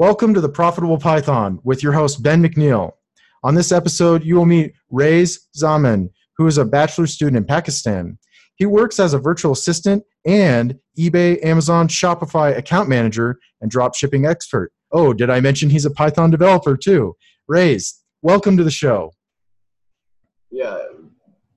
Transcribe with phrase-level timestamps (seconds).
[0.00, 2.92] Welcome to the Profitable Python with your host, Ben McNeil.
[3.44, 8.18] On this episode, you will meet Raiz Zaman, who is a bachelor student in Pakistan.
[8.54, 14.24] He works as a virtual assistant and eBay, Amazon, Shopify account manager and drop shipping
[14.24, 14.72] expert.
[14.90, 17.14] Oh, did I mention he's a Python developer too?
[17.50, 17.92] Raiz,
[18.22, 19.12] welcome to the show.
[20.50, 20.78] Yeah,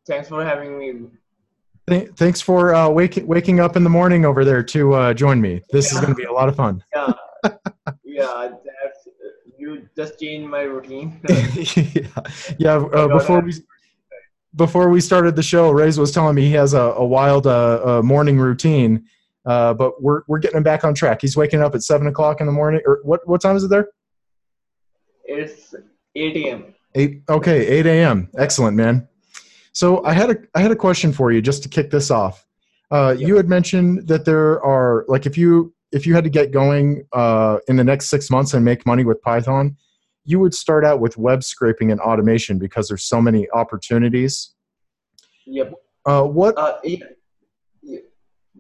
[0.06, 1.08] thanks for having me.
[1.88, 5.40] Th- thanks for uh, waking waking up in the morning over there to uh, join
[5.40, 5.62] me.
[5.72, 6.00] This yeah.
[6.00, 6.84] is going to be a lot of fun.
[6.94, 7.14] Yeah,
[8.24, 8.50] yeah,
[8.84, 9.08] that's
[9.58, 11.20] you just changed my routine.
[11.30, 12.08] yeah,
[12.58, 12.76] yeah.
[12.76, 13.54] Uh, before we
[14.56, 18.02] before we started the show, Raiz was telling me he has a, a wild uh,
[18.04, 19.06] morning routine,
[19.46, 21.22] uh, but we're we're getting him back on track.
[21.22, 22.82] He's waking up at seven o'clock in the morning.
[22.86, 23.88] Or what what time is it there?
[25.26, 25.76] It's
[26.16, 26.74] eight a.m.
[26.96, 27.24] Eight.
[27.30, 28.30] Okay, eight a.m.
[28.38, 29.08] Excellent, man.
[29.72, 32.46] So I had a I had a question for you just to kick this off.
[32.92, 36.52] Uh, You had mentioned that there are like if you if you had to get
[36.52, 39.78] going uh, in the next six months and make money with Python,
[40.26, 44.56] you would start out with web scraping and automation because there's so many opportunities.
[45.46, 45.74] Yep.
[46.06, 46.58] Uh, what?
[46.58, 47.06] Uh, yeah.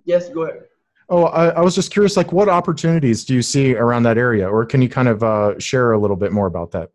[0.05, 0.63] Yes, go ahead.
[1.09, 2.15] Oh, I, I, was just curious.
[2.15, 5.59] Like, what opportunities do you see around that area, or can you kind of uh,
[5.59, 6.89] share a little bit more about that?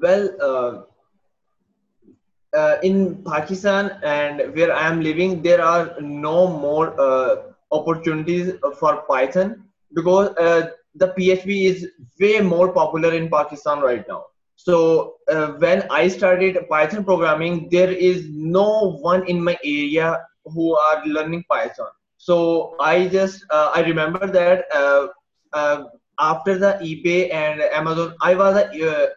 [0.00, 7.36] Well, uh, uh, in Pakistan and where I am living, there are no more uh,
[7.70, 11.88] opportunities for Python because uh, the PHP is
[12.20, 14.24] way more popular in Pakistan right now.
[14.56, 20.76] So uh, when I started Python programming, there is no one in my area who
[20.76, 21.88] are learning Python.
[22.16, 25.84] So I just uh, I remember that uh,
[26.18, 29.08] after the eBay and Amazon, I was a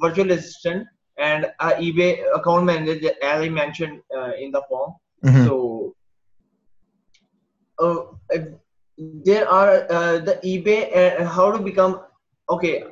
[0.00, 0.86] virtual assistant
[1.18, 4.92] and uh, eBay account manager, as I mentioned uh, in the form.
[5.24, 5.44] Mm-hmm.
[5.46, 5.71] So uh,
[9.24, 12.00] there are uh, the eBay and how to become.
[12.50, 12.84] Okay,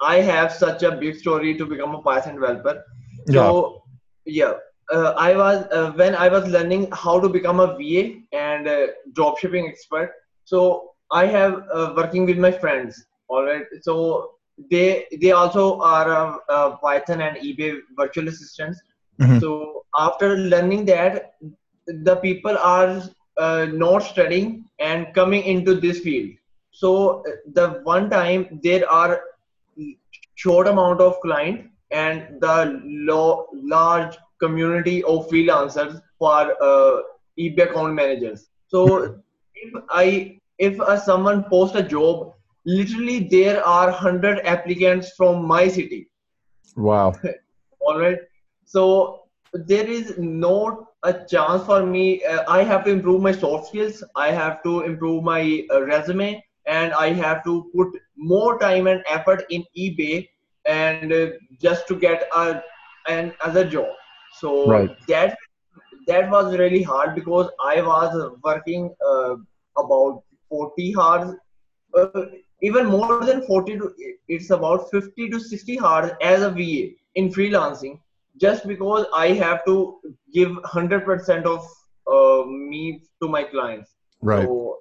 [0.00, 2.82] I have such a big story to become a Python developer.
[3.26, 3.34] Yeah.
[3.34, 3.82] So
[4.24, 4.54] yeah,
[4.92, 8.66] uh, I was uh, when I was learning how to become a VA and
[9.12, 10.12] dropshipping expert.
[10.44, 11.64] So I have
[11.96, 13.04] working with my friends.
[13.28, 13.64] All right.
[13.82, 14.32] So
[14.70, 18.80] they they also are uh, uh, Python and eBay virtual assistants.
[19.20, 19.38] Mm-hmm.
[19.38, 21.34] So after learning that,
[21.86, 23.02] the people are
[23.40, 26.30] uh, not studying and coming into this field.
[26.70, 27.24] So
[27.54, 29.22] the one time there are
[30.34, 32.56] short amount of client and the
[33.52, 37.02] large community of freelancers for uh,
[37.38, 38.48] eBay account managers.
[38.68, 39.20] So
[39.54, 42.34] if I if uh, someone post a job
[42.66, 46.00] literally there are 100 applicants from my city
[46.76, 47.14] wow
[47.80, 48.18] all right
[48.64, 49.22] so
[49.54, 54.02] there is no a chance for me uh, i have to improve my soft skills
[54.16, 59.02] i have to improve my uh, resume and i have to put more time and
[59.08, 60.28] effort in ebay
[60.66, 61.26] and uh,
[61.60, 62.62] just to get a
[63.08, 63.88] an other job
[64.40, 64.90] so right.
[65.08, 65.36] that
[66.06, 69.34] that was really hard because i was working uh,
[69.78, 71.34] about 40 hours
[71.96, 72.24] uh,
[72.62, 73.94] even more than 40 to
[74.28, 76.80] it's about 50 to 60 hours as a va
[77.14, 77.98] in freelancing
[78.40, 80.00] just because i have to
[80.32, 81.66] give 100% of
[82.06, 83.90] uh, me to my clients.
[84.20, 84.46] Right.
[84.46, 84.78] So,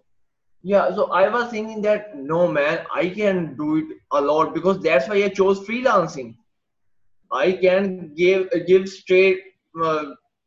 [0.61, 4.81] yeah so i was thinking that no man i can do it a lot because
[4.81, 6.35] that's why i chose freelancing.
[7.31, 9.41] I can give give straight
[9.81, 10.05] uh,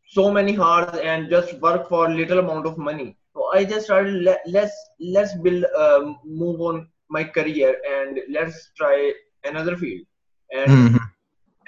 [0.08, 3.16] so many hours and just work for little amount of money.
[3.34, 8.70] So i just started let, let's let's build um, move on my career and let's
[8.76, 9.12] try
[9.44, 10.04] another field.
[10.52, 10.96] And mm-hmm.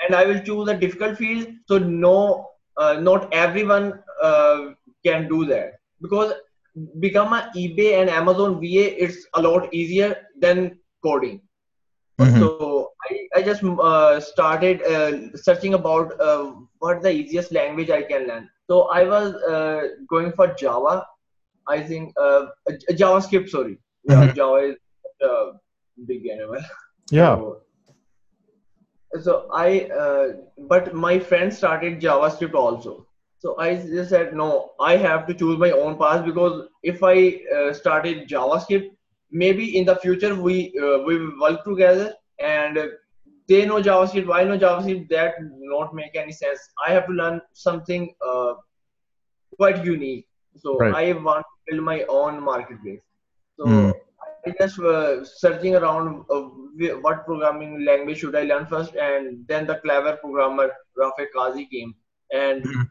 [0.00, 4.71] And i will choose a difficult field so no uh, not everyone uh,
[5.05, 6.32] can do that because
[7.00, 10.10] become an ebay and amazon va it's a lot easier
[10.44, 11.41] than coding
[12.19, 12.38] mm-hmm.
[12.41, 18.03] so i, I just uh, started uh, searching about uh, what the easiest language i
[18.03, 19.81] can learn so i was uh,
[20.15, 20.97] going for java
[21.69, 22.15] i think
[23.03, 23.78] javascript sorry
[24.09, 24.34] mm-hmm.
[24.41, 24.76] java is
[26.06, 26.61] big animal.
[27.11, 27.37] Yeah.
[27.40, 27.61] So,
[29.20, 30.28] so I, uh,
[30.69, 33.06] but my friend started JavaScript also.
[33.38, 37.40] So I just said, no, I have to choose my own path because if I
[37.55, 38.90] uh, started JavaScript,
[39.31, 42.78] maybe in the future we uh, we will work together and
[43.49, 45.08] they know JavaScript, I know JavaScript.
[45.11, 46.61] That not make any sense.
[46.87, 48.55] I have to learn something uh,
[49.56, 50.26] quite unique.
[50.56, 50.94] So right.
[50.94, 53.00] I want to build my own marketplace.
[53.58, 53.66] So.
[53.66, 53.93] Mm
[54.61, 56.43] just uh, searching around uh,
[57.00, 61.94] what programming language should I learn first, and then the clever programmer Rafeh Qazi came,
[62.32, 62.82] and mm-hmm.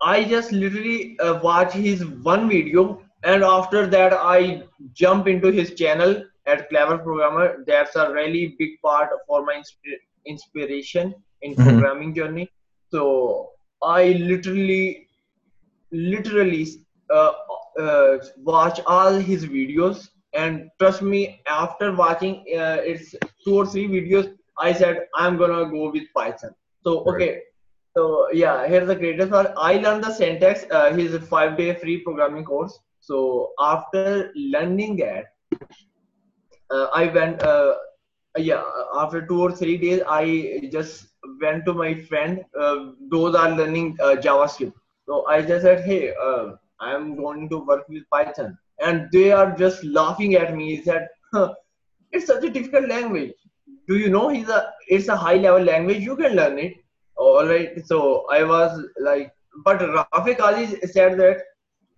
[0.00, 5.74] I just literally uh, watch his one video, and after that I jump into his
[5.74, 7.64] channel at Clever Programmer.
[7.66, 11.64] That's a really big part for my insp- inspiration in Mhm.
[11.68, 12.50] programming journey.
[12.90, 13.50] So
[13.82, 15.08] I literally,
[15.92, 16.66] literally
[17.10, 17.32] uh,
[17.78, 23.14] uh, watch all his videos, and trust me, after watching uh, its
[23.44, 26.54] two or three videos, I said I'm gonna go with Python.
[26.84, 27.14] So Right.
[27.14, 27.40] okay.
[27.96, 29.52] So yeah, here's the greatest part.
[29.56, 30.64] I learned the syntax.
[30.70, 32.78] Uh, his five-day free programming course.
[33.00, 35.26] So after learning that,
[36.70, 37.42] uh, I went.
[37.42, 37.74] Uh,
[38.36, 38.62] yeah,
[38.94, 41.08] after two or three days, I just
[41.40, 42.44] went to my friend.
[42.58, 44.72] Uh, those are learning uh, JavaScript.
[45.06, 49.56] So I just said, hey, uh, I'm going to work with Python, and they are
[49.56, 50.76] just laughing at me.
[50.76, 51.54] He said, huh,
[52.10, 53.32] it's such a difficult language.
[53.88, 56.02] Do you know he's a it's a high level language.
[56.02, 56.74] You can learn it.
[57.16, 57.84] All right.
[57.86, 59.32] So I was like,
[59.64, 61.42] but Rafik Ali said that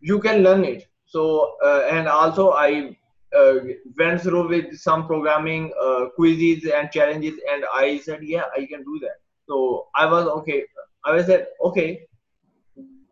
[0.01, 0.87] you can learn it.
[1.07, 2.97] So uh, and also I
[3.37, 3.55] uh,
[3.99, 8.83] went through with some programming uh, quizzes and challenges, and I said, yeah, I can
[8.85, 9.17] do that.
[9.49, 10.65] So I was okay.
[11.05, 12.07] I was said, okay,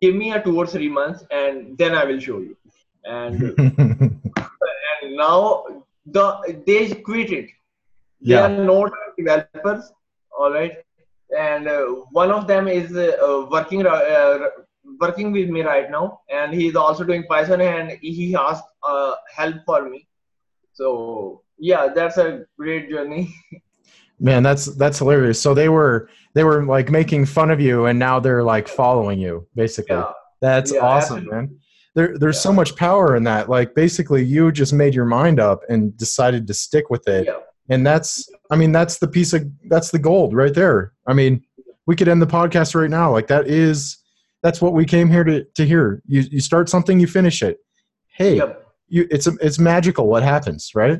[0.01, 2.57] give me a two or three months, and then I will show you.
[3.05, 5.65] And and now
[6.05, 7.49] the they quit it.
[8.21, 8.45] They yeah.
[8.45, 9.91] are not developers,
[10.37, 10.77] all right.
[11.37, 14.39] And uh, one of them is uh, working uh,
[14.99, 19.55] working with me right now, and he's also doing Python, and he asked uh, help
[19.65, 20.07] for me.
[20.73, 23.33] So yeah, that's a great journey.
[24.19, 25.41] Man, that's that's hilarious.
[25.41, 29.19] So they were they were like making fun of you, and now they're like following
[29.19, 29.95] you, basically.
[29.95, 30.11] yeah,
[30.41, 31.35] That's Yeah, awesome, absolutely.
[31.35, 31.59] man.
[31.95, 33.49] There, there's so much power in that.
[33.49, 37.27] Like, basically, you just made your mind up and decided to stick with it.
[37.27, 37.37] yeah,
[37.69, 40.93] And that's, I mean, that's the piece of, that's the gold right there.
[41.07, 41.43] I mean,
[41.85, 43.11] we could end the podcast right now.
[43.11, 43.97] Like, that is,
[44.41, 46.01] that's what we came here to, to hear.
[46.07, 47.57] You, you start something, you finish it.
[48.07, 50.99] Hey, yep, you, it's, it's magical what happens, right?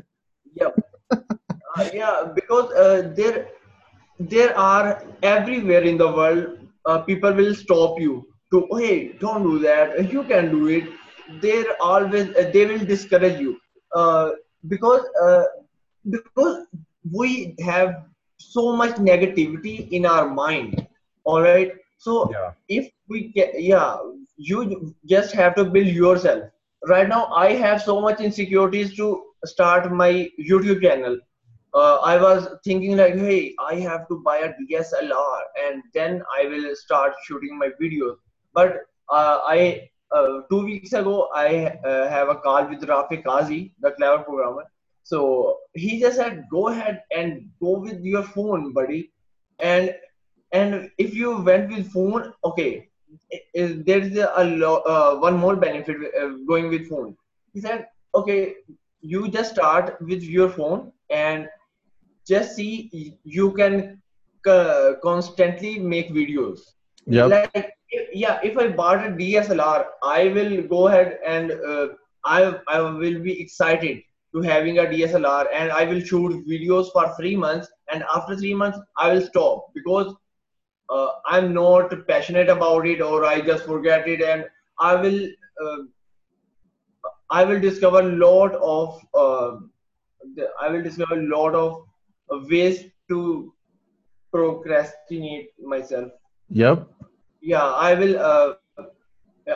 [0.54, 0.76] yep.
[1.10, 3.48] uh, yeah, because uh, there
[4.18, 9.58] there are everywhere in the world uh, people will stop you to hey don't do
[9.60, 10.10] that.
[10.12, 10.84] You can do it
[11.42, 13.56] they're always uh, they will discourage you.
[13.94, 14.30] Uh,
[14.68, 15.44] because uh,
[16.10, 16.66] because
[17.12, 17.94] we have
[18.38, 20.86] so much negativity in our mind.
[21.24, 21.72] All right?
[21.98, 22.50] So Yeah.
[22.68, 23.96] if we get yeah
[24.36, 26.42] you just have to build yourself.
[26.88, 29.06] Right now i have so much insecurities to
[29.44, 30.10] start my
[30.50, 31.18] youtube channel.
[31.74, 36.46] Uh, I was thinking like, hey, I have to buy a DSLR and then I
[36.46, 38.16] will start shooting my videos.
[38.54, 43.72] But uh, I uh, two weeks ago I uh, have a call with Rafeh Qazi,
[43.80, 44.64] the clever programmer.
[45.02, 49.12] So he just said, go ahead and go with your phone, buddy.
[49.58, 49.94] And
[50.52, 52.88] and if you went with phone, okay,
[53.54, 55.96] there is a, lo- uh, one more benefit
[56.46, 57.16] going with phone.
[57.52, 58.54] He said, okay,
[59.00, 61.48] you just start with your phone and
[62.26, 64.00] just see you can
[64.46, 66.60] uh, constantly make videos
[67.06, 67.34] Yep.
[67.34, 67.54] like
[67.90, 71.86] if- yeah if i bought a dslr i will go ahead and uh,
[72.24, 74.02] i i will be excited
[74.34, 78.54] to having a dslr and i will shoot videos for 3 months and after 3
[78.54, 80.14] months i will stop because
[80.90, 84.44] uh, i'm not passionate about it or i just forget it and
[84.80, 85.20] i will
[85.64, 85.78] uh,
[87.30, 89.52] i will discover lot of uh,
[90.60, 93.20] i will discover a lot of ways to
[94.32, 96.10] procrastinate myself
[96.50, 96.93] Yep.
[97.44, 98.54] Yeah i will uh,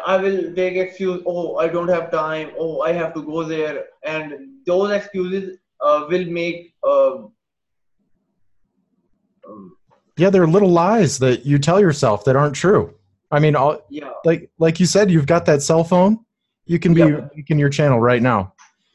[0.06, 3.84] i will take excuse oh i don't have time oh i have to go there
[4.04, 4.34] and
[4.66, 7.14] those excuses uh, will make uh,
[9.48, 9.76] um,
[10.16, 10.30] Yeah.
[10.30, 12.94] There are little lies that you tell yourself that aren't true.
[13.30, 16.18] I mean, all, yeah like, like you said, you've got that cell phone.
[16.66, 17.04] You can be
[17.34, 18.52] making your channel right now.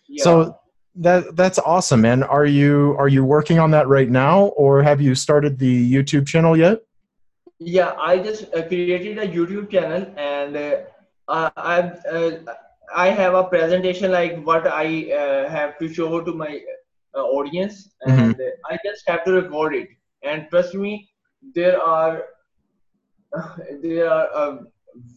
[0.07, 0.59] yeah So
[0.95, 2.21] that that's awesome, man.
[2.21, 6.27] Are you are you working on that right now, or have you started the YouTube
[6.27, 6.81] channel yet?
[7.59, 10.75] Yeah i just uh, created a youtube channel and uh,
[11.29, 11.73] uh, i
[12.17, 12.31] uh,
[12.95, 14.87] i have a presentation like what i
[15.21, 16.51] uh, have to show to my
[17.15, 18.33] uh, audience Mhm.
[18.33, 19.87] and uh, i just have to record it
[20.23, 20.93] and trust me
[21.55, 22.21] there are
[23.81, 24.59] there are a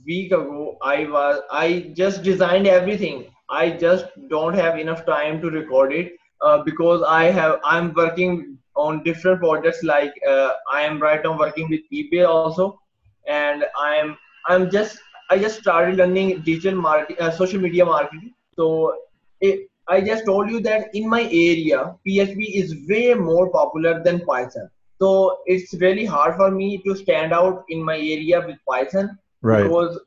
[0.07, 1.67] week ago i was i
[2.01, 6.13] just designed everything i just don't have enough time to record it
[6.47, 8.35] uh, because i have i'm working
[8.77, 12.79] on different projects like uh, i am right now working with ebay also
[13.27, 14.17] and i'm
[14.49, 14.99] i'm just
[15.31, 18.95] i just started learning digital marketing uh, social media marketing so
[19.41, 24.21] it, i just told you that in my area php is way more popular than
[24.31, 24.69] python
[25.01, 29.63] so it's really hard for me to stand out in my area with python Right.
[29.65, 29.99] because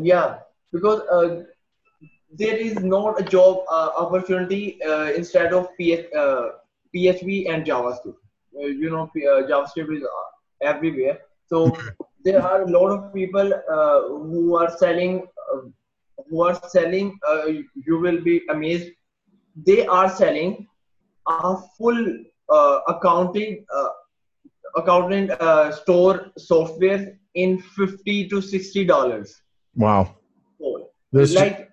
[0.00, 0.38] yeah
[0.72, 1.42] because uh,
[2.32, 6.48] there is not a job uh, opportunity uh, instead of PH, uh,
[6.94, 8.20] PHP and JavaScript.
[8.56, 11.18] Uh, you know, uh, JavaScript is uh, everywhere.
[11.46, 11.76] So
[12.24, 13.52] there are a lot of people
[14.08, 15.26] who are selling,
[16.28, 17.18] who are selling.
[17.86, 18.90] you will be amazed.
[19.66, 20.66] They are selling
[21.26, 22.18] a full
[22.88, 23.64] accounting
[24.76, 25.30] accounting
[25.72, 29.42] store software in fifty to sixty dollars.
[29.74, 30.16] Wow.
[31.12, 31.70] There's like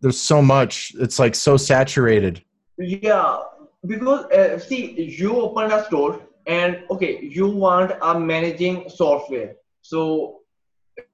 [0.00, 0.92] there's so much.
[0.98, 2.42] It's like so saturated.
[2.78, 3.38] Yeah,
[3.86, 10.40] because uh, see, you open a store and okay, you want a managing software, so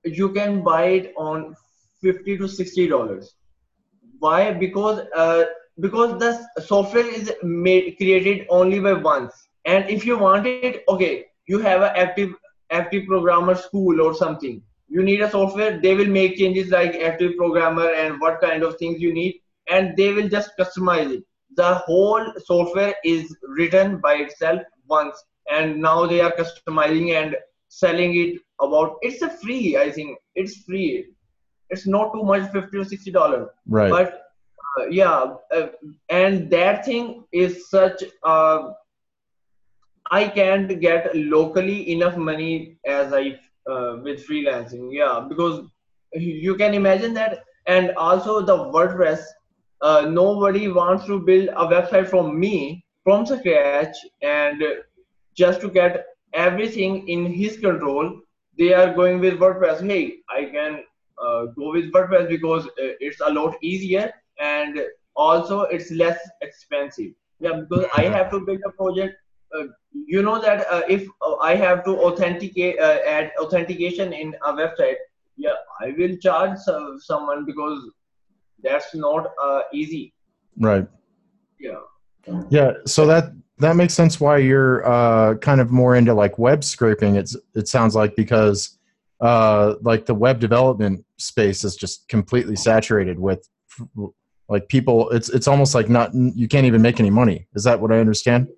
[0.04, 1.54] you can buy it on
[2.00, 3.34] fifty to sixty dollars.
[4.18, 4.52] Why?
[4.52, 5.44] Because uh,
[5.80, 11.26] because the software is made created only by once, and if you want it, okay,
[11.46, 12.30] you have an active
[12.70, 17.36] active programmer school or something you need a software they will make changes like active
[17.36, 19.34] programmer and what kind of things you need
[19.70, 21.22] and they will just customize it
[21.56, 25.16] the whole software is written by itself once
[25.50, 27.36] and now they are customizing and
[27.68, 31.06] selling it about it's a free i think it's free.
[31.70, 33.48] It's not too much 50 or 60 dollars.
[33.66, 33.90] Right.
[33.90, 34.22] But
[34.78, 35.68] uh, yeah uh,
[36.10, 38.72] and that thing is such uh,
[40.10, 43.38] i can't get locally enough money as i
[43.70, 44.88] uh, with freelancing.
[44.92, 45.64] Yeah because
[46.14, 49.22] you can imagine that and also the wordpress
[49.82, 54.62] uh, nobody wants to build a website from me from scratch and
[55.34, 58.20] just to get everything in his control
[58.58, 59.86] they are going with wordpress.
[59.86, 60.80] Hey i can
[61.24, 64.80] uh, go with wordpress because uh, it's a lot easier and
[65.16, 67.12] also it's less expensive.
[67.40, 69.16] Yeah because i have to build a project.
[69.56, 69.64] Uh,
[70.06, 74.96] you know that uh, if uh, I have to authenticate add authentication in a website,
[75.36, 76.58] yeah, I will charge
[76.98, 77.90] someone because
[78.62, 79.28] that's not
[79.72, 80.14] easy.
[80.58, 80.86] Right.
[81.58, 81.80] Yeah.
[82.50, 82.72] Yeah.
[82.86, 87.16] So that that makes sense why you're uh, kind of more into like web scraping.
[87.16, 88.78] It's it sounds like because
[89.20, 93.48] uh, like the web development space is just completely saturated with
[94.48, 95.10] like people.
[95.10, 97.46] It's it's almost like not you can't even make any money.
[97.54, 98.48] Is that what I understand?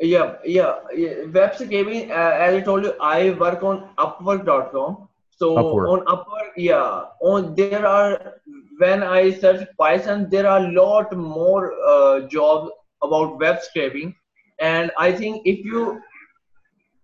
[0.00, 1.24] yeah, yeah, yeah.
[1.32, 5.08] Web scraping, uh, as I told you, I work on Upwork.com.
[5.30, 5.88] So Upwork.
[5.92, 8.34] on Upwork, yeah, on there are
[8.78, 12.70] when I search Python, there are a lot more uh, jobs
[13.02, 14.14] about web scraping,
[14.60, 16.00] and I think if you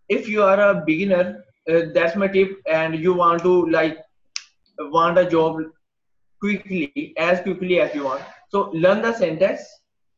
[0.09, 3.99] if you are a beginner, uh, that's my tip, and you want to like
[4.79, 5.59] want a job
[6.41, 8.23] quickly, as quickly as you want.
[8.49, 9.64] So learn the syntax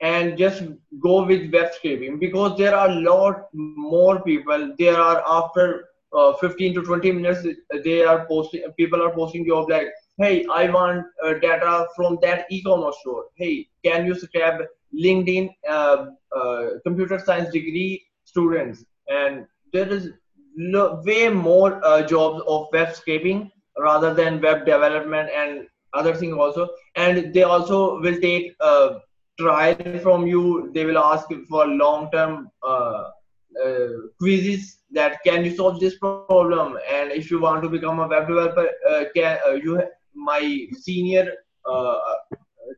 [0.00, 0.62] and just
[1.02, 2.18] go with web scraping.
[2.18, 4.74] Because there are a lot more people.
[4.78, 5.84] There are after
[6.14, 7.46] uh, 15 to 20 minutes
[7.84, 12.46] they are posting people are posting job like hey i want uh, data from that
[12.50, 13.24] e-commerce store.
[13.36, 14.60] Hey can you scrap
[14.94, 16.06] linkedin uh,
[16.36, 18.84] uh computer science degree students?
[19.08, 20.10] And there is
[20.56, 26.34] lo- way more uh, jobs of web scraping rather than web development and other things
[26.34, 26.68] also.
[26.94, 28.98] And they also will take uh,
[29.38, 30.70] trial from you.
[30.74, 33.10] They will ask for long term uh,
[33.64, 36.78] uh, quizzes that can you solve this problem?
[36.92, 39.82] And if you want to become a web developer uh, can uh, you
[40.14, 41.32] my senior
[41.70, 41.98] uh,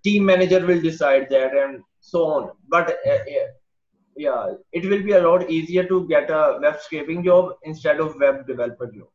[0.05, 3.19] team manager will decide that and so on but uh,
[4.17, 8.17] yeah it will be a lot easier to get a web scraping job instead of
[8.21, 9.09] web developer job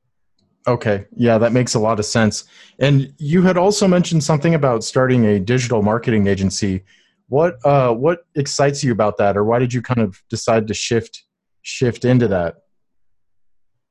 [0.68, 1.06] Okay.
[1.16, 2.44] Yeah, that makes a lot of sense.
[2.80, 6.84] And you had also mentioned something about starting a digital marketing agency.
[7.30, 10.74] What uh, what excites you about that, or why did you kind of decide to
[10.74, 11.24] shift
[11.62, 12.56] shift into that?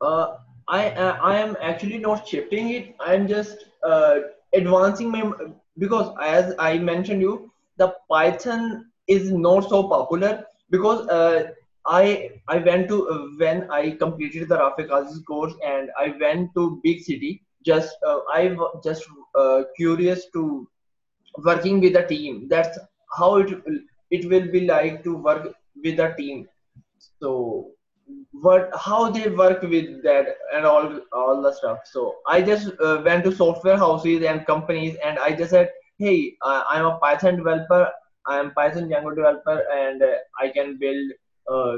[0.00, 0.36] Uh,
[0.70, 2.94] I uh, I am actually not shifting it.
[3.00, 4.16] I'm just uh,
[4.54, 5.22] advancing my
[5.78, 11.50] because as I mentioned you, the Python is not so popular because uh,
[11.86, 16.50] I I went to uh, when I completed the Rafik Aziz course and I went
[16.56, 17.42] to big city.
[17.66, 20.68] Just uh, I just uh, curious to
[21.44, 22.46] working with a team.
[22.48, 22.78] That's
[23.18, 23.58] how it
[24.10, 25.52] it will be like to work
[25.84, 26.46] with a team
[27.20, 27.70] so
[28.32, 31.78] what how they work with that and all all the stuff.
[31.84, 36.34] So i just uh, went to software houses and companies and i just said hey
[36.42, 37.90] uh, i'm a python developer.
[38.26, 41.12] I'm python django developer and uh, i can build
[41.50, 41.76] uh,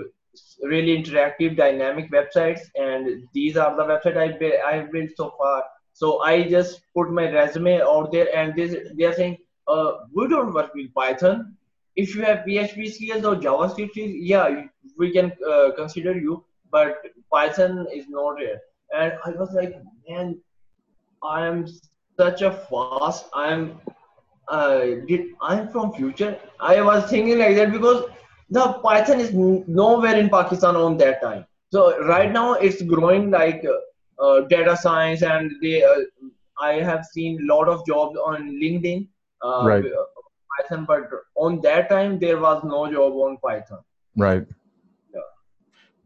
[0.62, 5.62] really interactive dynamic websites and these are the website i built i've built so far.
[5.94, 10.52] So i just put my resume out there and this they're saying uh, we don't
[10.52, 11.56] work with Python.
[11.96, 14.62] If you have PHP skills or JavaScript skills, yeah,
[14.98, 16.44] we can uh, consider you.
[16.70, 16.96] But
[17.30, 18.60] Python is not there.
[18.96, 19.74] And I was like,
[20.08, 20.38] man,
[21.22, 21.66] I am
[22.18, 23.26] such a fast.
[23.34, 23.80] I'm
[24.48, 26.38] uh, did I'm from future?
[26.60, 28.04] I was thinking like that because
[28.50, 31.46] the Python is nowhere in Pakistan on that time.
[31.70, 35.82] So right now it's growing like uh, uh, data science, and they.
[35.84, 36.00] Uh,
[36.60, 39.08] I have seen a lot of jobs on LinkedIn.
[39.42, 39.84] Uh, Right.
[40.58, 41.02] Python, but
[41.36, 43.80] on that time there was no job on Python.
[44.16, 44.46] Right.
[45.14, 45.20] Yeah.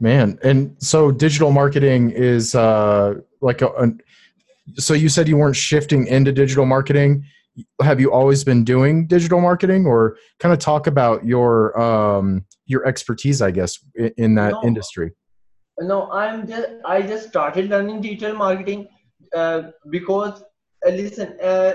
[0.00, 4.00] Man, and so digital marketing is uh, like a, an
[4.74, 7.24] so you said you weren't shifting into digital marketing.
[7.80, 12.84] Have you always been doing digital marketing, or kind of talk about your um, your
[12.86, 14.62] expertise, I guess, in, in that No.
[14.64, 15.12] industry?
[15.78, 18.88] No, I'm just I just started learning digital marketing
[19.34, 20.42] uh, because
[20.86, 21.72] uh, listen, uh,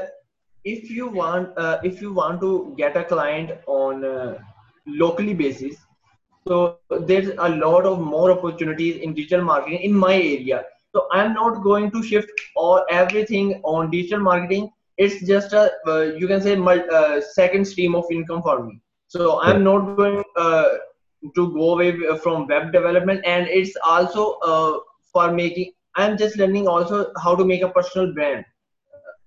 [0.64, 4.38] if you want uh, if you want to get a client on uh,
[4.86, 5.76] locally basis,
[6.48, 10.64] so there's a lot of more opportunities in digital marketing in my area.
[10.94, 14.72] So I'm not going to shift all everything on digital marketing.
[14.98, 18.82] It's just a uh, you can say mul- uh, second stream of income for me.
[19.08, 20.24] So I'm not going.
[20.36, 20.66] Uh,
[21.36, 24.80] to go away from web development and it's also uh,
[25.14, 28.44] for making i'm just learning also how to make a personal brand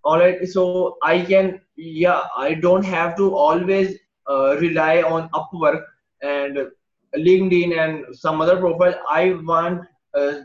[0.05, 3.97] all right so i can yeah i don't have to always
[4.29, 5.83] uh, rely on upwork
[6.23, 6.59] and
[7.17, 8.95] linkedin and some other profile.
[9.09, 10.41] I want uh,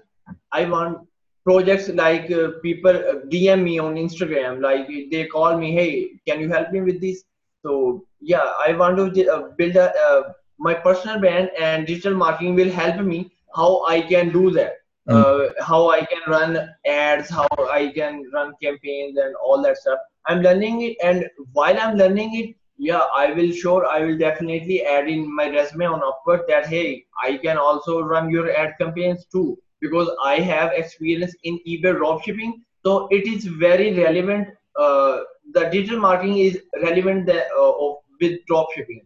[0.51, 1.07] i want
[1.43, 4.61] projects like uh, people uh, dm me on instagram.
[4.61, 7.23] Like they call me hey can you help me with this?
[7.65, 12.55] So yeah i want to uh, build a uh, my personal brand and digital marketing
[12.55, 14.73] will help me how I can do that.
[15.09, 19.99] Uh, how I can run ads, how I can run campaigns and all that stuff.
[20.27, 24.83] I'm learning it, and while I'm learning it, yeah, I will sure I will definitely
[24.85, 29.25] add in my resume on Upwork that hey, I can also run your ad campaigns
[29.25, 32.53] too because I have experience in eBay dropshipping.
[32.85, 34.47] So it is very relevant.
[34.77, 35.19] Uh,
[35.53, 39.01] the digital marketing is relevant that, uh, of, with dropshipping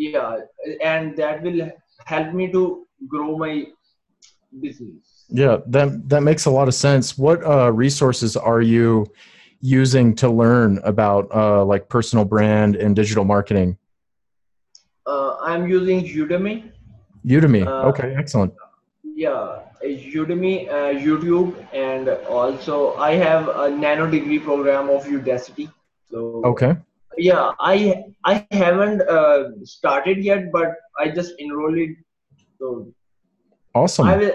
[0.00, 0.36] yeah
[0.90, 1.60] and that will
[2.12, 3.54] help me to grow my
[4.64, 7.16] business Yeah, that that makes a lot of sense.
[7.16, 9.06] What uh, resources are you
[9.60, 13.76] using to learn about uh, like personal brand and digital marketing?
[15.06, 16.70] uh, i'm using udemy
[17.26, 17.66] Udemy.
[17.66, 18.52] Uh, okay, excellent.
[19.04, 19.60] yeah
[20.22, 25.66] udemy uh, youtube and also i have a nano degree program of udacity
[26.10, 26.72] so Okay.
[27.16, 31.96] yeah i i haven't uh, started yet but i just enrolled it
[32.58, 32.92] so
[33.72, 34.08] Awesome.
[34.08, 34.32] I will,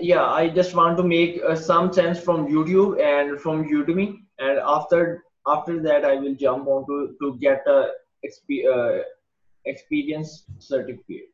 [0.00, 4.58] yeah, I just want to make uh, some sense from YouTube and from Udemy, and
[4.58, 7.90] after after that, I will jump on to to get a
[8.26, 9.02] exp- uh,
[9.66, 11.28] experience certificate.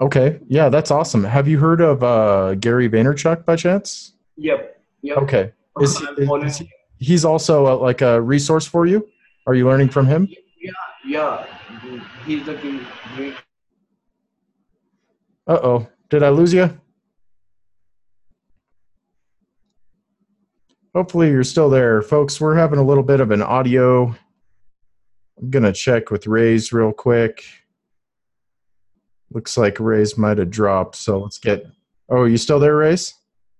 [0.00, 0.40] Okay.
[0.48, 1.24] Yeah, that's awesome.
[1.24, 4.14] Have you heard of uh, Gary Vaynerchuk by chance?
[4.36, 4.80] Yep.
[5.02, 5.18] Yep.
[5.18, 5.52] Okay.
[5.80, 9.06] Is, is- he- he's also uh like a resource for you?
[9.46, 10.28] Are you learning from him?
[10.58, 10.70] Yeah,
[11.04, 11.46] yeah.
[12.26, 12.80] he's a great.
[13.16, 13.34] great.
[15.46, 15.86] Uh oh.
[16.08, 16.70] Did I lose you?
[20.94, 22.02] Hopefully you're still there.
[22.02, 24.14] Folks, we're having a little bit of an audio.
[25.40, 27.44] I'm going to check with Raiz real quick.
[29.32, 30.96] Looks like Raiz might have dropped.
[30.96, 31.64] So let's get.
[32.08, 33.14] Oh, you still there, Raiz?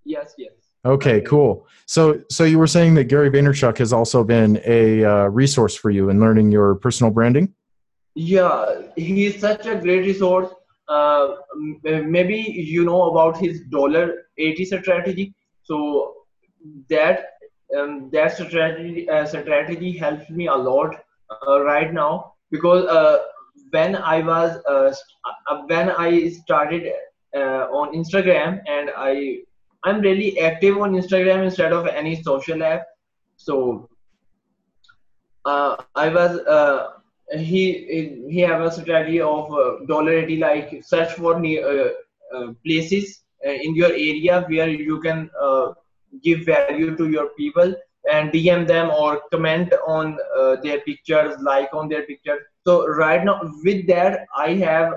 [0.04, 0.50] Yes, yes.
[0.84, 1.68] Okay, cool.
[1.86, 5.90] So, so you were saying that Gary Vaynerchuk has also been a uh, resource for
[5.90, 7.54] you in learning your personal branding.
[8.14, 10.52] Yeah, he is such a great resource.
[10.88, 11.36] Uh,
[11.84, 15.34] maybe you know about his dollar 80 strategy.
[15.62, 16.14] So
[16.88, 17.26] that
[17.76, 20.96] um, that strategy uh, strategy helps me a lot
[21.46, 23.18] uh, right now because uh,
[23.70, 24.92] when I was uh,
[25.48, 26.92] uh, when I started
[27.34, 29.38] uh, on Instagram and I
[29.84, 32.86] I'm really active on Instagram instead of any social app.
[33.36, 33.88] So
[35.46, 36.40] I was
[37.38, 39.48] he he have a strategy of
[39.86, 41.40] dollar eighty like search for
[42.64, 45.30] places in your area where you can
[46.22, 47.74] give value to your people
[48.10, 52.40] and DM them or comment on uh, their pictures, like on their pictures.
[52.66, 54.94] So right now with that I have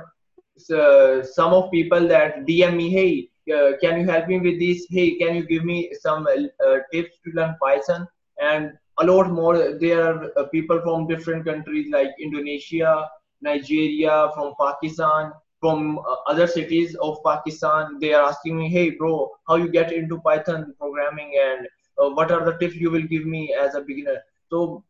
[0.73, 4.85] uh, some of people that DM me, hey, uh, can you help me with this?
[4.89, 8.07] Hey, can you give me some uh, tips to learn Python?
[8.41, 9.77] And a lot more.
[9.79, 13.09] There are uh, people from different countries like Indonesia,
[13.41, 15.31] Nigeria, from Pakistan,
[15.63, 17.99] from uh, other cities of Pakistan.
[17.99, 22.31] They are asking me, hey, bro, how you get into Python programming and uh, what
[22.31, 24.17] are the tips you will give me as a beginner?
[24.49, 24.83] So,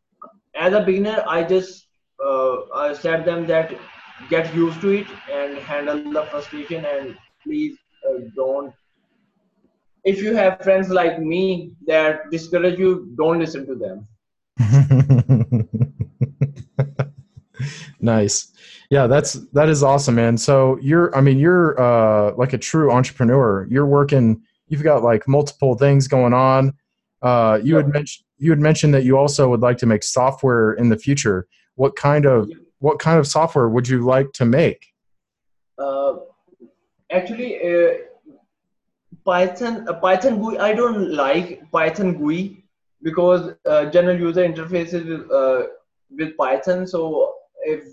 [0.54, 1.86] as a beginner, I just
[2.24, 3.74] uh, I said them that
[4.30, 7.76] get used to it and handle the frustration and please
[8.08, 8.72] uh, don't
[10.04, 14.06] if you have friends like me that discourage you don't listen to them
[18.04, 18.52] Nice.
[18.90, 20.36] Yeah, that's that is awesome, man.
[20.36, 23.66] So you're I mean, you're uh like a true entrepreneur.
[23.70, 26.74] You're working you've got like multiple things going on.
[27.22, 30.74] Uh you had mentioned you had mentioned that you also would like to make software
[30.74, 31.46] in the future.
[31.76, 34.84] What kind of what kind of software would you like to make?
[35.78, 36.16] Uh
[37.10, 37.94] actually uh,
[39.24, 42.66] Python uh, Python GUI I don't like Python GUI
[43.02, 45.68] because uh, general user interfaces with, uh,
[46.10, 47.33] with Python so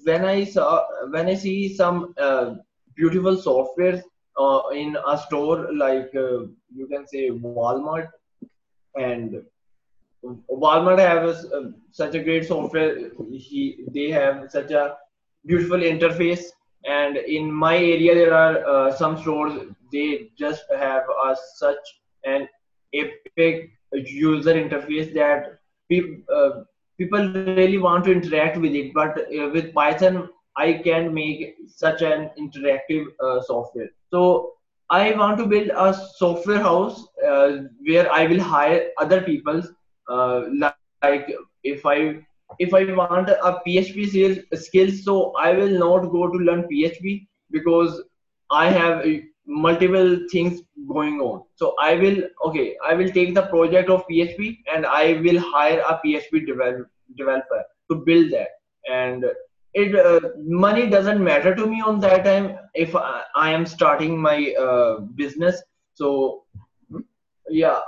[0.04, 2.56] when I saw when I see some uh,
[2.96, 4.04] beautiful software
[4.38, 8.10] uh, in a store like uh, you can say Walmart
[8.96, 9.44] and
[10.24, 13.12] Walmart have a, such a great software.
[13.32, 14.98] He, they have such a
[15.46, 16.44] beautiful interface.
[16.86, 19.60] And in my area, there are uh, some stores.
[19.92, 21.78] They just have a, such
[22.24, 22.48] an
[22.94, 26.64] epic user interface that people uh,
[27.02, 32.02] people really want to interact with it but uh, with python i can make such
[32.02, 33.90] an interactive uh, software.
[34.12, 34.54] So
[34.90, 37.50] i want to build a software house uh,
[37.88, 39.62] where i will hire other people
[40.10, 41.28] uh, like
[41.64, 41.98] if i
[42.66, 44.08] if i want a php
[44.66, 48.02] skills so i will not go to learn php because
[48.52, 49.06] i have
[49.46, 51.44] multiple things going on.
[51.56, 55.80] So i will okay i will take the project of php and i will hire
[55.80, 58.50] a php developer developer to build that.
[58.90, 59.26] And
[59.74, 64.22] it uh, money doesn't matter to me on that time if i, I am starting
[64.22, 65.62] my uh, business.
[65.94, 66.44] So
[67.52, 67.80] yeah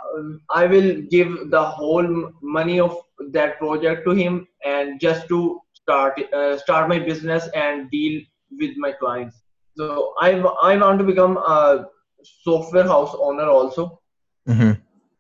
[0.50, 2.98] i will give the whole money of
[3.32, 8.22] that project to him and just to start uh, start my business and deal
[8.60, 9.43] with my clients
[9.76, 10.32] so i
[10.62, 11.86] i want to become a
[12.24, 14.00] software house owner also.
[14.48, 14.72] Mm-hmm.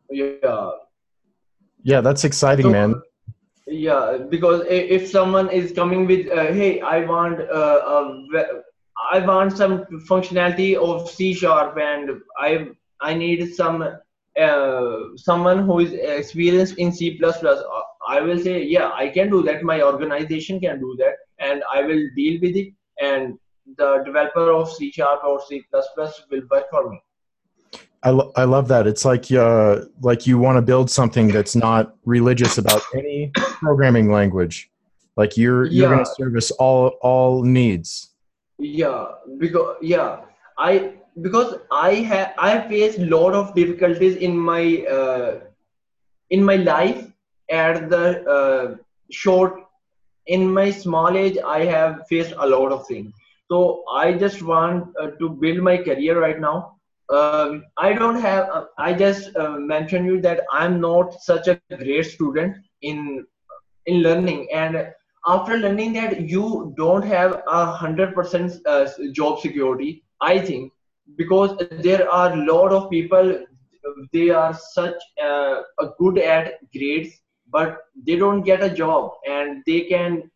[0.09, 0.69] yeah.
[1.83, 3.01] Yeah that's exciting so, man.
[3.67, 8.13] yeah because if someone is coming with uh, hey i want uh,
[9.11, 12.67] I want some functionality of c sharp and i
[13.01, 13.83] i need some
[14.39, 17.19] uh, someone who is experienced in c++
[18.07, 19.63] i will say yeah i can do that.
[19.63, 23.37] My organization can do that and i will deal with it and
[23.77, 25.63] the developer of c sharp or c++
[25.95, 26.99] plus will work for me
[28.05, 28.85] I, lo- I love that.
[28.85, 34.11] It's like uh, like you want to build something that's not religious about any programming
[34.11, 34.69] language.
[35.15, 35.95] Like you're you're yeah.
[35.95, 38.11] going to service all all needs.
[38.57, 39.05] Yeah,
[39.37, 40.21] because yeah,
[40.57, 45.39] I because I have I faced a lot of difficulties in my uh,
[46.29, 47.07] in my life
[47.49, 48.75] at the uh,
[49.11, 49.61] short
[50.27, 53.13] in my small age I have faced a lot of things.
[53.49, 56.73] So I just want uh, to build my career right now
[57.09, 58.49] um, I don't have.
[58.49, 63.25] Uh, I just uh, mentioned you that I'm not such a great student in
[63.85, 64.87] in learning, and
[65.27, 70.03] after learning that you don't have a hundred percent uh, job security.
[70.21, 70.71] I think
[71.17, 73.39] because there are a lot of people.
[74.13, 75.61] They are such uh,
[75.99, 77.19] good at grades,
[77.51, 80.31] but they don't get a job, and they can.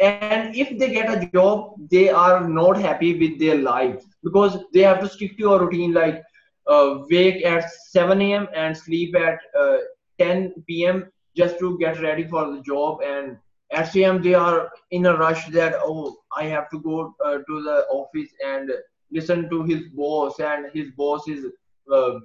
[0.00, 4.80] And if they get a job, they are not happy with their life because they
[4.80, 6.22] have to stick to a routine like
[6.66, 8.48] uh, wake at 7 a.m.
[8.54, 9.78] and sleep at uh,
[10.18, 11.10] 10 p.m.
[11.36, 13.00] just to get ready for the job.
[13.02, 13.36] And
[13.72, 17.62] at CM, they are in a rush that, oh, I have to go uh, to
[17.62, 18.70] the office and
[19.12, 21.46] listen to his boss, and his boss is
[21.92, 22.20] uh,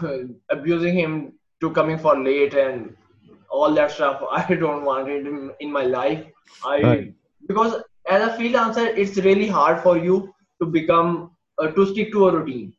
[0.50, 2.96] abusing him to coming for late and
[3.52, 4.22] all that stuff.
[4.30, 6.24] I don't want it in, in my life.
[6.64, 7.14] I right.
[7.46, 12.28] because as a freelancer it's really hard for you to become uh, to stick to
[12.28, 12.72] a routine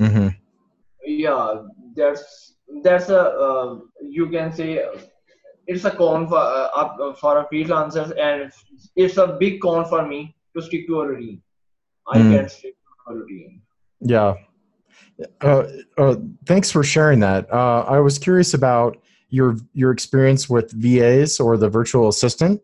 [0.00, 0.28] mm-hmm.
[1.06, 1.62] yeah
[1.96, 4.84] that's that's a uh, you can say
[5.66, 8.52] it's a con for uh, for a freelancer and
[8.96, 11.40] it's a big con for me to stick to a routine
[12.08, 12.32] i mm.
[12.32, 13.60] can't stick to a routine
[14.00, 14.34] yeah
[15.42, 15.64] uh,
[15.98, 17.52] uh, thanks for sharing that.
[17.52, 18.96] Uh, I was curious about
[19.30, 22.60] your your experience with VAs or the virtual assistant.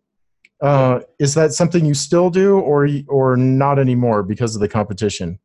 [0.61, 5.39] Uh, is that something you still do, or or not anymore because of the competition?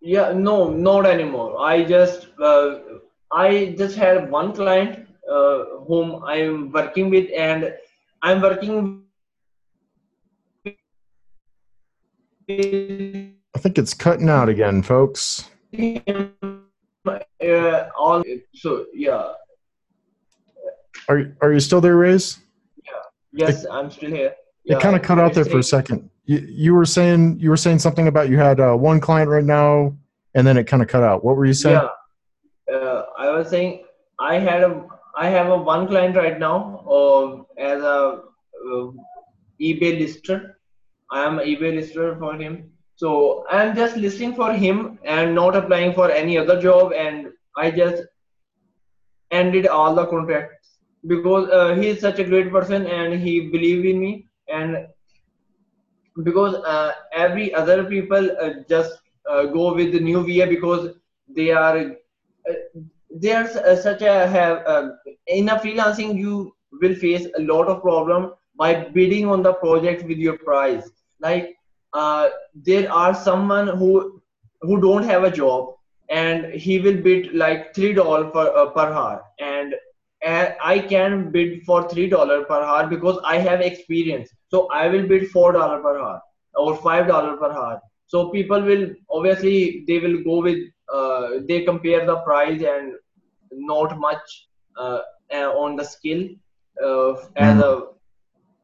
[0.00, 1.60] Yeah, no, not anymore.
[1.60, 2.78] I just uh,
[3.32, 7.74] I just had one client uh, whom I'm working with, and
[8.22, 9.02] I'm working.
[12.48, 15.48] I think it's cutting out again, folks.
[17.98, 18.22] All
[18.54, 19.32] so yeah.
[21.08, 22.38] Are are you still there, Raiz?
[23.34, 24.34] Yes, it, I'm still here.
[24.64, 26.08] Yeah, it kind of cut out there for a second.
[26.24, 29.44] You, you were saying you were saying something about you had uh, one client right
[29.44, 29.96] now,
[30.34, 31.24] and then it kind of cut out.
[31.24, 31.80] What were you saying?
[32.68, 33.84] Yeah, uh, I was saying
[34.18, 34.86] I had a
[35.16, 38.22] I have a one client right now uh, as a
[38.72, 38.90] uh,
[39.60, 40.58] eBay lister.
[41.10, 42.70] I am eBay lister for him.
[42.96, 46.92] So I'm just listing for him and not applying for any other job.
[46.92, 48.02] And I just
[49.30, 50.63] ended all the contracts
[51.06, 54.26] because uh, he is such a great person and he believed in me.
[54.48, 54.86] And
[56.22, 60.94] because uh, every other people uh, just uh, go with the new VA because
[61.28, 62.52] they are uh,
[63.10, 64.64] there's uh, such a have
[65.26, 70.04] in a freelancing you will face a lot of problem by bidding on the project
[70.04, 70.90] with your price
[71.20, 71.56] like
[72.54, 74.20] there are someone who
[74.62, 75.74] who don't have a job
[76.10, 79.74] and he will bid like three dollar per per hour and
[80.24, 84.30] I can bid for three dollar per hour because I have experience.
[84.48, 86.20] So I will bid four dollar per hour
[86.54, 87.80] or five dollar per hour.
[88.06, 90.58] So people will obviously they will go with
[90.92, 92.94] uh, they compare the price and
[93.52, 95.00] not much uh,
[95.32, 96.28] on the skill
[96.82, 97.82] uh, as a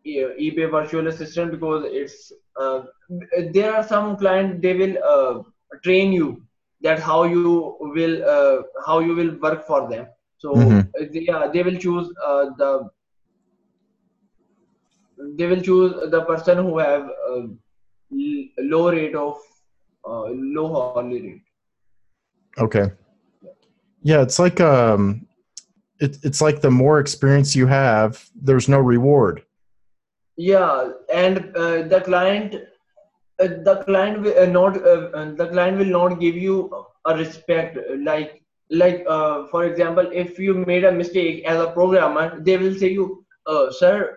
[0.06, 2.82] eBay virtual assistant because it's uh,
[3.52, 5.42] there are some clients they will uh,
[5.84, 6.42] train you
[6.80, 10.06] that how you will uh, how you will work for them
[10.40, 10.80] so mm-hmm.
[11.12, 12.88] they, they will choose uh, the
[15.36, 17.42] they will choose the person who have uh,
[18.72, 19.36] low rate of
[20.06, 21.42] low hourly rate.
[22.58, 22.90] Okay.
[24.02, 25.26] Yeah it's like um
[25.98, 29.42] it, it's like the more experience you have there's no reward.
[30.36, 35.76] Yeah and uh, the client uh, the client will uh, not uh, uh, the client
[35.78, 38.39] will not give you a respect like
[38.70, 42.88] like uh, for example if you made a mistake as a programmer they will say
[42.88, 43.24] you
[43.70, 44.16] sir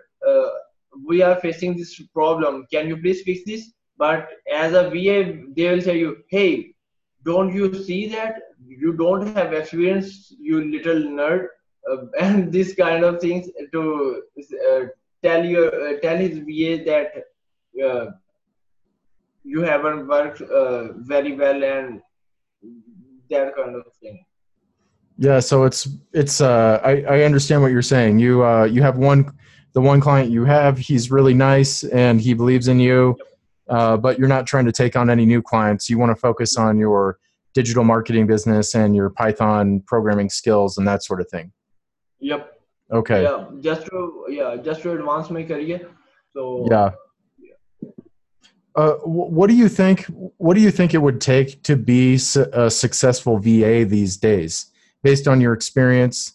[1.06, 2.66] we are facing this problem.
[2.72, 3.72] Can you please fix this?
[3.96, 5.16] But as a va
[5.56, 6.74] they will say you hey
[7.24, 8.42] don't you see that?
[8.66, 11.48] You don't have experience you little nerd.
[12.20, 14.22] And this kind of things to
[15.22, 17.24] tell your uh, tell his VA that
[17.86, 18.06] uh,
[19.42, 22.00] you haven't worked uh, very well and
[23.30, 24.24] that kind of thing.
[25.16, 28.18] Yeah, so it's it's uh I, I understand what you're saying.
[28.18, 29.32] You uh you have one
[29.74, 33.16] the one client you have, he's really nice and he believes in you.
[33.68, 35.88] Uh, but you're not trying to take on any new clients.
[35.88, 37.18] You want to focus on your
[37.54, 41.52] digital marketing business and your Python programming skills and that sort of thing.
[42.20, 42.52] Yep.
[42.92, 43.22] Okay.
[43.22, 45.88] Yeah, just to yeah, just to advance my career.
[46.34, 46.90] So yeah.
[48.76, 50.04] Uh, what do you think?
[50.36, 52.14] What do you think it would take to be
[52.52, 54.66] a successful VA these days,
[55.04, 56.32] based on your experience?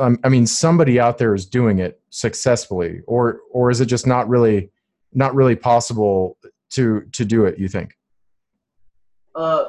[0.00, 4.06] Um, I mean, somebody out there is doing it successfully, or or is it just
[4.08, 4.70] not really,
[5.12, 6.36] not really possible
[6.70, 7.56] to to do it?
[7.58, 7.96] You think?
[9.36, 9.64] Uh,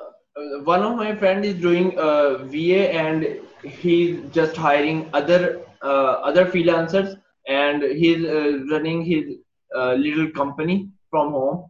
[0.63, 6.45] one of my friend is doing uh, VA, and he's just hiring other uh, other
[6.45, 9.36] freelancers and he's uh, running his
[9.75, 11.65] uh, little company from home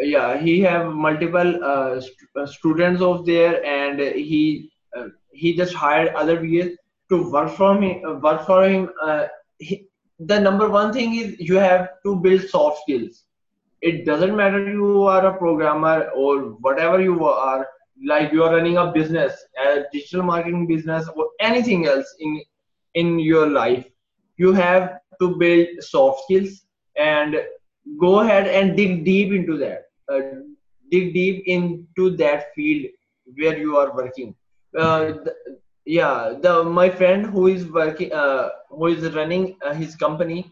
[0.00, 5.08] yeah he have multiple uh, st- students over there and he uh,
[5.42, 6.72] he just hired other VAs
[7.10, 8.88] to work for him work for him
[9.58, 13.24] he, the number one thing is you have to build soft skills.
[13.80, 17.66] It doesn't matter you are a programmer or whatever you are
[18.04, 22.40] like you are running a business a digital marketing business or anything else in
[22.94, 23.84] in your life
[24.36, 26.62] you have to build soft skills
[26.96, 27.36] and
[28.00, 30.20] go ahead and dig deep into that uh,
[30.92, 32.86] dig deep into that field
[33.36, 34.34] where you are working
[34.78, 35.34] uh, the,
[35.84, 40.50] yeah the my friend who is working uh, who is running uh, his company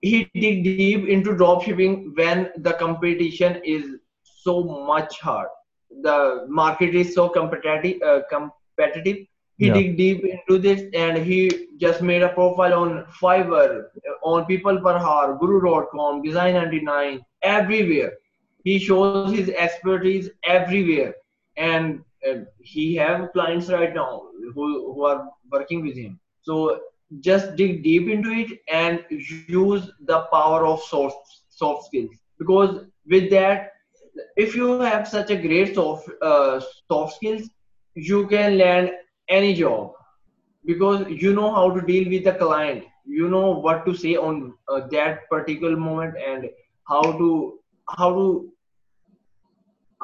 [0.00, 5.48] he dig deep into dropshipping when the competition is so much hard
[6.02, 9.26] the market is so competitive uh, competitive
[9.60, 9.74] he yeah.
[9.74, 13.84] dig deep into this and he just made a profile on Fiverr,
[14.22, 18.12] on People Per Hour, Guru.com, Design 99, everywhere.
[18.64, 21.14] He shows his expertise everywhere,
[21.58, 24.22] and uh, he have clients right now
[24.54, 26.18] who, who are working with him.
[26.42, 26.80] So
[27.20, 29.04] just dig deep into it and
[29.48, 31.16] use the power of soft
[31.48, 32.10] soft skills.
[32.38, 33.72] Because with that,
[34.36, 37.50] if you have such a great soft uh, soft skills,
[37.94, 38.92] you can land
[39.28, 39.92] any job.
[40.64, 42.84] Because you know how to deal with the client.
[43.06, 46.48] You know what to say on uh, that particular moment and
[46.88, 47.58] how to
[47.98, 48.52] how to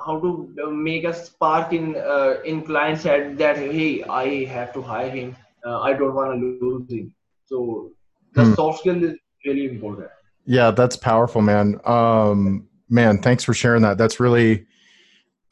[0.06, 4.72] how to uh, make a spark in uh, in client's head that hey i have
[4.72, 5.34] to hire him
[5.66, 7.12] uh, i don't want to lose him
[7.44, 7.90] so
[8.34, 8.54] the hmm.
[8.54, 10.08] soft skill is really important
[10.44, 14.66] yeah that's powerful man um man thanks for sharing that that's really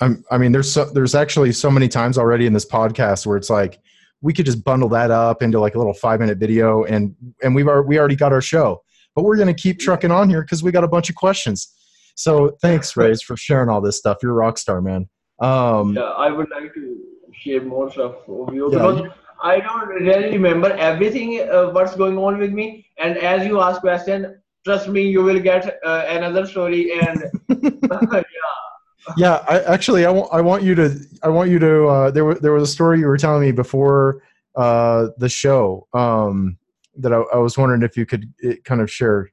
[0.00, 3.36] I'm, I mean, there's so, there's actually so many times already in this podcast where
[3.36, 3.80] it's like
[4.20, 7.54] we could just bundle that up into like a little five minute video, and and
[7.54, 8.82] we've we already got our show.
[9.14, 11.72] but we're going to keep trucking on here because we got a bunch of questions.
[12.14, 14.18] So thanks, Raiz, for sharing all this stuff.
[14.22, 15.08] You're a rock star, man.
[15.40, 16.96] Um, yeah, I would like to
[17.32, 19.08] share more stuff with you because yeah.
[19.42, 22.86] I don't really remember everything uh, what's going on with me.
[22.98, 26.92] And as you ask question, trust me, you will get uh, another story.
[27.00, 27.24] And
[28.12, 28.22] yeah.
[29.18, 32.24] Yeah, I actually I want I want you to I want you to uh, there
[32.24, 34.22] was there was a story you were telling me before
[34.56, 36.56] uh, the show um,
[36.96, 38.32] that I, I was wondering if you could
[38.64, 39.30] kind of share.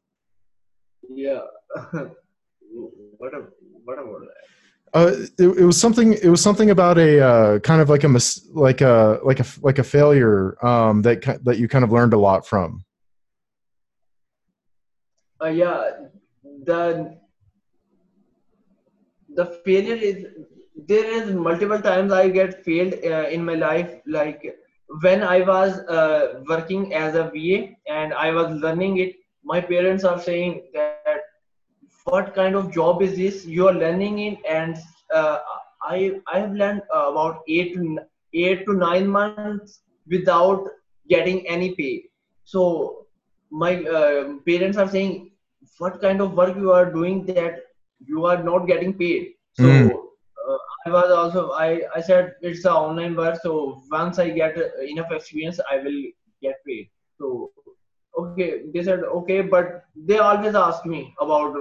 [1.09, 1.41] Yeah.
[3.21, 3.41] what a,
[3.85, 4.45] what about that?
[4.93, 6.13] Uh, it, it, was something.
[6.13, 9.45] It was something about a uh, kind of like a mis- like a like a
[9.61, 12.83] like a failure um, that that you kind of learned a lot from.
[15.41, 15.91] Uh, yeah,
[16.65, 17.17] the
[19.35, 20.25] the failure is
[20.87, 23.93] there is multiple times I get failed uh, in my life.
[24.07, 24.43] Like
[25.01, 30.03] when I was uh, working as a VA and I was learning it, my parents
[30.03, 31.00] are saying that
[32.05, 34.37] what kind of job is this you are learning in?
[34.49, 34.77] And
[35.13, 35.39] uh,
[35.83, 35.97] i
[36.33, 37.99] i have learned uh, about 8 to
[38.33, 40.67] 8 to 9 months without
[41.09, 42.05] getting any pay.
[42.43, 43.07] So
[43.49, 45.31] my uh, parents are saying
[45.77, 47.59] what kind of work you are doing that
[48.05, 49.33] you are not getting paid?
[49.53, 49.91] So mm.
[50.85, 53.51] i was also i i said it's an online work so
[53.91, 54.55] once i get
[54.93, 55.99] enough experience i will
[56.41, 56.89] get paid.
[57.17, 57.51] So
[58.21, 61.55] okay they said okay but they always ask me about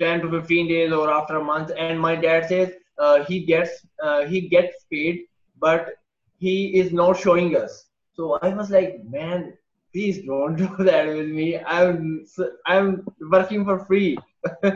[0.00, 3.86] 10 to 15 days or after a month and my dad says uh, he gets
[4.02, 5.22] uh, he gets paid
[5.60, 5.94] but
[6.38, 7.86] he is not showing us.
[8.14, 9.52] So i was like man
[9.92, 11.58] please don't do that with me.
[11.58, 12.26] I'm
[12.66, 14.18] i'm working for free.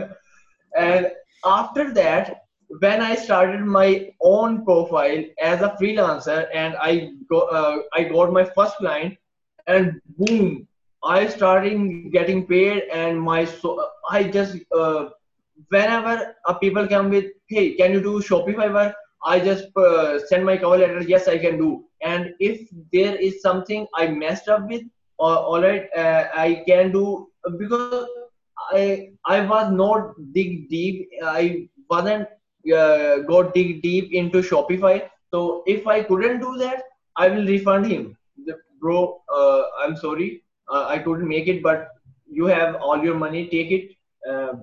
[0.76, 1.10] And
[1.44, 2.42] after that
[2.80, 8.32] when i started my own profile as a freelancer and i go uh, i got
[8.32, 9.16] my first client
[9.66, 10.66] and boom
[11.06, 15.08] I started getting paid, and my so I just uh,
[15.68, 18.94] whenever uh, people come with, hey, can you do Shopify work?
[19.24, 21.02] I just uh, send my cover letter.
[21.02, 21.84] Yes, I can do.
[22.02, 24.82] And if there is something I messed up with,
[25.18, 28.08] or uh, all right, uh, I can do because
[28.72, 31.08] I I was not dig deep.
[31.24, 32.28] I wasn't
[32.74, 35.08] uh, go dig deep into Shopify.
[35.32, 36.82] So if I couldn't do that,
[37.16, 38.16] I will refund him.
[38.44, 41.88] The, bro, uh, I'm sorry uh, I couldn't make it, but
[42.30, 43.90] you have all your money, take it.
[44.28, 44.58] Uh,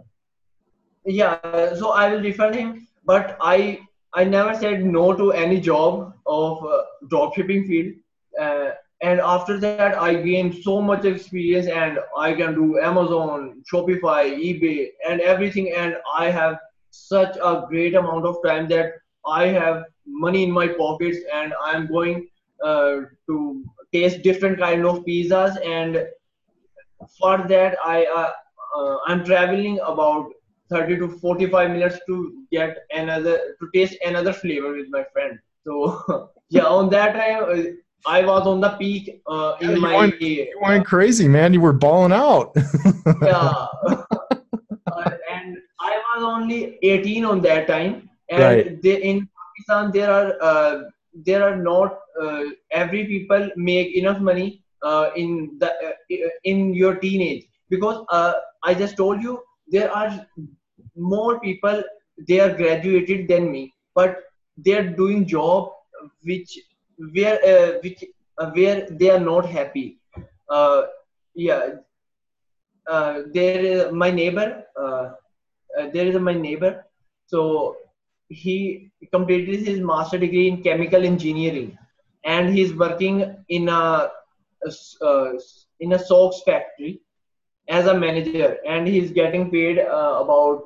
[1.06, 2.88] yeah, so I will refund him.
[3.06, 3.80] But I
[4.14, 7.94] I never said no to any job of uh, dropshipping field.
[8.40, 14.22] Uh, and after that, I gained so much experience, and I can do Amazon, Shopify,
[14.48, 15.74] eBay, and everything.
[15.76, 16.58] And I have
[16.92, 18.94] such a great amount of time that
[19.26, 22.28] I have money in my pockets, and I'm going
[22.64, 26.06] uh, to taste different kind of pizzas and
[27.20, 28.32] for that i uh,
[28.78, 30.32] uh, i'm traveling about
[30.70, 36.30] 30 to 45 minutes to get another to taste another flavor with my friend so
[36.50, 37.64] yeah on that time uh,
[38.06, 39.96] I was on the peak uh, in yeah, you my.
[39.96, 41.54] Went, you went crazy, man.
[41.54, 42.52] You were balling out.
[43.22, 48.82] yeah, uh, and I was only 18 on that time, and right.
[48.82, 54.64] they, in Pakistan there are uh, there are not uh, every people make enough money
[54.82, 57.48] uh, in the uh, in your teenage.
[57.70, 58.06] Because
[58.64, 60.28] I just told you there are
[60.96, 61.84] more people
[62.28, 64.18] they are graduated than me but
[64.58, 65.72] they are doing job
[66.24, 66.60] which
[67.14, 68.04] where uh, which
[68.38, 70.00] uh, where they are not happy.
[70.50, 70.84] Uh,
[71.36, 71.70] yeah.
[73.34, 74.66] There is my neighbor
[75.92, 76.86] there is my neighbor.
[77.26, 77.78] So
[78.34, 81.78] he completed his master degree in chemical engineering
[82.26, 84.10] and he's working in a,
[85.02, 85.32] uh,
[85.80, 87.02] in a socks factory
[87.68, 90.64] as a manager and he's getting paid uh, about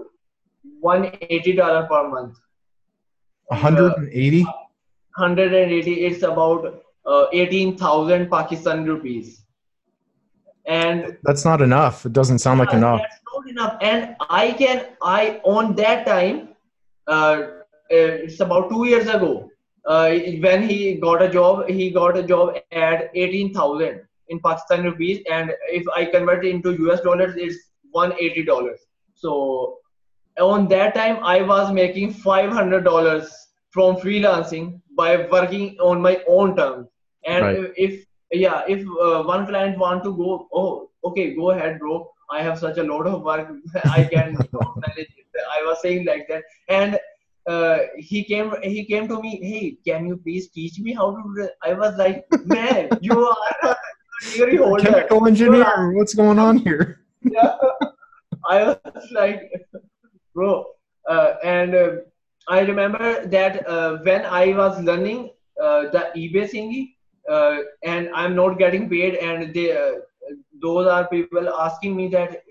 [0.79, 2.37] 180 dollar per month.
[3.47, 4.45] 180 uh,
[5.17, 9.43] 180 it's about uh, 18000 pakistan rupees.
[10.65, 12.05] And that's not enough.
[12.05, 12.99] It doesn't sound like enough.
[12.99, 13.77] that's not enough.
[13.81, 16.49] And i can i on that time
[17.07, 17.43] uh,
[17.89, 19.49] it's about two years ago.
[19.85, 20.11] Uh,
[20.41, 25.53] when he got a job, he got a job at 18,000 in Pakistan rupees, and
[25.69, 27.57] if I convert it into US dollars, it's
[27.91, 28.79] 180 dollars.
[29.15, 29.77] So
[30.39, 36.55] on that time, I was making 500 dollars from freelancing by working on my own
[36.55, 36.87] terms.
[37.25, 37.73] And right.
[37.75, 42.09] if yeah, if uh, one client want to go, oh, okay, go ahead, bro.
[42.29, 43.49] I have such a lot of work.
[43.85, 44.33] I can
[44.85, 45.25] manage it.
[45.51, 46.99] I was saying like that, and
[47.47, 51.49] uh, he came he came to me hey can you please teach me how to
[51.63, 53.75] i was like man you are a
[54.31, 57.01] degree holder chemical engineer what's going on here?
[57.29, 57.57] Yeah,
[58.49, 59.51] I was like,
[60.33, 60.65] bro,
[61.09, 61.89] uh, and uh,
[62.47, 65.31] I remember that uh, when I was learning
[65.61, 66.93] uh, the eBay thingy,
[67.29, 69.95] uh, and I'm not getting paid, and they, uh,
[70.61, 72.43] those are people asking me that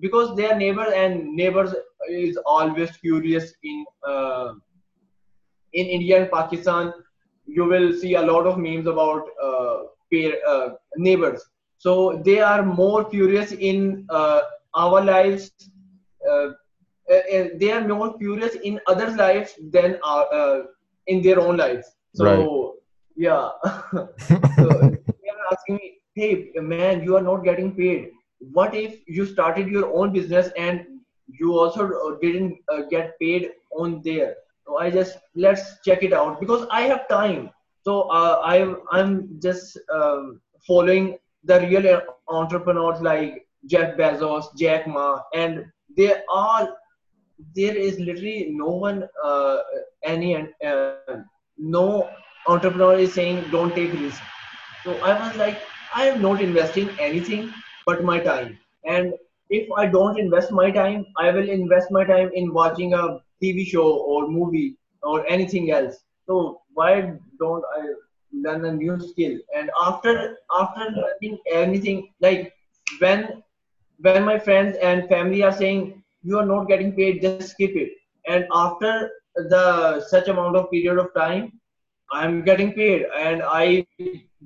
[0.00, 1.74] because they are neighbors, and neighbors
[2.10, 4.52] is always curious in uh,
[5.72, 6.92] in India and Pakistan.
[7.46, 9.76] You will see a lot of memes about uh,
[10.10, 11.44] peer, uh, neighbors.
[11.78, 14.40] So they are more curious in uh,
[14.74, 15.50] our lives.
[16.18, 16.38] Uh,
[17.12, 20.58] uh, they are more curious in others' lives than our, uh,
[21.06, 21.86] in their own lives.
[22.12, 22.48] So Right.
[23.16, 23.48] yeah,
[24.58, 24.66] so
[25.22, 28.10] they are asking me, "Hey man, you are not getting paid.
[28.38, 30.84] What if you started your own business and
[31.26, 34.34] you also uh, didn't uh, get paid on there?"
[34.66, 37.50] So I just let's check it out because I have time.
[37.82, 45.20] So uh, I I'm just um, following the real entrepreneurs like Jeff Bezos, Jack Ma,
[45.34, 45.64] and
[45.96, 46.68] they all
[47.54, 49.58] there is literally no one uh,
[50.04, 50.92] any uh,
[51.58, 52.08] no
[52.48, 54.22] entrepreneur is saying don't take risk
[54.84, 55.58] so i was like
[55.94, 57.52] i am not investing anything
[57.86, 58.58] but my time.
[58.84, 59.14] And
[59.50, 63.02] if i don't invest my time i will invest my time in watching a
[63.42, 65.96] tv show or movie or anything else.
[66.26, 66.92] So why
[67.40, 67.82] don't i
[68.44, 69.36] learn a new skill?
[69.56, 72.52] And after after learning anything like
[73.00, 73.42] when
[74.00, 77.90] when my friends and family are saying you are not getting paid just skip it.
[78.28, 81.52] And after the such amount of period of time
[82.12, 83.06] i'm getting paid.
[83.26, 83.86] And i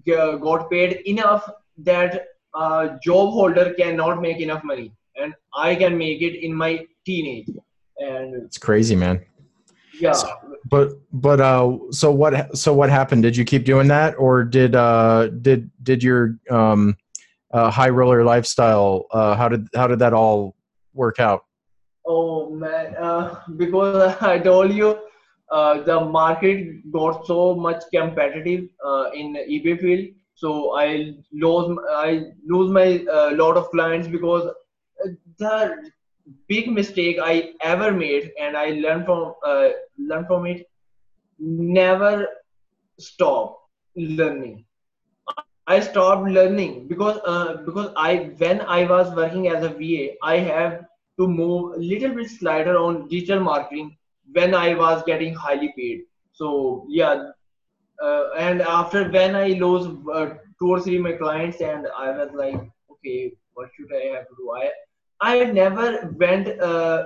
[0.05, 5.97] g- got paid enough that a job holder cannot make enough money and i can
[5.97, 7.49] make it in my teenage
[7.99, 9.21] and It's crazy, man.
[10.01, 10.29] yeah So-
[10.71, 13.23] But but uh, so what so what happened?
[13.27, 16.97] Did you keep doing that, or did uh did did your um
[17.57, 20.55] uh, high roller lifestyle uh how did how did that all
[20.95, 21.41] work out?
[22.07, 24.89] Oh man, uh, because I told you
[25.51, 26.59] uh, the market
[26.93, 30.05] got so much competitive uh, in eBay field,
[30.41, 34.47] so I lose I lose my uh, lot of clients because
[35.05, 35.91] uh, the
[36.49, 39.69] big mistake I ever made, and I learned from uh,
[39.99, 40.67] learn from it.
[41.39, 42.27] Never
[42.99, 43.59] stop
[43.97, 44.65] learning.
[45.67, 48.15] I stopped learning because uh, because I
[48.45, 50.79] when I was working as a VA, I have
[51.19, 53.97] to move a little bit slider on digital marketing
[54.33, 56.03] when I was getting highly paid.
[56.33, 57.31] So yeah,
[58.03, 60.27] uh, and after when I lose uh,
[60.59, 62.61] two or three my clients, and I was like,
[62.93, 64.53] okay, what should I have to do?
[64.63, 64.71] I
[65.21, 67.05] I never went uh,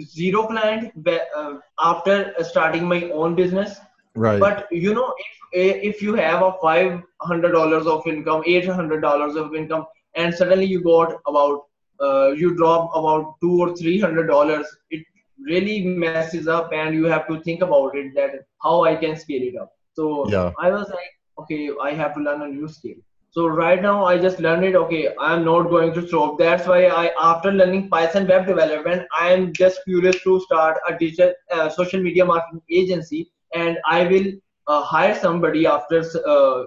[0.00, 0.92] zero client
[1.36, 3.78] uh, after starting my own business
[4.16, 4.40] Right.
[4.40, 5.12] but you know
[5.52, 9.86] if if you have a five hundred dollars of income eight hundred dollars of income
[10.16, 11.62] and suddenly you got about
[12.00, 15.04] uh, you drop about two or three hundred dollars it
[15.48, 18.32] really messes up and you have to think about it that
[18.62, 20.52] how i can scale it up so Yeah.
[20.58, 22.98] i was like okay i have to learn a new skill.
[23.30, 24.74] So right now i just learned it.
[24.76, 26.38] Okay i'm not going to stop.
[26.38, 30.96] That's why i after learning python web development i am just curious to start a
[30.98, 33.28] digital uh, social media marketing agency.
[33.54, 34.26] And I will
[34.66, 36.02] uh, hire somebody after
[36.34, 36.62] uh,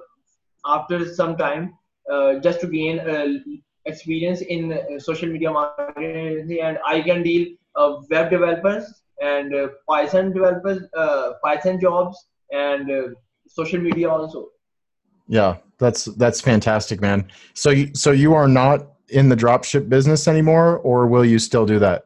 [0.66, 1.74] after some time
[2.12, 3.26] uh, just to gain uh,
[3.86, 8.84] experience in uh, social media marketing, and I can deal uh, web developers
[9.22, 12.18] and uh, Python developers, uh, Python jobs,
[12.54, 13.01] and uh,
[13.47, 14.47] social media also.
[15.28, 17.28] Yeah, that's that's fantastic, man.
[17.54, 21.66] So you so you are not in the dropship business anymore, or will you still
[21.66, 22.06] do that?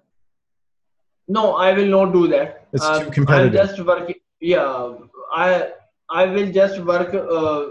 [1.27, 2.67] No, I will not do that.
[2.73, 3.59] It's Uh, too competitive.
[3.59, 4.15] I'm just working.
[4.39, 4.93] Yeah,
[5.33, 5.71] I
[6.09, 7.65] I will just work uh,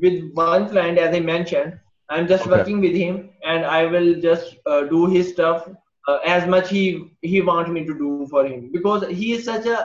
[0.00, 1.78] with one client as I mentioned.
[2.08, 2.56] I'm just Okay.
[2.56, 5.68] working with him, and I will just uh, do his stuff
[6.08, 9.66] uh, as much he he want me to do for him because he is such
[9.66, 9.78] a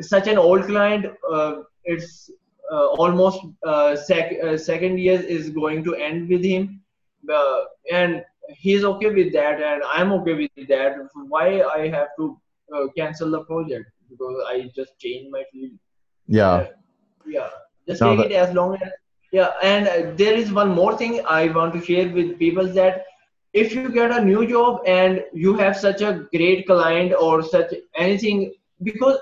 [0.00, 1.06] such an old client.
[1.30, 2.30] Uh, it's
[2.72, 6.80] uh, almost uh, sec- uh, second year is going to end with him,
[7.32, 7.60] uh,
[7.92, 8.24] and
[8.58, 10.96] he's okay with that, and I'm okay with that.
[11.28, 12.36] Why I have to
[12.74, 15.72] uh, cancel the project because I just changed my field
[16.26, 16.66] Yeah.
[17.26, 17.48] yeah
[17.86, 18.90] just No, take it as long as
[19.32, 23.04] yeah and uh, there is one more thing i want to share with people that
[23.52, 27.74] if you get a new job and you have such a great client or such
[27.96, 29.18] anything because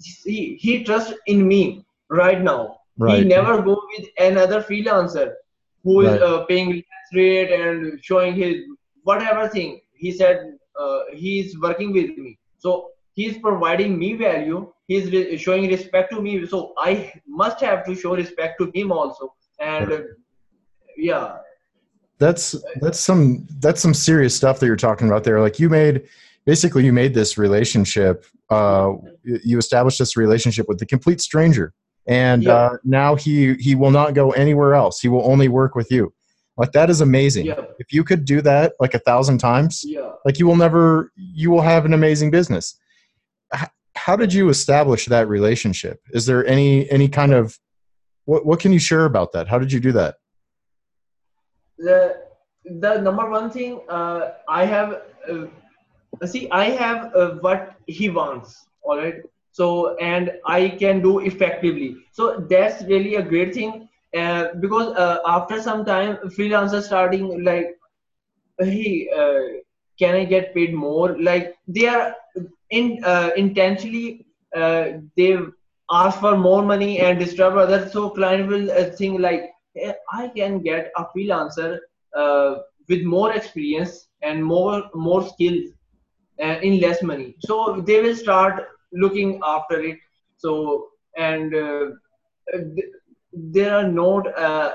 [0.00, 2.76] he, he trusts in me right now.
[3.00, 3.20] Right.
[3.22, 5.34] he never go with another freelancer
[5.84, 6.22] who is Right.
[6.22, 8.56] uh, paying less rate and showing his
[9.04, 9.80] whatever thing.
[9.94, 12.38] He said uh, he is working with me.
[12.58, 14.72] So he's providing me value.
[14.88, 16.44] He's re- showing respect to me.
[16.46, 19.34] So i must have to show respect to him also.
[19.60, 20.00] And uh,
[20.96, 21.36] yeah.
[22.18, 25.40] That's that's some that's some serious stuff that you're talking about there.
[25.40, 26.02] Like you made
[26.48, 28.24] basically you made this relationship.
[28.48, 28.92] Uh,
[29.50, 31.66] you established this relationship with a complete stranger,
[32.24, 32.54] and Yeah.
[32.54, 33.34] uh, now he
[33.66, 34.94] he will not go anywhere else.
[35.04, 36.04] He will only work with you.
[36.60, 37.44] Like that is amazing.
[37.46, 37.60] Yeah.
[37.78, 40.10] If you could do that like a thousand times, Yeah.
[40.26, 42.64] like you will never you will have an amazing business.
[43.54, 43.74] H-
[44.04, 45.96] how did you establish that relationship?
[46.18, 47.44] Is there any any kind of
[48.30, 49.44] what what can you share about that?
[49.52, 50.12] How did you do that?
[51.88, 51.98] the
[52.84, 54.20] the number one thing uh,
[54.60, 54.88] I have
[55.32, 55.46] uh,
[56.26, 59.16] see I have uh, what he wants all right
[59.52, 61.96] so and I can do effectively.
[62.12, 67.76] So that's really a great thing uh, because uh, after some time freelancers starting like
[68.60, 69.60] hey uh,
[69.98, 71.16] can I get paid more?
[71.20, 72.14] Like they are
[72.70, 74.84] in uh, intentionally uh,
[75.16, 75.36] they
[75.90, 77.92] ask for more money and disturb others.
[77.92, 81.78] So client will think like "Eh, I can get a freelancer
[82.88, 85.70] with more experience and more more skills
[86.42, 87.36] uh, in less money.
[87.40, 89.98] So they will start looking after it.
[90.36, 91.86] So and uh,
[92.52, 92.92] th-
[93.32, 94.72] there are not uh,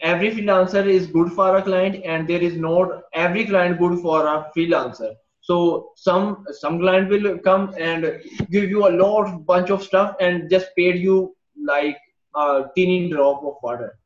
[0.00, 4.26] every freelancer is good for a client, and there is not every client good for
[4.26, 5.14] a freelancer.
[5.40, 10.50] So some some client will come and give you a lot bunch of stuff and
[10.50, 11.34] just paid you
[11.64, 11.96] like
[12.34, 13.98] a teeny drop of water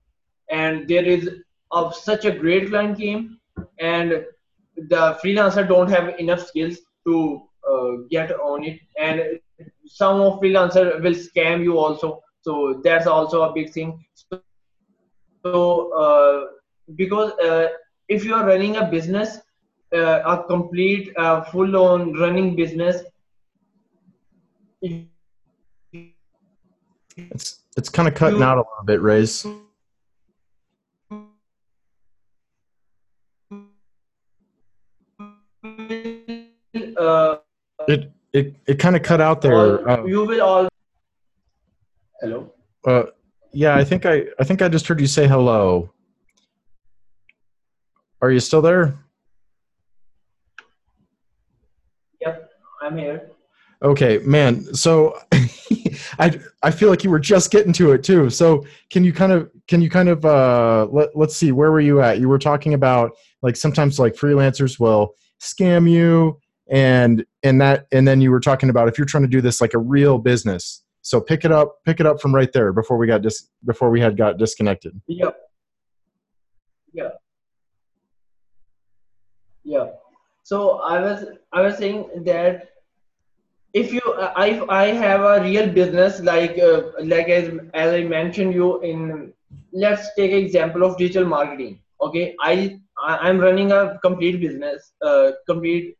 [0.50, 1.28] and there is
[1.70, 3.38] of such a great client came
[3.78, 4.24] and
[4.92, 8.80] the freelancer don't have enough skills to uh, get on it.
[8.98, 9.38] And
[9.86, 12.20] some of freelancer will scam you also.
[12.42, 14.04] So that's also a big thing.
[14.14, 14.40] So,
[15.44, 16.46] so uh,
[16.96, 17.68] because uh,
[18.08, 19.38] if you are running a business
[19.94, 23.02] uh, a complete uh, full on running business
[27.30, 29.46] It's it's kind of cutting You- out a little bit, Raiz.
[37.88, 39.88] It it it kind of cut out there.
[39.88, 40.68] Uh, you will all
[42.20, 42.52] hello
[42.86, 43.04] uh,
[43.52, 45.90] yeah, I think I I think I just heard you say hello.
[48.20, 48.98] Are you still there?
[52.20, 53.32] yep i'm here
[53.82, 54.62] Okay, man.
[54.74, 55.18] So
[56.18, 58.30] I I feel like you were just getting to it too.
[58.30, 61.80] So can you kind of can you kind of uh let, let's see where were
[61.80, 62.20] you at?
[62.20, 63.12] You were talking about
[63.42, 66.38] like sometimes like freelancers will scam you
[66.70, 69.60] and and that and then you were talking about if you're trying to do this
[69.60, 70.84] like a real business.
[71.02, 73.90] So pick it up pick it up from right there before we got dis before
[73.90, 75.00] we had got disconnected.
[75.06, 75.30] Yeah.
[76.92, 77.10] Yeah.
[79.64, 79.88] Yeah.
[80.42, 82.68] So I was I was saying that
[83.72, 88.54] if you I I have a real business like uh, like as as I mentioned
[88.54, 89.32] you in
[89.72, 91.80] let's take example of digital marketing.
[92.00, 95.96] Okay, I I'm running a complete business, uh, complete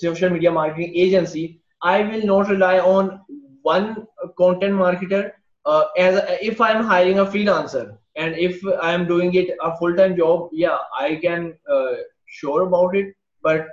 [0.00, 1.60] social media marketing agency.
[1.82, 3.20] I will not rely on
[3.62, 4.06] one
[4.38, 5.32] content marketer
[5.66, 10.48] uh, as if I'm hiring a freelancer and if I'm doing it a full-time job,
[10.52, 11.94] yeah, I can uh,
[12.26, 13.14] sure about it.
[13.42, 13.68] But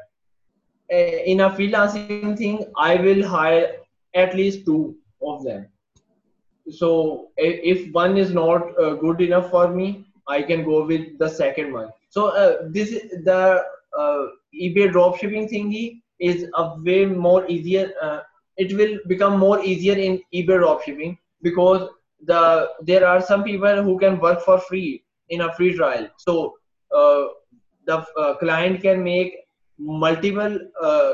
[0.92, 3.76] uh, in a freelancing thing, I will hire
[4.14, 5.68] at least two of them.
[6.70, 11.30] So if one is not uh, good enough for me, I can go with the
[11.30, 11.90] second one.
[12.10, 13.64] So uh, this is the
[13.98, 17.92] uh, eBay dropshipping thingy is a way more easier.
[18.02, 18.20] Uh,
[18.58, 21.90] it will become more easier in eBay dropshipping because
[22.26, 26.08] the there are some people who can work for free in a free trial.
[26.18, 26.56] So
[26.96, 27.24] uh,
[27.86, 29.36] the uh, client can make
[29.78, 30.60] multiple.
[30.82, 31.14] Uh,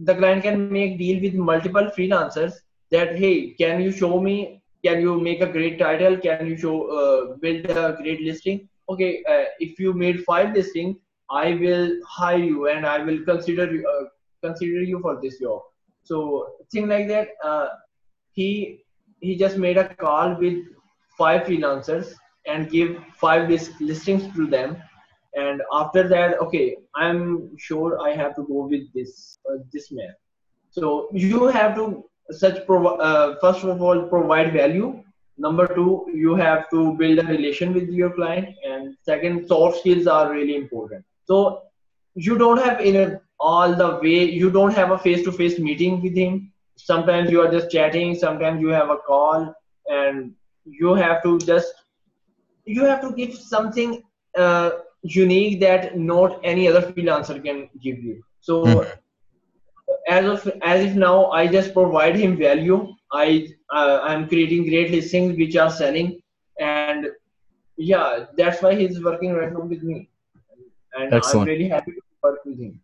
[0.00, 2.54] the client can make deal with multiple freelancers
[2.90, 6.76] that hey can you show me can you make a great title can you show
[6.98, 10.96] uh, build a great listing okay uh, if you made five listing
[11.30, 14.04] i will hire you and i will consider uh,
[14.42, 15.60] consider you for this job.
[16.04, 17.68] So thing like that uh,
[18.32, 18.80] he
[19.20, 20.58] he just made a call with
[21.18, 22.14] five freelancers
[22.46, 24.76] and give five list, listings to them.
[25.34, 30.14] And after that okay i'm sure i have to go with this uh, this man.
[30.70, 35.02] So you have to such provi- uh, first of all provide value.
[35.38, 38.48] Number two you have to build a relation with your client.
[38.66, 41.62] And second soft skills are really important so
[42.14, 45.58] you don't have in a, all the way you don't have a face to face
[45.58, 46.52] meeting with him.
[46.76, 49.54] Sometimes you are just chatting sometimes you have a call
[49.88, 50.32] and
[50.66, 51.72] you have to just
[52.66, 54.02] you have to give something
[54.38, 54.70] uh,
[55.02, 58.22] unique that not any other freelancer can give you.
[58.40, 59.00] So Mhm.
[60.08, 62.78] as of as if now i just provide him value.
[63.12, 66.20] I uh, i'm creating great listings which are selling
[66.60, 67.06] and
[67.76, 70.08] yeah that's why he's working right now with me
[70.98, 71.48] and Excellent.
[71.48, 72.80] i'm really happy to work with him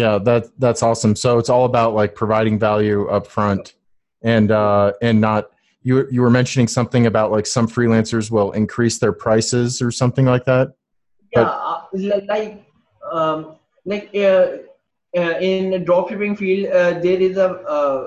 [0.00, 1.14] Yeah, that that's awesome.
[1.16, 3.74] So it's all about like providing value up front
[4.34, 5.50] and uh and not
[5.82, 10.26] you you were mentioning something about like some freelancers will increase their prices or something
[10.34, 10.66] like that.
[11.36, 11.80] yeah uh,
[12.34, 12.64] like
[13.18, 13.38] um
[13.84, 14.44] like uh,
[15.20, 18.00] uh, in the dropshipping field uh, there is a uh,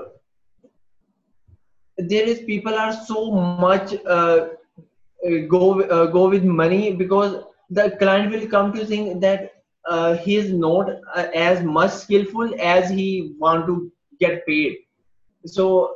[1.97, 3.19] there is people are so
[3.65, 4.39] much uh,
[5.27, 9.51] uh, go uh, go with money because the client will come to think that
[9.89, 14.77] uh, he is not uh, as much skillful as he want to get paid
[15.45, 15.95] so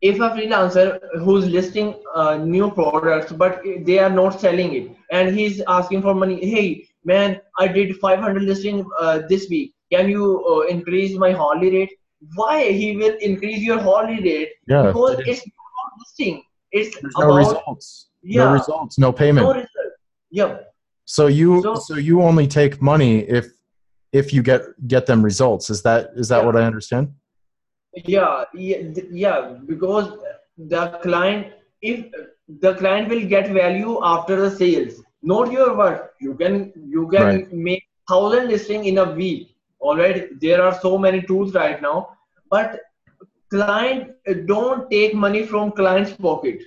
[0.00, 5.34] if a freelancer who's listing uh, new products but they are not selling it and
[5.34, 10.44] he's asking for money hey man i did 500 listing uh, this week can you
[10.52, 11.94] uh, increase my hourly rate
[12.34, 14.82] why he will increase your hourly rate Yeah.
[14.88, 15.38] because it is.
[15.38, 18.08] it's not listing it's There's no about results.
[18.22, 19.46] No results, no payment.
[19.46, 19.64] no
[20.40, 20.52] yeah
[21.16, 23.46] So you so, So- you only take money if
[24.20, 24.62] if you get
[24.94, 25.70] get them results.
[25.74, 26.46] Is that is that Yeah.
[26.46, 27.06] what I understand?
[28.14, 28.80] yeah yeah,
[29.24, 29.36] yeah
[29.68, 30.06] because
[30.72, 31.46] the client
[31.90, 31.98] if
[32.64, 34.98] the client will get value after the sales
[35.32, 36.54] not your work you can
[36.96, 37.54] you can Right.
[37.68, 41.96] make thousand listing in a week all right there are so many tools right now
[42.56, 42.76] but
[43.54, 46.58] client uh, don't take money from client's pocket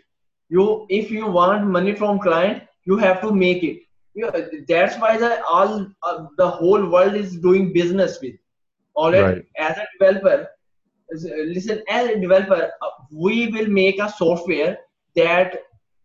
[0.58, 0.66] you
[1.02, 3.80] if you want money from client you have to make it.
[4.16, 4.32] Yeah,
[4.68, 8.36] that's why the all uh, the whole world is doing business with.
[8.96, 9.46] All right, Right.
[9.60, 10.48] as a developer
[11.54, 14.78] listen as a developer uh, we will make a software
[15.16, 15.56] that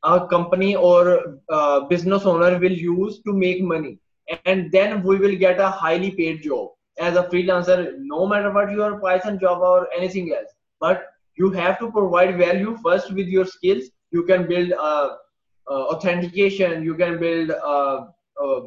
[0.04, 3.98] a company or uh, business owner will use to make money.
[4.38, 6.70] And then we will get a highly paid job.
[6.98, 10.50] As a freelancer no matter what your python job or anything else.
[10.80, 11.06] But
[11.36, 13.84] you have to provide value first with your skills.
[14.12, 15.16] You can build a uh,
[15.72, 18.06] authentication you can build uh,
[18.42, 18.60] uh,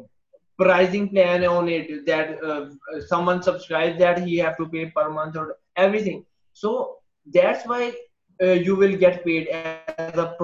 [0.58, 2.66] pricing plan on it that uh,
[3.06, 6.24] someone subscribes that he have to pay per month or everything.
[6.52, 6.96] So
[7.32, 7.92] that's why
[8.42, 10.34] uh, you will get paid as a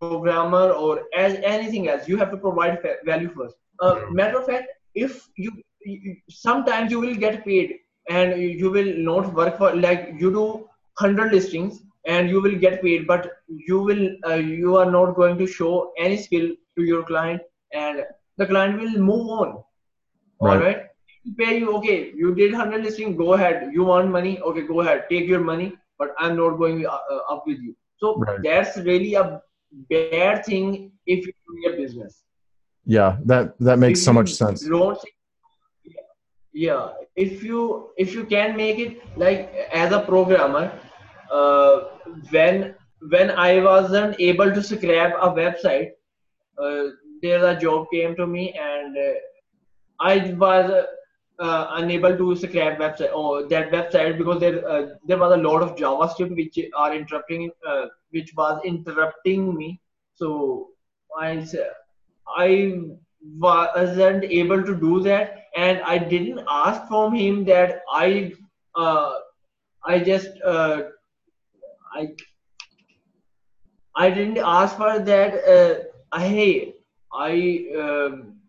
[0.00, 2.06] programmer or as anything else.
[2.08, 3.56] You have to provide value first.
[3.80, 7.76] Uh, matter of fact if you, you sometimes you will get paid
[8.08, 10.44] and you will not work for like you do
[10.98, 15.36] 100 listings and you will get paid but you will uh, you are not going
[15.38, 17.40] to show any skill to your client
[17.72, 18.04] and
[18.38, 19.48] the client will move on
[20.40, 20.60] all Right.
[20.64, 20.80] right
[21.38, 25.04] pay you okay you did 100 listing go ahead you want money okay go ahead
[25.10, 28.40] take your money but i'm not going uh, uh, up with you so Right.
[28.42, 29.42] that's really a
[29.90, 32.22] bad thing if you're doing a business
[32.86, 34.62] Yeah, that that makes If so much sense.
[36.52, 36.88] yeah
[37.24, 40.64] if you if you can make it like as a programmer
[41.32, 41.80] uh,
[42.30, 42.74] when
[43.14, 45.90] when i wasn't able to scrap a website
[46.62, 46.84] uh,
[47.22, 49.14] there a job came to me and uh,
[50.00, 50.86] i was uh,
[51.40, 55.62] uh, unable to scrap website or that website because there uh, there was a lot
[55.62, 59.80] of javascript which are interrupting uh, which was interrupting me.
[60.14, 60.68] So
[61.18, 61.46] I
[62.36, 62.82] I
[63.38, 68.32] wasn't able to do that and i didn't ask from him that i
[69.84, 70.82] i just uh,
[71.92, 72.08] i
[73.96, 76.74] i didn't ask for that uh, hey
[77.12, 77.32] i
[77.84, 78.40] um,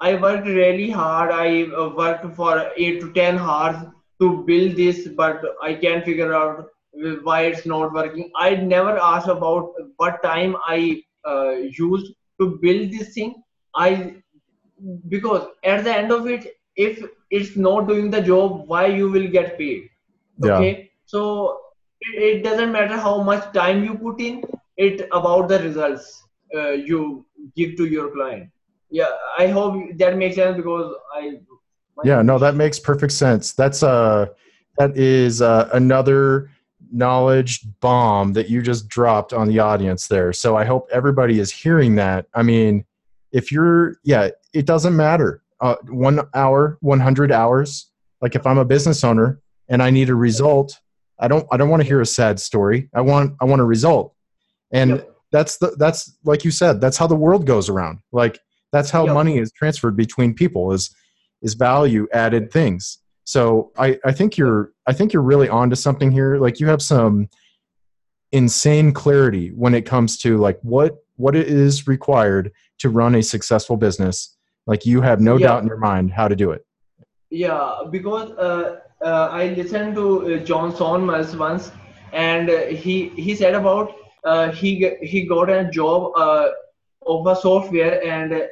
[0.00, 1.30] I worked really hard.
[1.30, 3.76] I uh, worked for eight to ten hours
[4.20, 6.66] to build this, but I can't figure out
[7.22, 8.30] why it's not working.
[8.36, 13.42] I never asked about what time I uh, used to build this thing.
[13.74, 14.16] I
[15.08, 19.28] because at the end of it, if it's not doing the job, why you will
[19.28, 19.88] get paid?
[20.38, 20.72] Yeah.
[21.12, 21.22] So
[22.00, 24.42] it, it doesn't matter how much time you put in.
[24.76, 28.48] It about the results uh, you give to your client
[28.92, 31.40] yeah i hope that makes sense because i
[32.04, 33.52] Yeah, no, that makes perfect sense.
[33.52, 34.26] That's uh
[34.78, 36.50] that is uh, another
[36.90, 40.32] knowledge bomb that you just dropped on the audience there.
[40.32, 42.26] So I hope everybody is hearing that.
[42.34, 42.84] I mean,
[43.30, 45.42] if you're yeah, it doesn't matter.
[45.60, 47.68] Uh, one hour, 100 hours.
[48.22, 49.28] Like if I'm a business owner
[49.68, 50.80] and I need a result,
[51.22, 52.90] I don't I don't want to hear a sad story.
[52.94, 54.14] I want I want a result.
[54.72, 55.16] And Yep.
[55.30, 58.00] that's the that's like you said, that's how the world goes around.
[58.12, 58.38] Like
[58.72, 59.14] that's how Yep.
[59.14, 60.94] money is transferred between people is
[61.40, 62.98] is value added things.
[63.24, 66.36] So I, I think you're I think you're really onto something here.
[66.38, 67.28] Like you have some
[68.32, 73.22] insane clarity when it comes to like what what it is required to run a
[73.22, 74.36] successful business.
[74.66, 75.48] Like you have no Yeah.
[75.48, 76.64] doubt in your mind how to do it.
[77.30, 81.72] yeah because uh, uh, i listened to uh, John Sonmez once
[82.12, 83.94] and uh, he he said about
[84.24, 86.12] uh, he he got a job
[87.06, 88.48] of a software and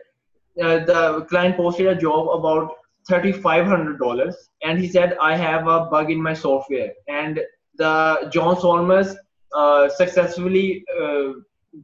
[0.56, 2.72] the client posted a job about
[3.08, 6.92] $3500 and he said i have a bug in my software.
[7.08, 7.40] And
[7.76, 9.14] the John Sonmez
[9.54, 11.32] uh, successfully uh,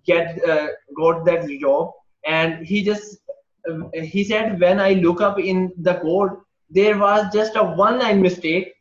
[0.05, 1.93] get uh, got that job
[2.27, 3.19] and he just
[3.93, 6.31] he said when i look up in the code
[6.71, 8.75] there was just a one line mistake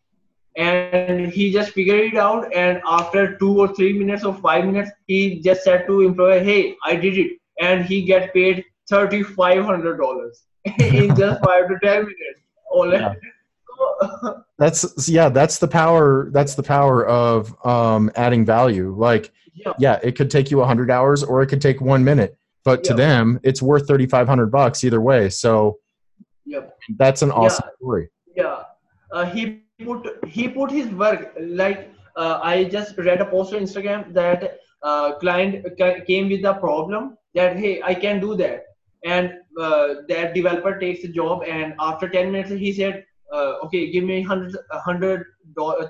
[0.58, 4.90] and he just figured it out and after two or three minutes or five minutes
[5.08, 10.30] he just said to employer hey i did it and he get paid $3500
[10.80, 12.42] in just five to ten minutes.
[12.72, 13.14] All yeah.
[14.58, 18.96] that's yeah that's the power that's the power of um adding value.
[18.96, 22.38] Like yeah, yeah it could take you 100 hours or it could take one minute
[22.64, 25.30] but to them it's worth 3500 bucks either way.
[25.30, 25.78] So
[26.46, 26.78] yep.
[26.98, 27.76] that's an awesome yeah.
[27.78, 28.10] story.
[28.36, 28.64] Yeah.
[29.12, 33.62] Uh, he put he put his work like uh, I just read a post on
[33.62, 35.66] Instagram that uh, client
[36.08, 38.64] came with a problem that hey I can do that.
[39.04, 43.92] And uh, that developer takes the job and after 10 minutes he said uh, okay
[43.92, 45.26] give me 100 hundred hundred
[45.56, 45.90] dollars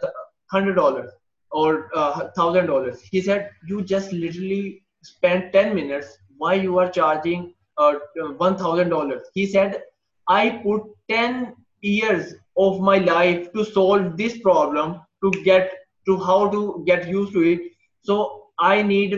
[0.51, 1.11] hundred dollars
[1.51, 3.01] or uh, thousand dollars.
[3.01, 7.95] He said you just literally spent 10 minutes why you are charging uh,
[8.37, 9.23] one thousand dollars?
[9.33, 9.81] He said
[10.27, 15.71] I put 10 years of my life to solve this problem to get
[16.05, 17.61] to how to get used to it.
[18.01, 19.11] So i need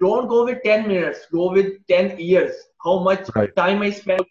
[0.00, 2.54] don't go with 10 minutes go with 10 years.
[2.84, 3.54] How much right.
[3.56, 4.24] time i spend.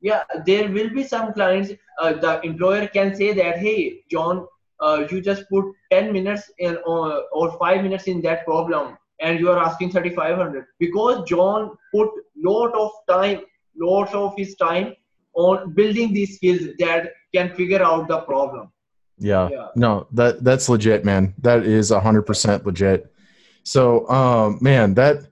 [0.00, 4.46] Yeah there will be some clients uh, the employer can say that hey john
[4.80, 9.40] uh, you just put 10 minutes in uh, or 5 minutes in that problem and
[9.40, 13.40] you are asking 3500 because john put lot of time
[13.76, 14.94] lots of his time
[15.38, 18.72] on building these skills that can figure out the problem.
[19.18, 19.48] Yeah.
[19.50, 19.68] yeah.
[19.74, 21.34] No, that that's legit, man.
[21.38, 23.12] That is a hundred percent legit.
[23.62, 25.28] So, um, man, that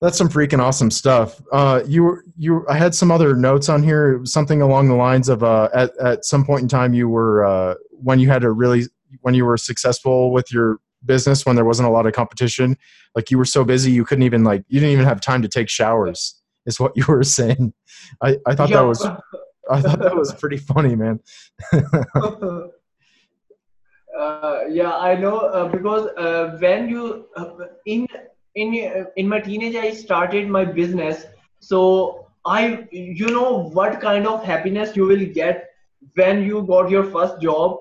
[0.00, 1.40] that's some freaking awesome stuff.
[1.52, 5.42] Uh, you you I had some other notes on here, something along the lines of
[5.42, 8.84] uh, at at some point in time you were uh, when you had to really
[9.20, 12.76] when you were successful with your business when there wasn't a lot of competition,
[13.14, 15.48] like you were so busy you couldn't even like you didn't even have time to
[15.48, 16.41] take showers.
[16.66, 17.72] Is what you were saying.
[18.22, 18.76] I I thought yeah.
[18.76, 19.04] that was
[19.70, 21.20] I thought that was pretty funny, man.
[21.72, 22.68] uh,
[24.68, 27.54] yeah, I know uh, because uh, when you uh,
[27.86, 28.06] in
[28.54, 31.26] in in my teenage, I started my business.
[31.60, 35.68] So I, you know, what kind of happiness you will get
[36.14, 37.78] when you got your first job,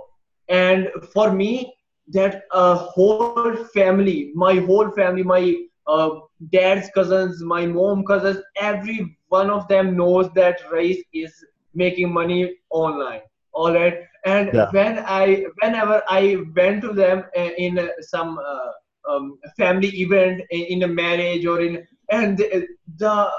[0.50, 1.74] and for me,
[2.10, 5.56] that uh, whole family, my whole family, my
[5.88, 6.10] uh,
[6.52, 11.34] dad's cousins, my mom cousins, every one of them knows that Raiz is
[11.74, 13.22] making money online
[13.54, 14.00] all right?
[14.26, 14.70] And yeah.
[14.72, 20.44] when i whenever i went to them uh, in uh, some uh, um, family event
[20.52, 22.68] in a marriage or in and the,
[22.98, 23.30] the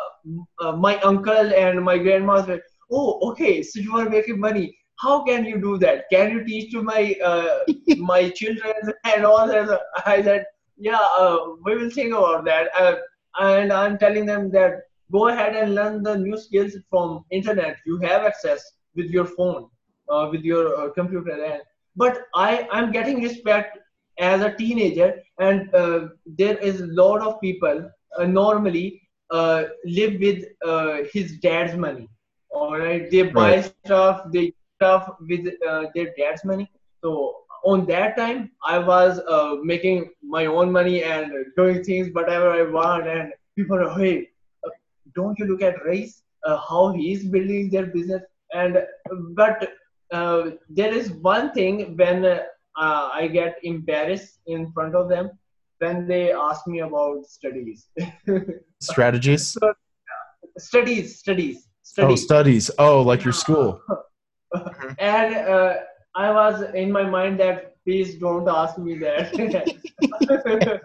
[0.60, 4.76] uh, my uncle and my grandma said oh okay so you are making money.
[4.98, 6.04] How can you do that?
[6.12, 7.58] Can you teach to my uh,
[7.98, 8.74] my children
[9.04, 9.80] and all that?
[10.04, 10.46] I said
[10.88, 12.68] yeah uh, we will think about that.
[13.40, 14.72] And i'm telling them that
[15.12, 17.76] go ahead and learn the new skills from internet.
[17.86, 18.62] You have access
[18.94, 19.68] with your phone
[20.10, 21.62] uh, with your uh, computer and
[21.96, 23.78] but i i'm getting respect
[24.18, 25.08] as a teenager
[25.38, 26.00] and uh,
[26.40, 27.78] there is a lot of people
[28.18, 32.08] uh, normally uh, live with uh, his dad's money.
[32.50, 33.10] All right?
[33.10, 33.72] They buy right.
[33.86, 35.46] stuff they stuff with
[35.94, 36.70] their dad's money.
[37.02, 39.20] So on that time i was
[39.62, 44.28] making my own money and doing things whatever i want and people are hey
[45.14, 48.22] don't you look at Raiz, uh, how he is building their business?
[48.54, 48.82] And
[49.34, 49.72] but
[50.12, 52.40] uh, there is one thing when uh,
[52.76, 55.30] I get embarrassed in front of them
[55.78, 57.88] when they ask me about studies.
[58.80, 59.56] Strategies.
[60.58, 62.12] studies, studies, studies.
[62.12, 62.70] Oh, studies.
[62.78, 63.80] Oh, like your school.
[64.98, 65.74] and uh,
[66.14, 69.32] I was in my mind that please don't ask me that.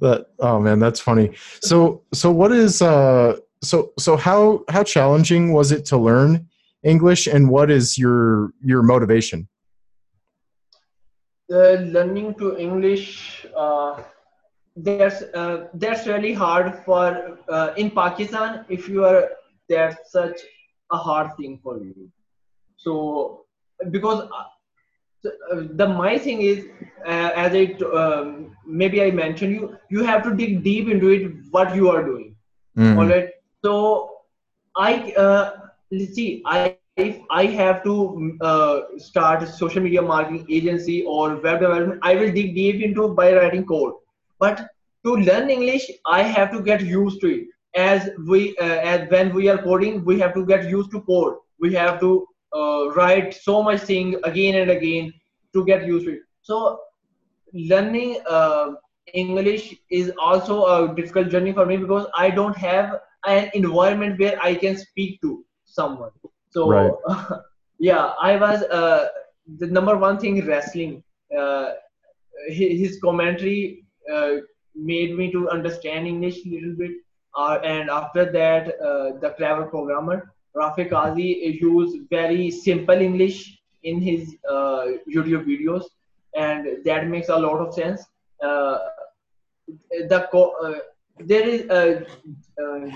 [0.00, 1.32] that oh man that's funny.
[1.60, 6.48] So so what is uh so so how how challenging was it to learn
[6.82, 9.48] english and what is your your motivation?
[11.52, 14.02] Uh, learning to english uh,
[14.76, 19.28] that's uh, that's really hard for uh, in pakistan if you are
[19.68, 20.40] that's such
[20.90, 22.10] a hard thing for you.
[22.76, 23.43] So
[23.90, 26.66] because uh, the my thing is
[27.06, 27.64] uh, as I
[28.00, 32.02] um, maybe I mentioned you you have to dig deep into it what you are
[32.04, 32.36] doing.
[32.78, 32.98] Mm-hmm.
[32.98, 33.28] All right.
[33.64, 34.10] So
[34.76, 35.52] I uh,
[35.90, 41.36] let's see I if I have to uh, start a social media marketing agency or
[41.36, 43.94] web development, I will dig deep into by writing code.
[44.42, 44.60] but
[45.06, 45.84] to learn english
[46.16, 47.44] i have to get used to it
[47.84, 51.34] as we uh, as when we are coding we have to get used to code
[51.64, 52.10] we have to
[52.54, 55.12] uh, write so much thing again and again
[55.52, 56.20] to get used to it.
[56.42, 56.80] So
[57.54, 58.72] learning uh,
[59.12, 64.38] english is also a difficult journey for me because i don't have an environment where
[64.42, 66.10] i can speak to someone.
[66.50, 66.92] So Right.
[67.78, 69.08] yeah i was uh,
[69.58, 71.02] the number one thing wrestling
[71.38, 71.70] uh,
[72.48, 74.34] his, commentary uh,
[74.74, 76.92] made me to understand english a little bit.
[77.36, 81.28] Uh, and after that uh, the clever programmer Rafeh Qazi
[81.60, 83.38] used very simple english
[83.82, 84.84] in his uh,
[85.14, 85.84] youtube videos
[86.36, 88.04] and that makes a lot of sense
[88.44, 88.78] uh,
[90.08, 90.78] the co- uh,
[91.18, 92.06] there is a
[92.62, 92.90] uh,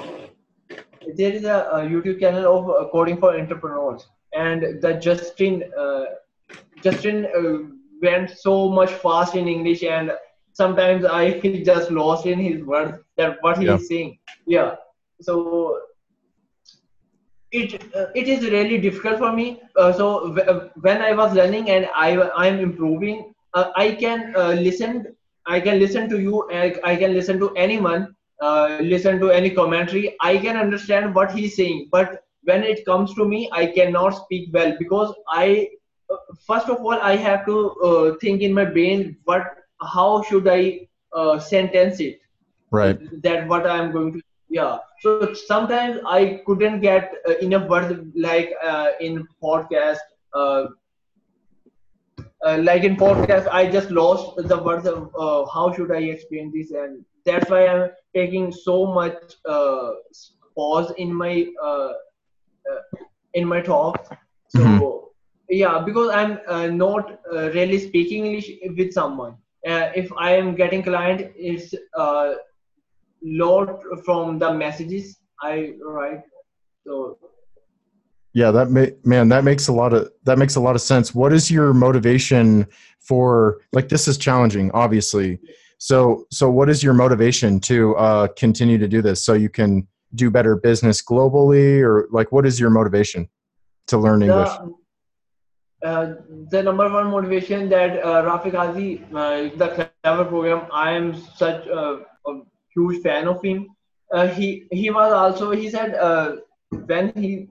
[1.17, 6.05] there is a, a YouTube channel of uh, coding for entrepreneurs, and the Justin uh,
[6.83, 7.59] Justin uh,
[8.03, 10.13] went so much fast in English, and
[10.53, 13.75] sometimes I feel just lost in his words that what he Yeah.
[13.75, 14.19] is saying.
[14.47, 14.77] Yeah,
[15.21, 15.81] so
[17.53, 19.61] it uh, it is really difficult for me.
[19.77, 23.93] Uh, so w- uh, when I was learning and I I am improving, uh, I
[23.93, 25.07] can uh, listen.
[25.47, 26.47] I can listen to you.
[26.53, 28.15] I can listen to anyone.
[28.41, 30.15] Uh, listen to any commentary.
[30.21, 31.89] I can understand what he's saying.
[31.93, 35.69] But when it comes to me, I cannot speak well because I
[36.47, 37.57] first of all I have to
[37.89, 39.45] uh, think in my brain what
[39.95, 42.21] how should I uh, sentence it
[42.71, 42.99] Right.
[43.23, 44.21] that what I'm going to
[44.51, 44.79] yeah.
[45.01, 49.99] So sometimes I couldn't get uh, enough words like uh, in podcast.
[50.35, 50.65] Uh,
[52.47, 56.53] uh, like in podcast, I just lost the words of uh, how should I explain
[56.55, 59.17] this, and that's why I'm taking so much
[59.49, 59.91] uh,
[60.57, 61.89] pause in my uh,
[62.71, 62.81] uh,
[63.35, 63.97] in my talk.
[64.49, 64.83] So Mhm.
[65.49, 69.35] yeah, because I'm uh, not uh, really speaking English with someone.
[69.67, 72.35] Uh, if I am getting client, it's uh,
[73.23, 76.23] lot from the messages I write.
[76.87, 77.19] So
[78.33, 81.15] Yeah, that may, man, that makes a lot of that makes a lot of sense.
[81.15, 82.67] What is your motivation
[83.01, 85.39] for like this is challenging, obviously.
[85.79, 89.87] So so what is your motivation to uh, continue to do this so you can
[90.15, 93.29] do better business globally or like what is your motivation
[93.89, 94.49] to learn English?
[94.49, 94.75] the
[95.85, 96.15] uh,
[96.51, 101.67] the number one motivation that uh, Rafeh Qazi, uh, the clever program, I am such
[101.67, 102.01] a
[102.79, 103.67] huge fan of him.
[104.13, 106.37] Uh, he he was also he said uh,
[106.93, 107.49] when he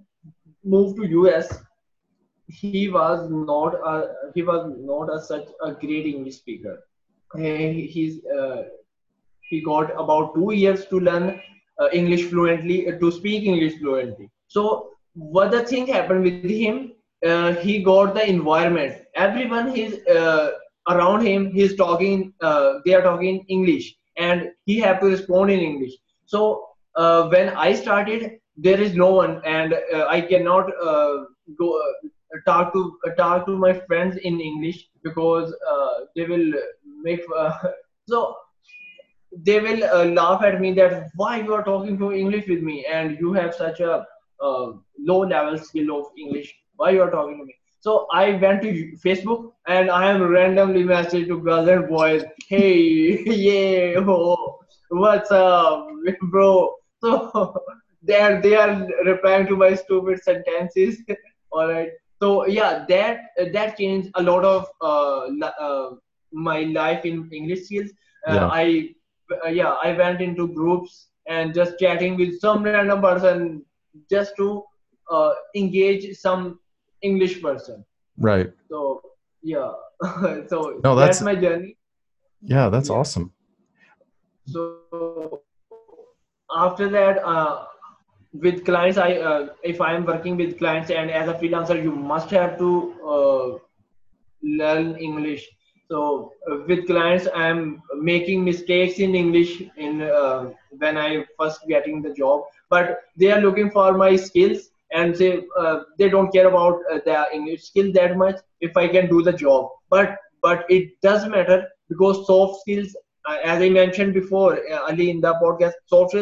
[0.64, 1.60] moved to US,
[2.48, 6.80] he was not a, he was not a, such a great English speaker.
[7.36, 8.64] He, he's uh,
[9.50, 11.42] he got about two years to learn
[11.80, 14.30] uh, English fluently, uh, to speak English fluently.
[14.48, 16.94] So what the thing happened with him,
[17.26, 19.04] uh, he got the environment.
[19.16, 19.70] Everyone
[20.10, 20.50] uh,
[20.90, 22.34] around him, he's talking,
[22.86, 25.94] they are talking English, and he have to respond in English.
[26.26, 31.26] So uh, when I started, there is no one, and uh, I cannot uh,
[31.58, 36.52] go uh, talk to uh, talk to my friends in English because uh, they will
[37.04, 37.22] make
[38.10, 38.36] so
[39.46, 43.18] they will laugh at me that why you are talking to english with me and
[43.20, 44.06] you have such a
[45.10, 47.54] low level skill of english why you are talking to me
[47.88, 48.72] so i went to
[49.06, 49.44] facebook
[49.76, 52.24] and i am randomly messaged to girls and boys.
[52.50, 54.60] Hey yeah oh,
[54.90, 55.88] what's up
[56.32, 56.76] bro?
[57.02, 57.56] So
[58.04, 61.02] they are they are replying to my stupid sentences.
[61.52, 61.90] All right.
[62.22, 63.20] So yeah that
[63.54, 65.28] that changed a lot of uh,
[65.68, 65.90] uh,
[66.32, 67.92] my life in english skills.
[68.28, 68.52] Uh, Yeah.
[68.62, 68.66] i
[69.46, 73.64] uh, yeah i went into groups and just chatting with some random person
[74.10, 74.64] just to
[75.12, 76.60] uh, engage some
[77.02, 77.84] english person
[78.18, 78.52] Right.
[78.70, 79.02] so
[79.44, 79.72] yeah
[80.50, 81.76] so No, that's, that's- my journey
[82.42, 82.96] Yeah, that's Yeah.
[82.96, 83.32] awesome.
[84.46, 84.64] so
[86.56, 87.56] after that uh,
[88.44, 91.92] with clients i uh, if i am working with clients and as a freelancer you
[92.12, 92.70] must have to
[93.16, 93.48] uh,
[94.62, 95.44] learn english
[95.92, 96.00] so
[96.52, 97.62] uh, with clients i am
[98.12, 99.52] making mistakes in english
[99.88, 100.40] in uh,
[100.84, 105.44] when i first getting the job but they are looking for my skills and say
[105.60, 109.22] uh, they don't care about uh, their english skill that much if i can do
[109.22, 112.96] the job but but it does matter because soft skills
[113.28, 116.16] uh, as I mentioned before, uh, Ali, in the podcast, soft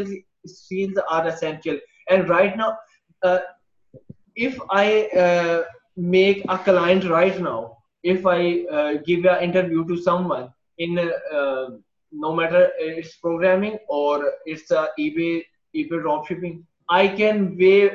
[0.45, 1.77] skills are essential.
[2.09, 2.77] And right now,
[3.21, 3.39] uh,
[4.35, 5.63] if I uh,
[5.95, 10.95] make a client right now, if I give an interview to someone in
[12.11, 15.43] no matter it's programming or it's uh, eBay,
[15.75, 17.91] eBay dropshipping, I can way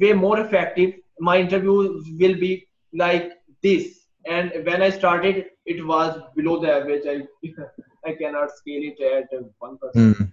[0.00, 0.94] way more effective.
[1.20, 4.06] My interview will be like this.
[4.26, 7.04] And when I started, it was below the average.
[7.06, 7.26] I
[8.08, 10.16] I cannot scale it at one percent.
[10.18, 10.30] Mm.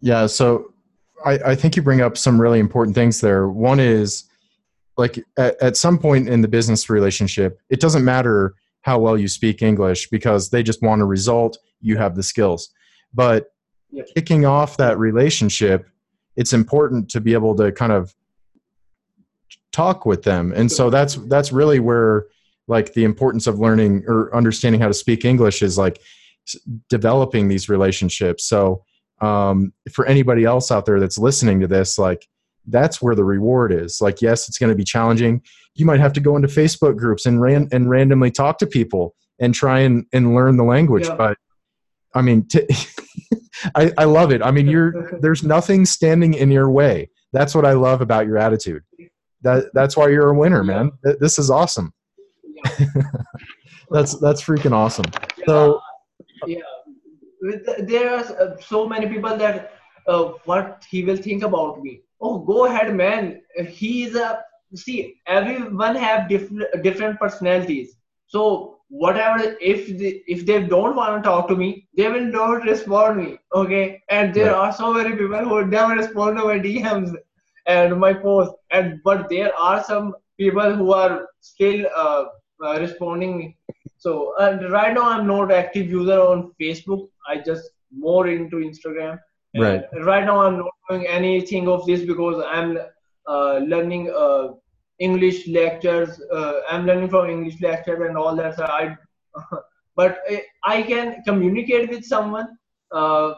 [0.00, 0.74] Yeah, so
[1.24, 3.48] I, I think you bring up some really important things there.
[3.48, 4.24] One is
[4.96, 9.28] like at, at some point in the business relationship, it doesn't matter how well you
[9.28, 11.56] speak English because they just want a result.
[11.80, 12.70] You have the skills,
[13.14, 13.52] but
[13.90, 14.06] yep.
[14.14, 15.88] kicking off that relationship,
[16.36, 18.14] it's important to be able to kind of
[19.72, 22.26] talk with them, and so that's that's really where
[22.68, 26.00] like the importance of learning or understanding how to speak English is like
[26.88, 28.46] developing these relationships.
[28.46, 28.84] So
[29.20, 32.26] um, for anybody else out there that's listening to this, like
[32.66, 34.00] that's where the reward is.
[34.00, 35.42] Like, yes, it's going to be challenging.
[35.74, 39.14] You might have to go into Facebook groups and ran and randomly talk to people
[39.40, 41.06] and try and, and learn the language.
[41.06, 41.16] Yeah.
[41.16, 41.38] But
[42.14, 42.66] I mean, t-
[43.74, 44.42] I, I love it.
[44.42, 47.10] I mean, you're there's nothing standing in your way.
[47.32, 48.82] That's what I love about your attitude.
[49.42, 50.92] That that's why you're a winner, man.
[51.02, 51.92] This is awesome.
[53.90, 55.04] That's that's freaking awesome.
[55.44, 55.82] So
[56.46, 56.60] yeah
[57.80, 59.72] there are uh, so many people that
[60.06, 64.42] uh, what he will think about me oh go ahead man he is a
[64.74, 67.96] see everyone have different different personalities
[68.26, 72.64] so whatever if they, if they don't want to talk to me they will not
[72.64, 77.14] respond me okay and there are so many people who never respond to my dms
[77.66, 82.24] and my posts and but there are some people who are still uh,
[82.64, 83.56] uh, responding me
[84.02, 87.08] so and right now I'm not active user on Facebook.
[87.28, 89.20] I just more into Instagram.
[89.56, 89.84] Right.
[89.92, 92.78] And right now I'm not doing anything of this because I'm
[93.28, 94.54] uh, learning uh,
[95.08, 96.20] English lectures.
[96.32, 98.56] Uh, I'm learning from English lectures and all that.
[98.56, 98.96] So I,
[99.96, 100.18] but
[100.64, 102.48] I can communicate with someone,
[102.92, 103.34] uh,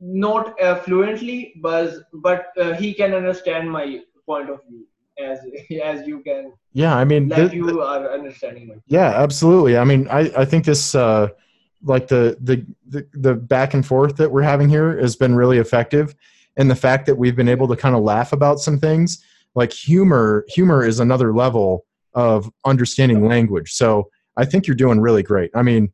[0.00, 4.86] not uh, fluently, but but uh, he can understand my point of view
[5.18, 5.38] as
[5.84, 8.80] as you can yeah i mean like you are understanding it.
[8.86, 11.28] yeah absolutely i mean i i think this uh
[11.82, 15.58] like the, the the the back and forth that we're having here has been really
[15.58, 16.14] effective
[16.56, 19.24] and the fact that we've been able to kind of laugh about some things
[19.54, 21.84] like humor humor is another level
[22.14, 25.92] of understanding language so i think you're doing really great i mean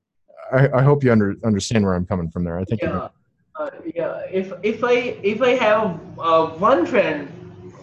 [0.53, 3.09] i, I hope you under, understand where i'm coming from there i think yeah,
[3.59, 7.29] uh, yeah if if i if i have uh, one friend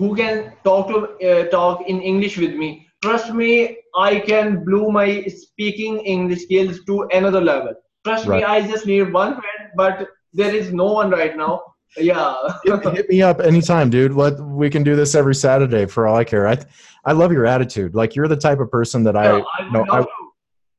[0.02, 0.98] who can talk to
[1.30, 2.88] uh, talk in English with me.
[3.04, 7.74] Trust me, I can blow my speaking English skills to another level.
[8.06, 8.40] Trust right.
[8.40, 11.62] me, I just need one friend, but there is no one right now.
[11.98, 12.36] Yeah.
[12.64, 14.14] hit, hit, me up anytime, dude.
[14.14, 16.48] Let we can do this every Saturday for all I care.
[16.48, 16.58] I
[17.06, 17.96] I love your attitude.
[17.96, 19.86] Like you're the type of person that yeah, I, I know.
[19.92, 20.06] I,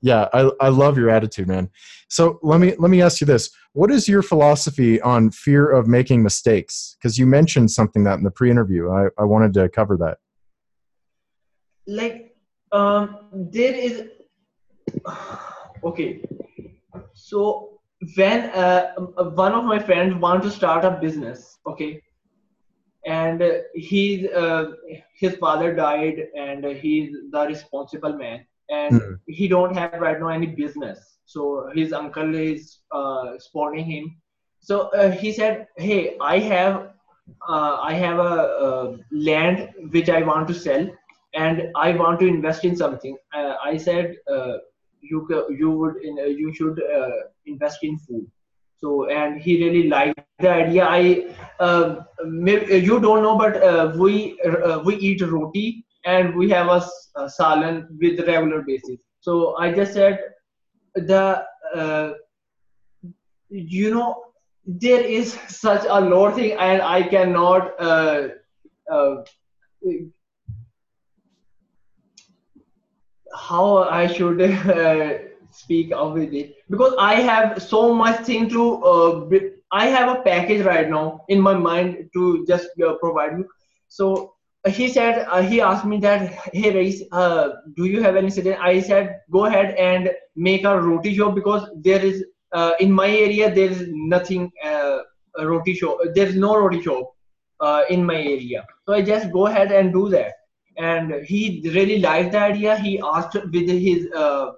[0.01, 1.71] yeah, I, I love your attitude, man.
[2.09, 5.87] So let me let me ask you this: What is your philosophy on fear of
[5.87, 6.97] making mistakes?
[6.99, 8.91] Because you mentioned something that in the pre-interview.
[8.91, 10.19] I, I wanted to cover that.
[11.87, 12.35] Like,
[12.73, 14.09] um, there is
[15.85, 16.23] okay.
[17.15, 17.72] So
[18.17, 22.03] when uh, one of my friends want to start a business, okay,
[23.07, 23.43] and
[23.75, 24.73] he's uh,
[25.15, 28.47] his father died, and he's the responsible man.
[28.71, 29.19] And mm.
[29.27, 31.19] he don't have right now any business.
[31.27, 34.17] So his uncle is uh, supporting him.
[34.61, 36.91] So uh, he said hey i have
[37.49, 38.35] uh, i have a,
[38.67, 40.89] a, land which i want to sell
[41.35, 43.17] and i want to invest in something.
[43.35, 44.59] Uh, i said uh,
[45.03, 45.27] you
[45.61, 46.81] you would uh, you should
[47.47, 48.27] invest in food
[48.77, 51.03] so and he really liked the idea i
[52.25, 54.39] maybe, you don't know but we
[54.85, 56.83] we eat roti and we have a,
[57.17, 58.99] a salan with regular basis.
[59.21, 60.19] So I just said
[60.95, 61.45] the
[61.75, 62.13] uh,
[63.49, 64.25] you know
[64.67, 68.29] there is such a lot thing and I cannot uh,
[68.91, 69.17] uh,
[73.35, 75.19] how I should uh,
[75.51, 76.57] speak out with it.
[76.71, 79.29] Because I have so much thing to uh,
[79.71, 83.49] I have a package right now in my mind to just uh, provide you.
[83.89, 84.35] So
[84.69, 88.63] he said uh, he asked me that hey Raiz, uh, do you have any suggestion?
[88.63, 93.09] I said go ahead and make a roti show because there is uh, in my
[93.09, 95.01] area there is nothing a
[95.39, 97.15] roti show there is no roti show
[97.89, 98.67] in my area.
[98.87, 100.33] So i just go ahead and do that
[100.79, 102.77] and he really liked the idea.
[102.77, 104.53] He asked with his uh,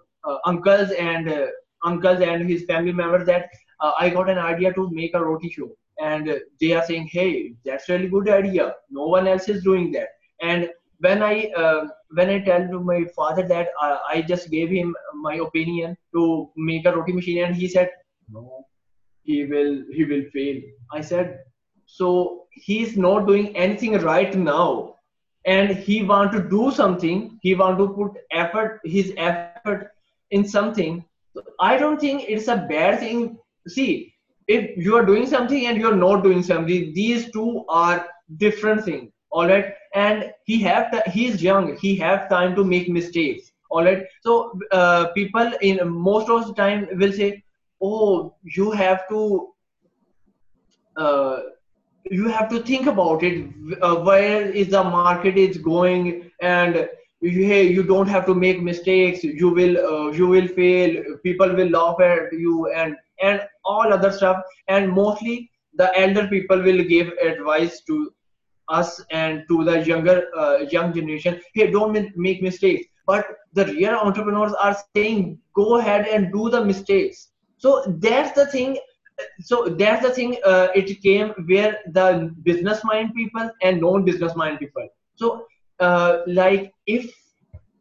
[0.45, 1.49] uncles and
[1.85, 3.49] uncles and his family members that
[4.01, 5.71] i got an idea to make a roti show.
[6.01, 8.75] And they are saying hey that's really good idea.
[8.91, 10.09] No one else is doing that.
[10.41, 14.71] And when i uh, when i tell to my father that uh, i just gave
[14.71, 17.91] him my opinion to make a roti machine and he said
[18.31, 18.65] no
[19.25, 20.61] he will he will fail.
[20.93, 21.41] I said
[21.87, 24.94] so he's not doing anything right now
[25.47, 29.91] and he want to do something he want to put effort his effort
[30.31, 31.05] in something
[31.61, 33.39] I don't think it's a bad thing.
[33.69, 34.15] See,
[34.47, 39.11] if you are doing something and you're not doing something, these two are different things.
[39.31, 41.77] All right, and he have to, he's young.
[41.81, 43.51] He have time to make mistakes.
[43.69, 44.05] All right.
[44.23, 47.43] So uh, people in most of the time will say,
[47.83, 49.49] "Oh, you have to."
[50.97, 51.41] Uh,
[52.11, 53.49] you have to think about it.
[53.81, 56.31] Uh, where is the market is going?
[56.41, 56.89] And
[57.21, 59.25] hey you don't have to make mistakes.
[59.25, 61.03] You will uh, you will fail.
[61.23, 64.43] People will laugh at you and and all other stuff.
[64.69, 68.13] And mostly the elder people will give advice to
[68.69, 71.41] us and to the younger uh, young generation.
[71.55, 72.87] Hey don't make mistakes.
[73.07, 77.29] But the real entrepreneurs are saying go ahead and do the mistakes.
[77.57, 78.77] So that's the thing
[79.41, 84.59] so that's the thing uh, it came where the business mind people and non-business mind
[84.59, 84.89] people.
[85.17, 85.47] So
[85.81, 87.13] uh, like if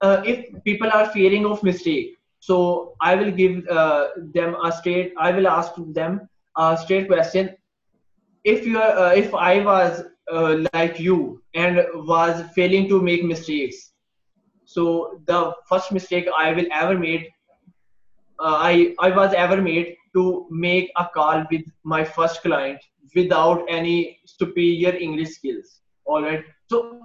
[0.02, 5.14] uh, if people are fearing of mistake so i will give uh, them a straight
[5.18, 6.28] i will ask them
[6.58, 7.56] a straight question.
[8.44, 11.82] If you are uh, if i was uh, like you and
[12.12, 13.94] was failing to make mistakes
[14.66, 17.28] so the first mistake i will ever made
[18.40, 22.80] i i was ever made to make a call with my first client
[23.16, 25.82] without any superior English skills.
[26.06, 26.44] All right.
[26.70, 27.02] So,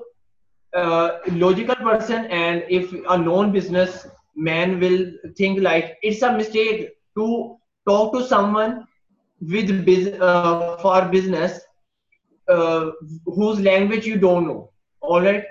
[0.74, 4.06] uh, logical person and if a known business
[4.36, 7.56] man will think like it's a mistake to
[7.88, 8.86] talk to someone
[9.40, 11.61] with biz- uh, for business
[12.48, 12.90] uh,
[13.24, 14.70] whose language you don't know.
[15.00, 15.44] All right.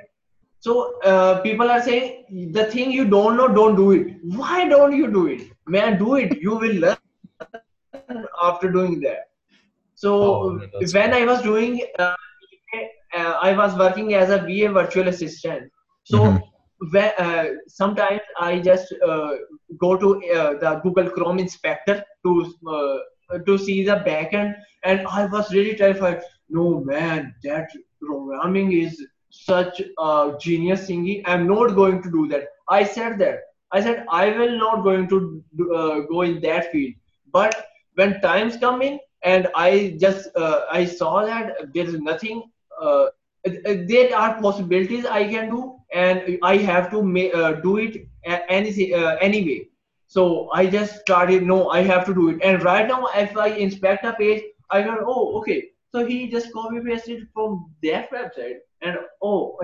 [0.60, 4.16] So uh, people are saying the thing you don't know, don't do it.
[4.24, 5.42] Why don't you do it?
[5.68, 6.40] Man, do it.
[6.42, 6.97] You will learn
[8.42, 9.30] after doing that.
[9.96, 10.60] So oh,
[10.94, 12.14] when I was doing, uh,
[13.18, 15.72] uh, I was working as a VA virtual assistant.
[16.04, 16.92] So mm-hmm.
[16.92, 19.32] when, uh, sometimes I just uh,
[19.80, 22.98] go to uh, the Google Chrome Inspector to uh,
[23.46, 26.22] to see the backend, and I was really terrified.
[26.50, 27.70] No man, that
[28.02, 31.24] programming is such a genius thingy.
[31.26, 32.46] I'm not going to do that.
[32.70, 33.40] I said that.
[33.72, 36.94] I said I will not going to do, go in that field.
[37.34, 37.67] But
[37.98, 42.44] when times come in and i just uh, i saw that there is nothing
[42.82, 43.08] uh,
[43.94, 45.62] there are possibilities i can do
[45.94, 47.98] and i have to ma- uh, do it
[48.50, 49.68] any, uh, anyway.
[50.08, 52.40] So i just started no i have to do it.
[52.44, 55.64] And right now if i inspect a page i go oh okay.
[55.94, 59.58] So he just copy pasted from that website and oh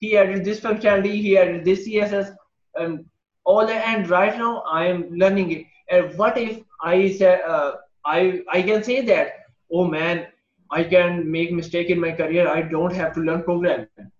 [0.00, 2.30] he added this functionality he added this css
[2.76, 3.04] and
[3.44, 3.86] all that.
[3.86, 7.72] And right now i am learning it and what if I say uh,
[8.04, 9.32] I I can say that
[9.72, 10.26] oh man
[10.70, 14.10] I can make mistake in my career I don't have to learn programming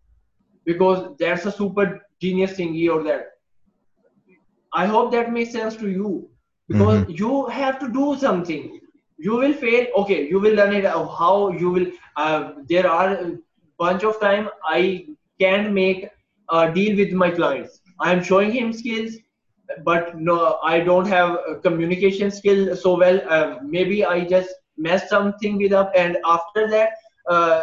[0.64, 3.32] because that's a super genius thingy or that.
[4.72, 6.28] I hope that makes sense to you
[6.68, 7.12] because mm-hmm.
[7.12, 8.80] you have to do something.
[9.18, 9.86] You will fail.
[9.98, 10.84] Okay, you will learn it.
[10.84, 11.86] How you will.
[12.16, 13.38] Uh, there are a
[13.78, 15.06] bunch of time I
[15.40, 16.08] can make
[16.50, 17.80] a deal with my clients.
[18.00, 19.16] I am showing him skills
[19.84, 23.20] but no i don't have communication skill so well.
[23.28, 26.90] Uh, maybe i just messed something with up and after that
[27.30, 27.62] uh,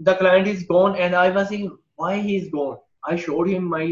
[0.00, 2.78] the client is gone and i was saying why he's gone?
[3.04, 3.84] I showed him my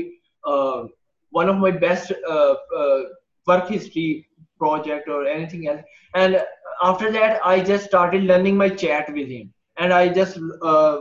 [0.44, 0.84] uh,
[1.30, 3.00] one of my best uh, uh,
[3.46, 4.26] work history
[4.58, 5.82] project or anything else.
[6.14, 6.42] And
[6.82, 9.52] after that i just started learning my chat with him.
[9.78, 11.00] And i just uh,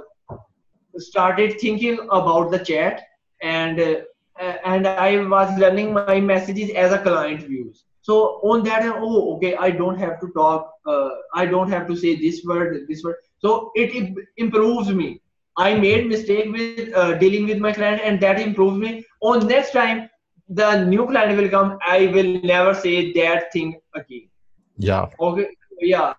[0.98, 3.02] started thinking about the chat
[3.42, 3.80] and
[4.40, 7.84] and I was learning my messages as a client views.
[8.02, 10.72] So on that, oh, okay, I don't have to talk.
[10.86, 13.18] Uh, I don't have to say this word, this word.
[13.40, 15.22] So it, improves me.
[15.58, 19.04] I made mistake with uh, dealing with my client, and that improves me.
[19.22, 20.10] On next time,
[20.48, 21.78] the new client will come.
[21.86, 24.30] I will never say that thing again.
[24.78, 25.08] Yeah.
[25.20, 25.48] Okay.
[25.82, 26.14] Yeah,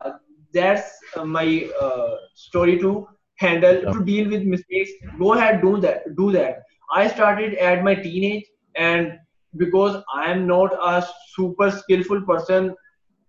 [0.53, 3.93] that's my uh, story to handle yeah.
[3.93, 4.91] to deal with mistakes.
[5.19, 6.15] Go ahead, do that.
[6.17, 8.45] Do that I started at my teenage,
[8.77, 9.19] and
[9.57, 12.75] because I am not a super skillful person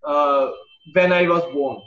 [0.05, 0.51] uh,
[0.93, 1.81] when I was born,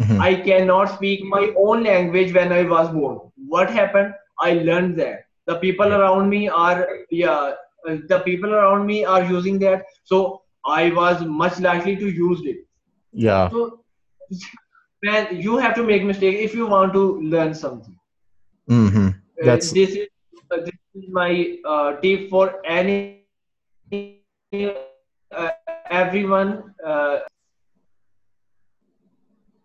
[0.00, 0.20] mm-hmm.
[0.20, 3.20] I cannot speak my own language when I was born.
[3.46, 4.14] What happened?
[4.40, 7.52] I learned that the people around me are yeah,
[7.88, 12.42] uh, the people around me are using that, so I was much likely to use
[12.44, 12.58] it.
[13.12, 13.48] Yeah.
[13.50, 13.84] So,
[15.02, 17.98] man, you have to make mistake if you want to learn something.
[18.70, 19.08] Mm-hmm.
[19.44, 20.08] That's uh, this is
[20.50, 23.24] uh, this is my uh, tip for any
[24.52, 25.50] uh,
[25.90, 26.74] everyone.
[26.84, 27.20] Uh,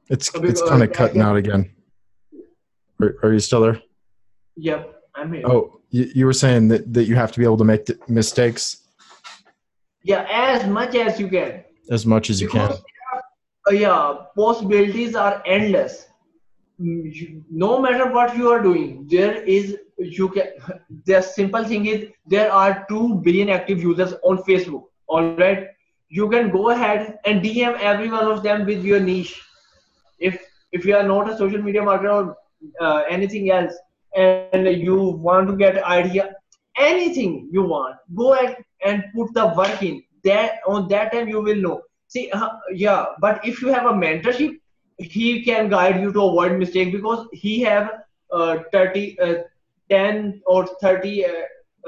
[0.10, 1.74] it's it's kind of cutting out again.
[3.02, 3.82] Are, are, you still there?
[4.56, 5.44] Yep, I'm here.
[5.46, 8.82] Oh, you, you were saying that, that you have to be able to make mistakes.
[10.04, 11.52] yeah as much as you can
[11.98, 13.22] as much as you because can
[13.68, 15.94] uh, yeah possibilities are endless
[16.82, 20.48] Mm, no matter what you are doing there is you can
[21.06, 24.84] the simple thing is there are 2 billion active users on facebook.
[25.08, 25.68] All right?
[26.10, 29.42] You can go ahead and dm every one of them with your niche.
[30.20, 30.40] If
[30.72, 32.38] if you are not a social media marketer or
[32.82, 33.74] uh, anything else
[34.16, 36.34] and you want to get idea
[36.78, 40.04] anything you want go ahead and put the work in.
[40.24, 41.82] That on that time you will know.
[42.08, 44.60] See uh, yeah but if you have a mentorship
[44.98, 47.92] he can guide you to avoid mistake because he have
[48.32, 49.34] uh, 30 uh,
[49.94, 51.30] 10 or 30 uh,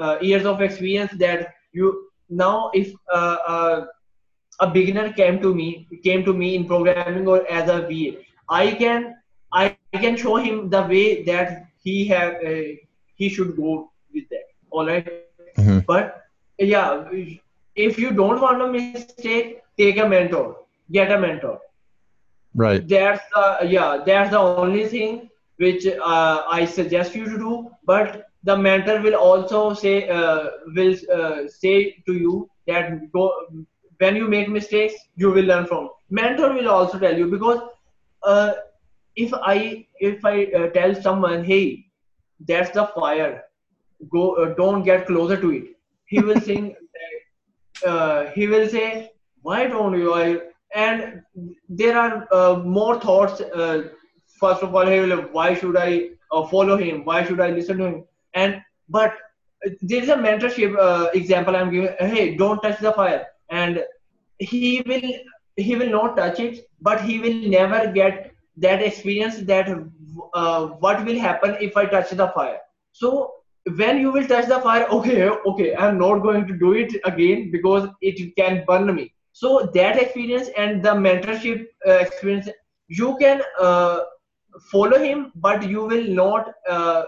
[0.04, 3.86] uh, years of experience that you now if uh, uh,
[4.60, 8.18] a beginner came to me came to me in programming or as a VA,
[8.50, 9.22] I can
[9.78, 12.72] I can show him the way that he have uh,
[13.16, 14.46] he should go with that.
[14.70, 15.22] All right?
[15.58, 15.84] Mhm.
[15.86, 16.22] but
[16.58, 17.04] yeah,
[17.76, 20.56] if you don't want a mistake, take a mentor,
[20.90, 21.60] get a mentor.
[22.54, 27.70] right That's the yeah, that's the only thing which uh, I suggest you to do.
[27.84, 33.32] But the mentor will also say uh, will uh, say to you that go
[33.98, 35.90] when you make mistakes, you will learn from.
[36.10, 37.60] Mentor will also tell you because
[38.22, 38.52] uh,
[39.16, 41.86] if I if I uh, tell someone, hey,
[42.46, 43.44] that's the fire,
[44.10, 45.64] go uh, don't get closer to it.
[46.06, 46.40] He will
[47.86, 49.10] uh, he will say,
[49.42, 50.14] why don't you?
[50.14, 50.40] I,
[50.74, 51.22] and
[51.68, 53.40] there are uh, more thoughts.
[54.40, 57.04] First of all, he will, why should I uh, follow him?
[57.04, 58.04] Why should I listen to him?
[58.34, 59.14] And but
[59.80, 61.94] there is a mentorship uh, example I'm giving.
[61.98, 63.84] Hey, don't touch the fire, and
[64.38, 65.12] he will
[65.56, 69.68] he will not touch it, but he will never get that experience that
[70.34, 72.60] uh, what will happen if I touch the fire.
[72.92, 73.32] So
[73.76, 77.50] when you will touch the fire, okay, okay, I'm not going to do it again
[77.50, 79.12] because it can burn me.
[79.32, 82.48] So that experience and the mentorship uh, experience,
[82.88, 84.00] you can uh,
[84.70, 87.04] follow him, but you will not uh,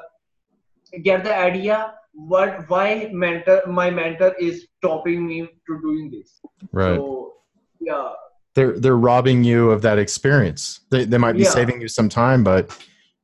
[1.02, 6.40] get the idea what why mentor my mentor is stopping me to doing this.
[6.72, 7.34] right So
[7.80, 8.10] yeah,
[8.54, 11.50] they're they're robbing you of that experience they, they might be Yeah.
[11.50, 12.76] saving you some time but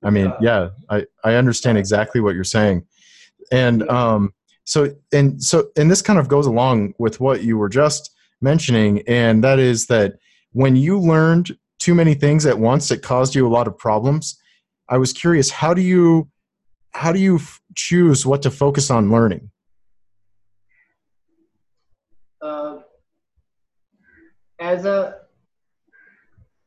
[0.04, 2.84] i mean yeah i i understand exactly what you're saying
[3.50, 4.12] and Yeah.
[4.14, 4.32] um
[4.64, 8.10] so and so and this kind of goes along with what you were just
[8.40, 10.18] mentioning and that is that
[10.52, 14.40] when you learned too many things at once that caused you a lot of problems.
[14.88, 16.28] I was curious how do you
[16.92, 19.50] how do you f- choose what to focus on learning?
[22.40, 22.78] Uh,
[24.58, 25.16] as a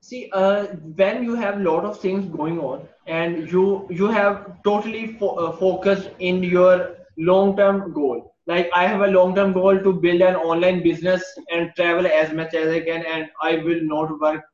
[0.02, 0.65] see uh,
[1.02, 5.35] when you have a lot of things going on and you you have totally fo-
[5.45, 8.35] uh, focused in your long term goal.
[8.52, 11.23] Like i have a long term goal to build an online business
[11.56, 14.45] and travel as much as i can and i will not work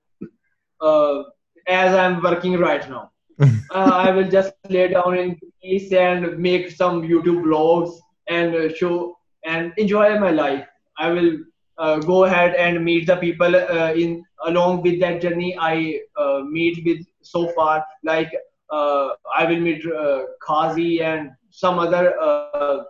[0.89, 1.23] uh,
[1.67, 3.09] as i'm working right now
[3.71, 7.97] uh, I will just lay down in peace and make some YouTube vlogs
[8.27, 10.65] and uh, show and enjoy my life.
[10.97, 11.37] I will
[11.77, 16.41] uh, go ahead and meet the people uh, in along with that journey I uh,
[16.41, 17.83] meet with so far.
[18.03, 18.31] Like
[18.69, 22.83] uh, I will meet uh, Qazi and some other uh,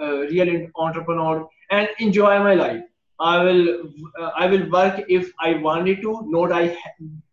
[0.00, 2.82] uh, real entrepreneur and enjoy my life.
[3.22, 3.68] I will
[4.20, 6.76] uh, I will work if I wanted to, not I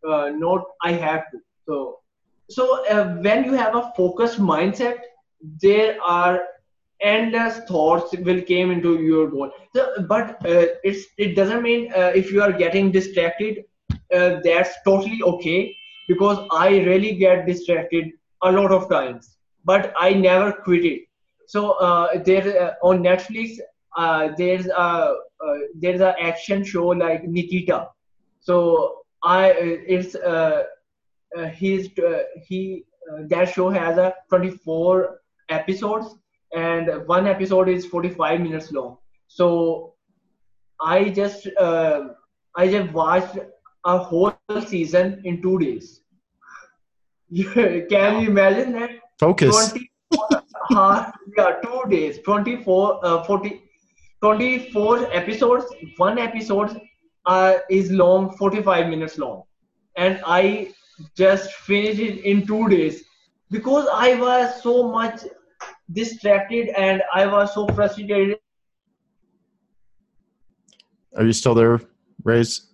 [0.08, 1.40] uh, not I have to.
[1.68, 2.00] So
[2.50, 4.98] so uh, when you have a focused mindset
[5.62, 6.42] there are
[7.02, 10.38] endless thoughts will came into your goal so, but
[10.84, 13.64] it's it doesn't mean if you are getting distracted
[14.44, 15.76] that's totally okay
[16.08, 18.12] because i really get distracted
[18.44, 21.02] a lot of times but i never quit it
[21.48, 23.58] so uh, there uh, on netflix
[23.98, 25.16] uh, there's a
[25.76, 27.90] there's a action show like nikita.
[28.40, 30.64] So i uh, it's uh,
[31.38, 36.16] uh, he's uh, he uh, that show has a 24 episodes
[36.56, 38.98] and one episode is 45 minutes long.
[39.28, 39.94] So
[40.82, 42.10] i just uh,
[42.56, 43.38] i just watched
[43.86, 44.34] a whole
[44.66, 46.02] season in two days.
[47.90, 48.92] Can you imagine that?
[49.20, 49.72] Focus.
[49.72, 50.44] 24
[50.76, 52.20] uh, yeah two days.
[52.24, 53.62] 24 uh, 40
[54.22, 55.66] 24 episodes
[55.98, 56.82] one episode
[57.26, 59.44] uh, is long 45 minutes long.
[59.96, 60.72] And i
[61.16, 63.04] just finished it in two days.
[63.52, 65.22] Because i was so much
[65.92, 68.38] distracted and i was so frustrated.
[71.16, 71.80] Are you still there
[72.24, 72.66] Raiz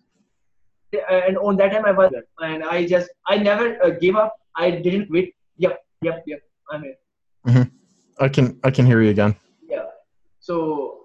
[1.10, 2.26] and on that time i was there.
[2.40, 4.36] and i just i never uh, gave up.
[4.56, 5.34] I didn't quit.
[5.58, 6.42] Yep yep yep.
[6.72, 7.72] I'm here.
[8.20, 9.36] I can i can hear you again.
[9.70, 9.86] Yeah.
[10.40, 11.05] So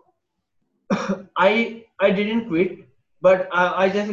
[1.37, 2.79] i I didn't quit,
[3.21, 4.11] but I, I just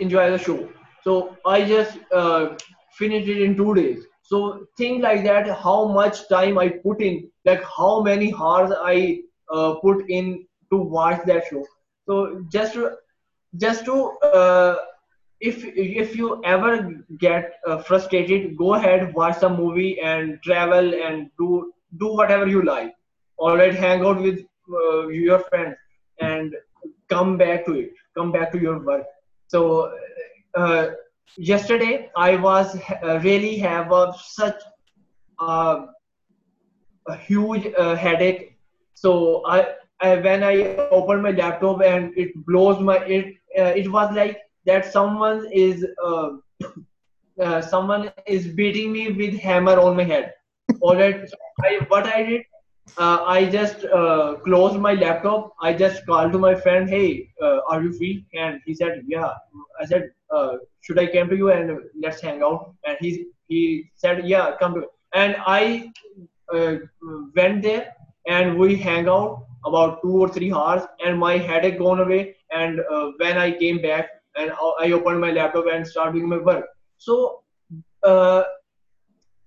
[0.00, 0.68] enjoy the show.
[1.04, 2.56] So I just uh,
[2.92, 4.04] finished it in two days.
[4.22, 9.20] So think like that, how much time I put in, like how many hours I
[9.52, 11.64] uh, put in to watch that show.
[12.06, 12.92] So just to,
[13.56, 14.76] just to uh,
[15.40, 21.30] if if you ever get uh, frustrated, go ahead, watch some movie and travel and
[21.38, 22.94] do do whatever you like.
[23.38, 24.40] All right, hang out with
[24.72, 25.76] uh, your friends
[26.20, 26.54] and
[27.08, 27.92] come back to it.
[28.16, 29.04] Come back to your work.
[29.48, 29.92] So
[30.54, 30.88] uh,
[31.36, 34.60] yesterday I was uh, really have a, such
[35.38, 35.86] uh,
[37.08, 38.58] a huge uh, headache.
[38.94, 43.90] So I, I, when I opened my laptop and it blows my it uh, it
[43.90, 46.30] was like that someone is uh,
[47.40, 50.34] uh, someone is beating me with hammer on my head.
[50.80, 51.28] All right.
[51.28, 52.42] So I, what I did
[52.98, 55.54] uh, I just uh, closed my laptop.
[55.60, 59.32] I just called to my friend, "Hey, uh, are you free?" And he said, "Yeah."
[59.80, 63.90] I said, uh, "Should I come to you and let's hang out?" And he he
[63.96, 65.92] said, "Yeah, come to." And I
[66.54, 66.76] uh,
[67.34, 67.94] went there
[68.26, 72.36] and we hang out about two or three hours, and my headache gone away.
[72.50, 76.38] And uh, when I came back and I opened my laptop and started doing my
[76.38, 76.64] work,
[76.98, 77.42] so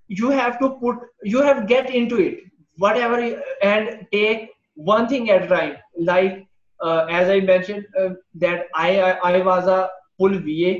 [0.07, 2.39] you have to put you have get into it
[2.79, 3.17] whatever
[3.61, 5.75] and take one thing at a time.
[5.97, 6.49] Like
[6.81, 10.71] uh, as i mentioned uh, that I, I, I was a full va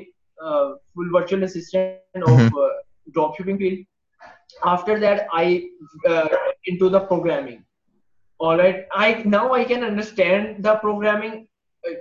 [0.43, 2.55] uh, full virtual assistant of mm-hmm.
[2.55, 2.69] Uh,
[3.15, 3.85] dropshipping field.
[4.63, 5.69] After that i
[6.07, 6.29] uh,
[6.65, 7.63] into the programming.
[8.39, 11.47] All right i now i can understand the programming.
[11.87, 11.93] Uh,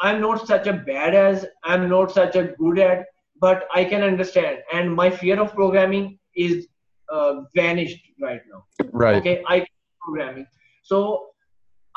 [0.00, 3.06] i'm not such a bad as i'm not such a good at
[3.40, 4.58] but i can understand.
[4.72, 6.66] And my fear of programming is
[7.10, 8.64] uh, vanished right now.
[8.92, 9.16] Right.
[9.16, 9.66] Okay, I
[10.00, 10.46] programming.
[10.82, 11.28] So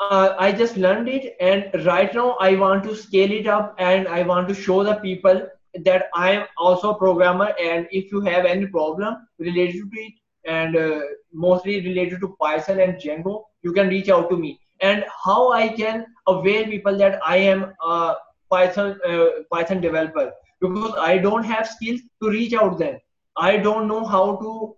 [0.00, 4.08] uh, I just learned it, and right now I want to scale it up, and
[4.08, 5.46] I want to show the people
[5.84, 7.52] that I am also a programmer.
[7.62, 10.14] And if you have any problem related to it,
[10.46, 11.00] and uh,
[11.32, 14.58] mostly related to Python and Django, you can reach out to me.
[14.80, 18.14] And how I can aware people that I am a
[18.50, 22.98] Python uh, Python developer because I don't have skills to reach out them.
[23.36, 24.74] I don't know how to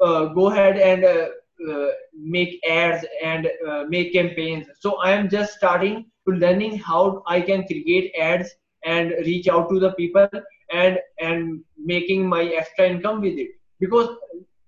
[0.00, 1.28] go ahead and uh,
[1.70, 3.48] uh, make ads and
[3.88, 4.66] make campaigns.
[4.80, 8.50] So I am just starting to learning how I can create ads
[8.84, 10.28] and reach out to the people
[10.72, 13.50] and and making my extra income with it.
[13.80, 14.08] Because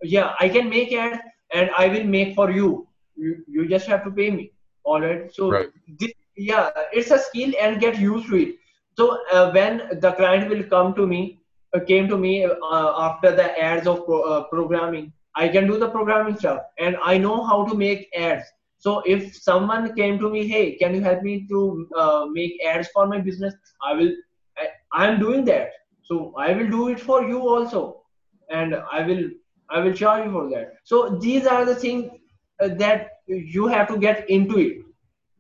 [0.03, 1.19] yeah i can make ads
[1.53, 2.87] and i will make for you.
[3.17, 4.53] You, you just have to pay me.
[4.85, 5.33] All right?
[5.35, 5.71] So right.
[5.99, 8.57] This, yeah it's a skill and get used to it.
[8.97, 11.41] So uh, when the client will come to me
[11.75, 15.89] uh, came to me uh, after the ads of pro, programming I can do the
[15.89, 18.45] programming stuff and I know how to make ads.
[18.79, 22.89] So if someone came to me, hey, can you help me to uh, make ads
[22.89, 23.55] for my business?
[23.83, 24.13] I will.
[24.93, 25.71] I, am doing that.
[26.03, 28.03] So I will do it for you also,
[28.51, 29.31] and I will.
[29.71, 30.75] I will charge you for that.
[30.85, 32.11] So these are the things
[32.61, 34.79] uh, that you have to get into it.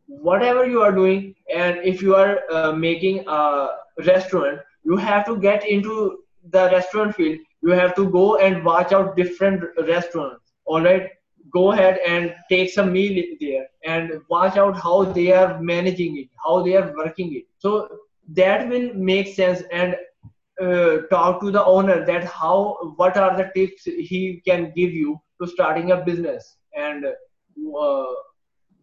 [0.06, 3.68] Whatever you are doing, and if you are uh, making a
[4.06, 6.18] restaurant, you have to get into
[6.50, 10.52] the restaurant field you have to go and watch out different restaurants.
[10.64, 11.08] All right
[11.52, 16.28] go ahead and take some meal there and watch out how they are managing it
[16.44, 17.44] how they are working it.
[17.58, 17.88] So
[18.34, 19.96] that will make sense and
[20.60, 25.20] uh, talk to the owner that how what are the tips he can give you
[25.40, 28.04] to starting a business and uh,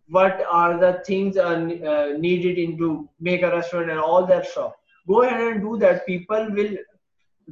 [0.08, 4.74] what are the things are uh, needed into make a restaurant and all that stuff.
[5.08, 6.06] Go ahead and do that.
[6.08, 6.76] People will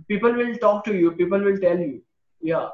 [0.07, 2.01] people will talk to you people will tell you.
[2.41, 2.69] Yeah.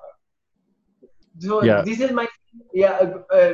[1.40, 1.82] So yeah.
[1.82, 2.28] this is my
[2.74, 3.54] yeah uh, uh,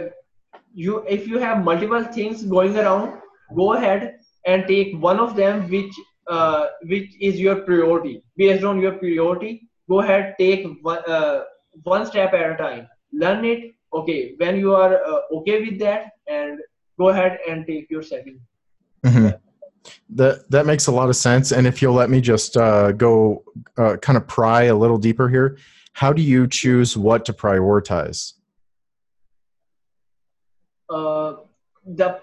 [0.74, 3.22] you if you have multiple things going around
[3.56, 5.94] go ahead and take one of them which
[6.28, 8.24] uh, which is your priority.
[8.38, 11.44] Based on your priority go ahead take one, uh,
[11.84, 12.88] one step at a time.
[13.14, 13.76] Learn it.
[13.94, 14.36] Okay.
[14.38, 16.60] When you are uh, okay with that and
[16.98, 18.40] go ahead and take your 2nd
[19.06, 19.28] mm-hmm.
[20.10, 21.52] That that makes a lot of sense.
[21.52, 23.44] And if you'll let me just uh, go
[23.78, 25.58] uh, kind of pry a little deeper here,
[25.94, 28.34] how do you choose what to prioritize?
[30.90, 31.36] Uh,
[31.86, 32.20] the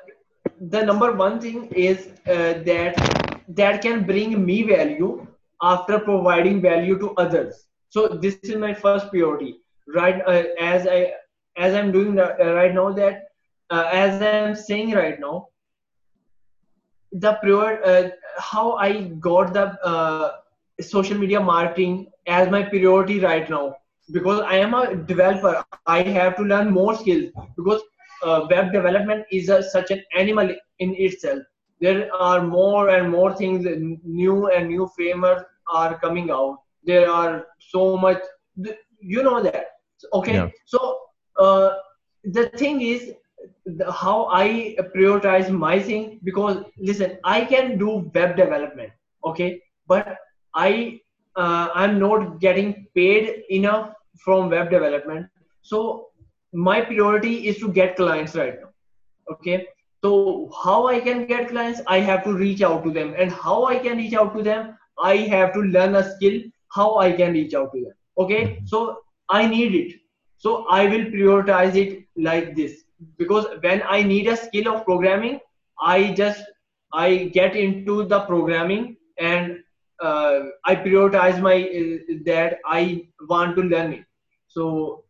[0.61, 5.27] the number one thing is uh, that that can bring me value
[5.61, 7.67] after providing value to others.
[7.89, 9.61] So this is my first priority.
[9.87, 11.15] Right uh, as I
[11.57, 13.25] as I'm doing right now that
[13.71, 15.49] uh, as I'm saying right now
[17.13, 18.09] the prior uh,
[18.39, 20.33] how I got the uh,
[20.81, 23.77] social media marketing as my priority right now
[24.13, 25.65] because I am a developer.
[25.87, 27.83] I have to learn more skills because
[28.23, 31.43] uh, web development is a, such an animal in itself.
[31.83, 33.65] there are more and more things
[34.05, 35.43] new and new famous
[35.81, 36.59] are coming out
[36.91, 38.21] there are so much
[39.15, 39.67] you know that
[40.19, 40.49] okay yeah.
[40.65, 41.01] so
[41.39, 41.71] uh,
[42.25, 43.13] the thing is
[43.67, 48.93] the, how i prioritize my thing because listen i can do web development
[49.25, 49.61] okay?
[49.87, 50.17] But
[50.55, 51.01] i
[51.37, 53.93] uh, i'm not getting paid enough
[54.25, 55.27] from web development.
[55.63, 56.09] So
[56.53, 58.71] my priority is to get clients right now
[59.33, 59.67] okay?
[60.05, 61.81] So how i can get clients?
[61.87, 63.15] I have to reach out to them.
[63.17, 64.77] And how i can reach out to them?
[64.99, 66.43] I have to learn a skill
[66.75, 68.63] how i can reach out to them okay?
[68.67, 68.99] So
[69.29, 70.01] i need it.
[70.37, 72.83] So i will prioritize it like this
[73.19, 75.39] because when i need a skill of programming
[75.81, 76.43] i just
[76.93, 77.09] i
[77.39, 79.59] get into the programming and
[80.01, 84.05] uh, i prioritize my uh, that i want to learn it
[84.49, 85.05] so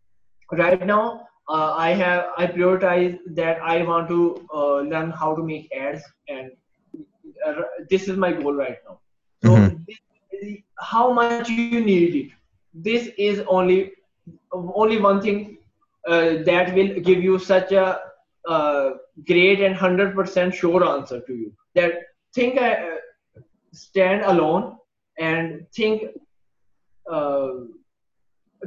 [0.52, 5.43] right now uh, I have I prioritize that I want to uh, learn how to
[5.43, 6.52] make ads, and
[7.47, 9.01] uh, this is my goal right now.
[9.44, 9.77] So mm-hmm.
[9.86, 12.31] this, how much you need it?
[12.74, 13.93] This is only
[14.52, 15.59] only one thing
[16.09, 18.01] that will give you such a
[18.49, 18.91] uh,
[19.27, 21.53] great and hundred percent sure answer to you.
[21.74, 21.95] That
[22.35, 22.74] think uh,
[23.73, 24.77] stand alone
[25.19, 26.03] and think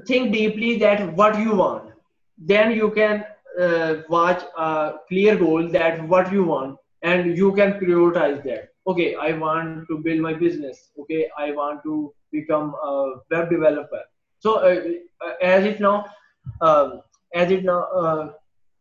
[0.08, 1.92] think deeply that what you want.
[2.38, 3.26] Then you can
[3.60, 8.70] uh, watch a clear goal that what you want and you can prioritize that.
[8.88, 10.92] Okay i want to build my business.
[11.00, 14.04] Okay i want to become a web developer.
[14.40, 14.82] So uh,
[15.26, 16.06] uh as it now
[16.62, 17.02] um,
[17.34, 18.32] as it now uh,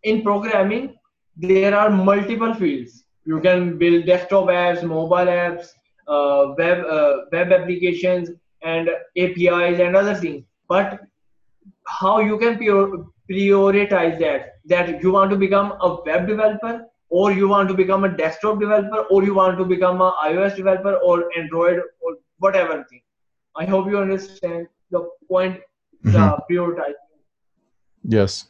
[0.02, 0.94] in programming
[1.36, 3.04] there are multiple fields.
[3.24, 5.68] You can build desktop apps mobile apps
[6.06, 8.30] uh, web uh, web applications
[8.62, 10.44] and apis and other things.
[10.68, 11.00] But
[11.86, 12.58] how you can
[13.30, 18.04] prioritize that that you want to become a web developer or you want to become
[18.04, 22.84] a desktop developer or you want to become a ios developer or android or whatever
[22.90, 23.02] thing.
[23.56, 25.60] I hope you understand the point
[26.04, 26.12] mm-hmm.
[26.12, 27.04] the prioritizing
[28.04, 28.46] yes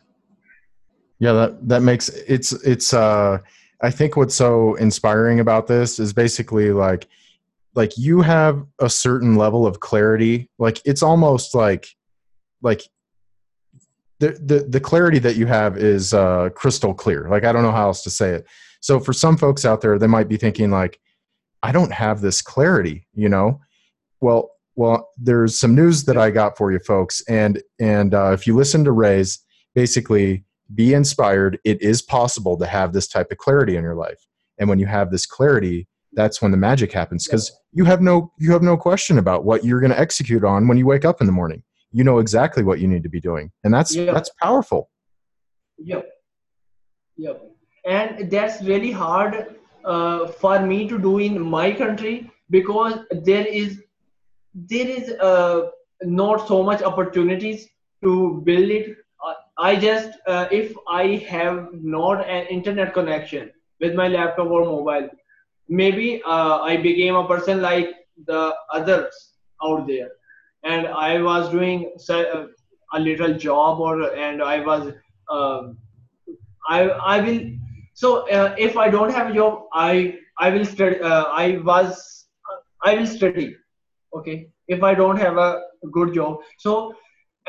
[1.18, 3.38] yeah that that makes it's it's uh
[3.82, 7.06] i think what's so inspiring about this is basically like
[7.74, 11.88] like you have a certain level of clarity like it's almost like
[12.62, 12.82] like
[14.20, 17.28] the, the the clarity that you have is uh, crystal clear.
[17.28, 18.46] Like I don't know how else to say it.
[18.80, 21.00] So for some folks out there, they might be thinking like,
[21.62, 23.06] I don't have this clarity.
[23.14, 23.60] You know,
[24.20, 28.46] well, well, there's some news that I got for you folks, and and uh, if
[28.46, 29.38] you listen to Raiz,
[29.74, 30.44] basically
[30.74, 31.58] be inspired.
[31.64, 34.26] It is possible to have this type of clarity in your life,
[34.58, 38.32] and when you have this clarity, that's when the magic happens because you have no
[38.38, 41.20] you have no question about what you're going to execute on when you wake up
[41.20, 44.14] in the morning you know exactly what you need to be doing and that's yep.
[44.14, 44.90] that's powerful
[45.78, 46.06] yep
[47.16, 47.42] yep
[47.86, 53.82] and that's really hard uh, for me to do in my country because there is
[54.54, 55.68] there is uh,
[56.02, 57.68] not so much opportunities
[58.02, 58.96] to build it
[59.58, 63.50] i just uh, if i have not an internet connection
[63.80, 65.08] with my laptop or mobile
[65.68, 67.94] maybe uh, i became a person like
[68.26, 70.10] the others out there.
[70.64, 74.92] And I was doing a little job or and I was
[75.30, 75.78] um,
[76.68, 77.40] I I will
[77.94, 82.26] so uh, if I don't have a job I I will study uh, I was
[82.82, 83.56] I will study
[84.16, 84.48] okay?
[84.68, 85.60] If I don't have a
[85.92, 86.38] good job.
[86.58, 86.94] So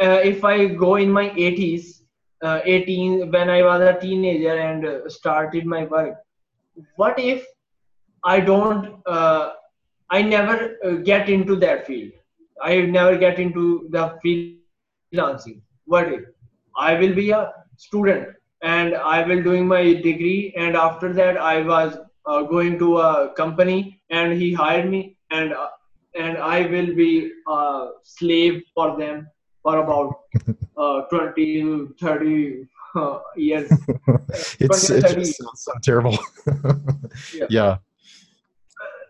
[0.01, 2.01] uh, if I go in my 80s
[2.41, 6.15] uh, 18 when I was a teenager and uh, started my work
[6.95, 7.45] what if
[8.23, 9.51] I don't uh,
[10.09, 12.11] I never get into that field?
[12.61, 15.61] I never get into the freelancing.
[15.85, 16.21] What if?
[16.77, 18.29] I will be a student
[18.61, 23.33] and I will doing my degree and after that I was uh, going to a
[23.33, 25.69] company and he hired me and uh,
[26.15, 29.27] and I will be a slave for them
[29.65, 30.19] for about
[30.77, 33.71] uh, 20 30 uh, years.
[34.59, 36.17] it's, 20, it just sounds so terrible.
[37.33, 37.47] yeah.
[37.49, 37.77] yeah.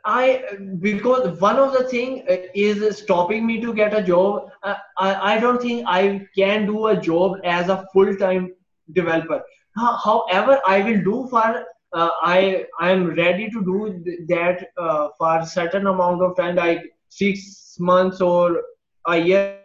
[0.06, 0.44] I
[0.80, 4.52] because one of the thing uh, is stopping me to get a job.
[4.64, 8.54] Uh, I, I don't think I can do a job as a full time
[8.94, 9.42] developer.
[9.76, 13.80] However, I will do for uh, I I am ready to do
[14.28, 18.62] that uh, for certain amount of time, like six months or
[19.08, 19.65] a year.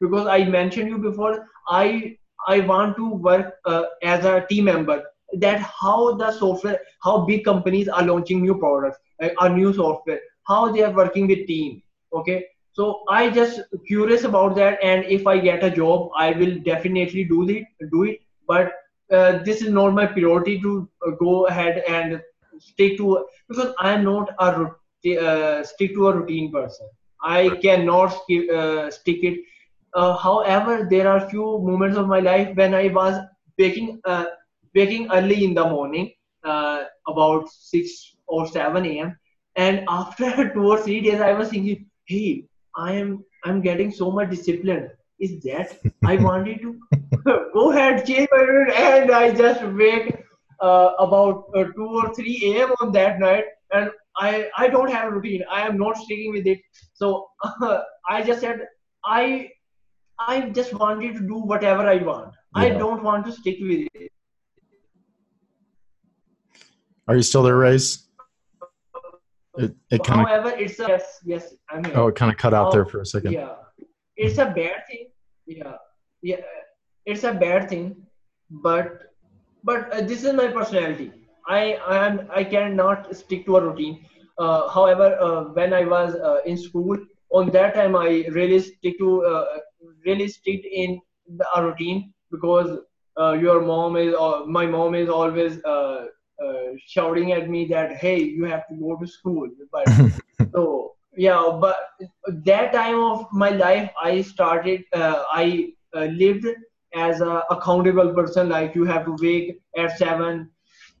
[0.00, 2.16] Because I mentioned you before, I
[2.46, 5.02] I want to work uh, as a team member.
[5.34, 10.72] That how the software, how big companies are launching new products a new software how
[10.72, 11.82] they are working with team
[12.14, 16.54] okay so i just curious about that and if i get a job i will
[16.68, 18.72] definitely do it do it but
[19.12, 22.20] uh, this is not my priority to uh, go ahead and
[22.58, 26.86] stick to because I am not a uh, stick to a routine person.
[27.22, 29.40] I cannot uh, stick it.
[29.94, 33.18] Uh, however, there are few moments of my life when I was
[33.58, 34.26] waking uh,
[34.74, 36.12] waking early in the morning,
[36.44, 39.16] uh, about six or seven a.m.
[39.56, 42.44] And after two or three days, I was thinking, "Hey,
[42.76, 44.90] I am I'm getting so much discipline.
[45.20, 46.78] Is that I wanted to
[47.54, 48.42] go ahead, change my
[48.76, 50.16] and I just wake
[50.60, 52.72] uh, about uh, 2 or 3 a.m.
[52.80, 55.42] on that night and I, I don't have a routine.
[55.50, 56.58] I am not sticking with it.
[56.94, 58.60] So uh, I just said,
[59.04, 59.48] I
[60.18, 62.34] I just wanted to do whatever I want.
[62.56, 62.62] Yeah.
[62.62, 64.12] I don't want to stick with it.
[67.06, 68.04] Are you still there, Raiz?
[69.56, 70.28] It, it kind of.
[70.28, 71.54] However, it's a yes, yes.
[71.70, 71.94] I'm here.
[71.96, 73.32] Oh, it kind of cut out there for a second.
[73.32, 73.54] Yeah,
[74.16, 75.08] it's a bad thing.
[75.46, 75.76] Yeah,
[76.22, 76.36] yeah,
[77.06, 77.96] it's a bad thing,
[78.50, 79.08] but
[79.64, 81.10] but uh, this is my personality
[81.46, 81.62] i
[81.94, 83.96] i am i cannot stick to a routine
[84.38, 86.96] uh, however uh, when i was uh, in school
[87.30, 89.44] on that time i really stick to uh,
[90.04, 91.00] really stick in
[91.56, 92.78] a routine because
[93.20, 94.14] uh, your mom is
[94.46, 96.06] my mom is always uh,
[96.44, 99.48] uh, shouting at me that hey you have to go to school.
[99.72, 99.86] But
[100.52, 101.76] so yeah but
[102.44, 106.46] that time of my life i started uh, i lived
[106.94, 110.48] as a accountable person like you have to wake at 7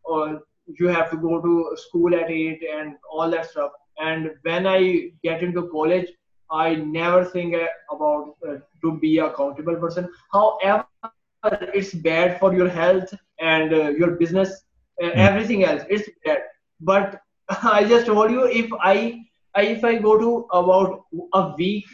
[0.04, 0.40] or
[0.78, 3.72] you have to go to school at 8 and all that stuff.
[3.98, 6.08] And when i get into college
[6.50, 7.54] i never think
[7.94, 10.84] about uh, to be a accountable person however
[11.74, 14.62] it's bad for your health and uh, your business
[15.00, 15.18] and hmm.
[15.18, 16.42] everything else it's bad
[16.80, 17.20] but
[17.62, 18.94] i just told you if i
[19.56, 21.04] if i go to about
[21.34, 21.86] a week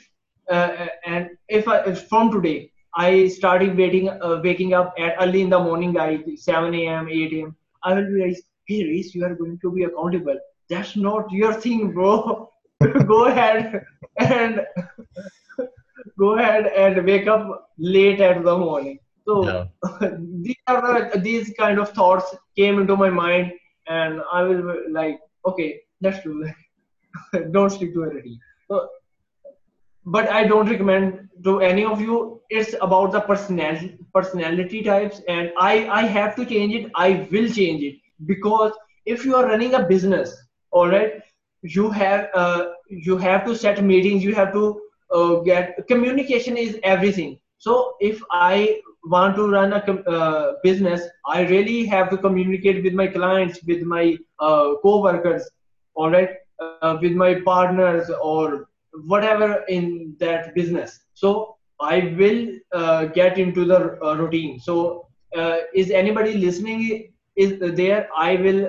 [0.51, 5.51] uh, and if i from today I started waking uh, waking up at early in
[5.51, 7.56] the morning, like 7 a.m., 8 a.m.
[7.82, 10.39] I will realize, hey, Raiz, you are going to be accountable.
[10.70, 12.51] That's not your thing, bro.
[13.06, 13.84] go ahead
[14.18, 14.60] and
[16.18, 18.98] go ahead and wake up late at the morning.
[19.26, 20.09] So yeah.
[20.42, 23.52] these are the, these kind of thoughts came into my mind,
[23.88, 27.52] and I will like, okay, let's do that.
[27.52, 28.38] Don't stick to a routine.
[28.68, 28.88] So
[30.06, 32.40] but I don't recommend to any of you.
[32.51, 36.90] It's about the personality personality types, and I I have to change it.
[36.94, 37.96] I will change it
[38.26, 38.72] because
[39.06, 40.36] if you are running a business,
[40.70, 41.22] all right,
[41.64, 44.24] you have uh, you have to set meetings.
[44.24, 44.80] You have to
[45.10, 47.38] uh, get communication is everything.
[47.58, 49.80] So if I want to run a
[50.10, 55.48] uh, business, I really have to communicate with my clients, with my uh, co-workers,
[55.94, 56.30] all right,
[56.60, 58.68] uh, with my partners or
[59.06, 65.06] whatever in that business so i will uh, get into the uh, routine so
[65.74, 68.60] is anybody listening is there i will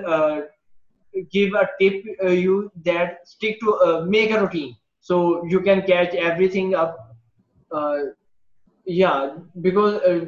[1.30, 4.76] give a tip uh, you that stick to uh, make a routine.
[5.00, 7.16] So you can catch everything up
[7.72, 7.98] uh,
[8.84, 10.26] yeah because uh,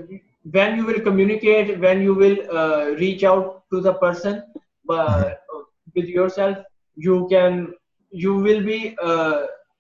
[0.51, 4.43] when you will communicate when you will uh, reach out to the person
[4.85, 5.61] but mm-hmm.
[5.95, 6.59] with yourself
[6.97, 7.73] you can
[8.11, 8.97] you will be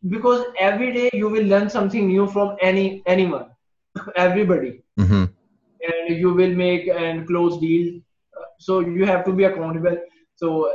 [0.09, 3.47] because every day you will learn something new from any anyone
[4.17, 4.83] everybody.
[4.99, 5.25] Mm-hmm.
[5.89, 8.03] and you will make and close deals.
[8.59, 9.97] So you have to be accountable.
[10.35, 10.73] So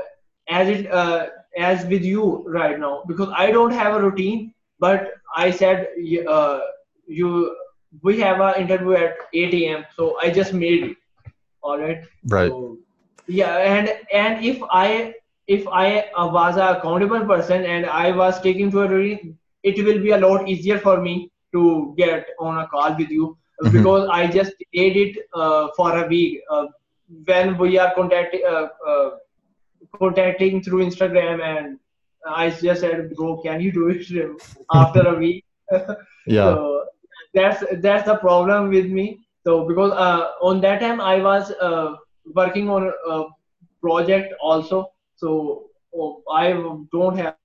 [0.50, 5.14] as it uh, as with you right now because i don't have a routine but
[5.36, 5.90] i said
[6.28, 6.60] uh,
[7.08, 7.56] you
[8.02, 10.98] we have an interview at 8 a.m so i just made it
[11.62, 12.78] all right right so,
[13.28, 15.14] yeah and and if i
[15.48, 20.02] if I was a accountable person and I was taking to a routine, it will
[20.02, 23.78] be a lot easier for me to get on a call with you mm-hmm.
[23.78, 26.42] because I just did it uh, for a week.
[26.50, 26.68] Uh,
[27.26, 29.10] when we are contacting uh, uh
[30.00, 31.80] contacting through Instagram, and
[32.28, 34.08] I just said, "Bro, can you do it
[34.74, 35.46] after a week?"
[36.28, 36.54] yeah.
[36.54, 36.86] So
[37.34, 39.20] that's that's the problem with me.
[39.46, 41.96] So because uh, on that time I was uh,
[42.34, 43.24] working on a
[43.82, 44.94] project also
[45.24, 46.52] so oh, I
[46.92, 47.36] don't have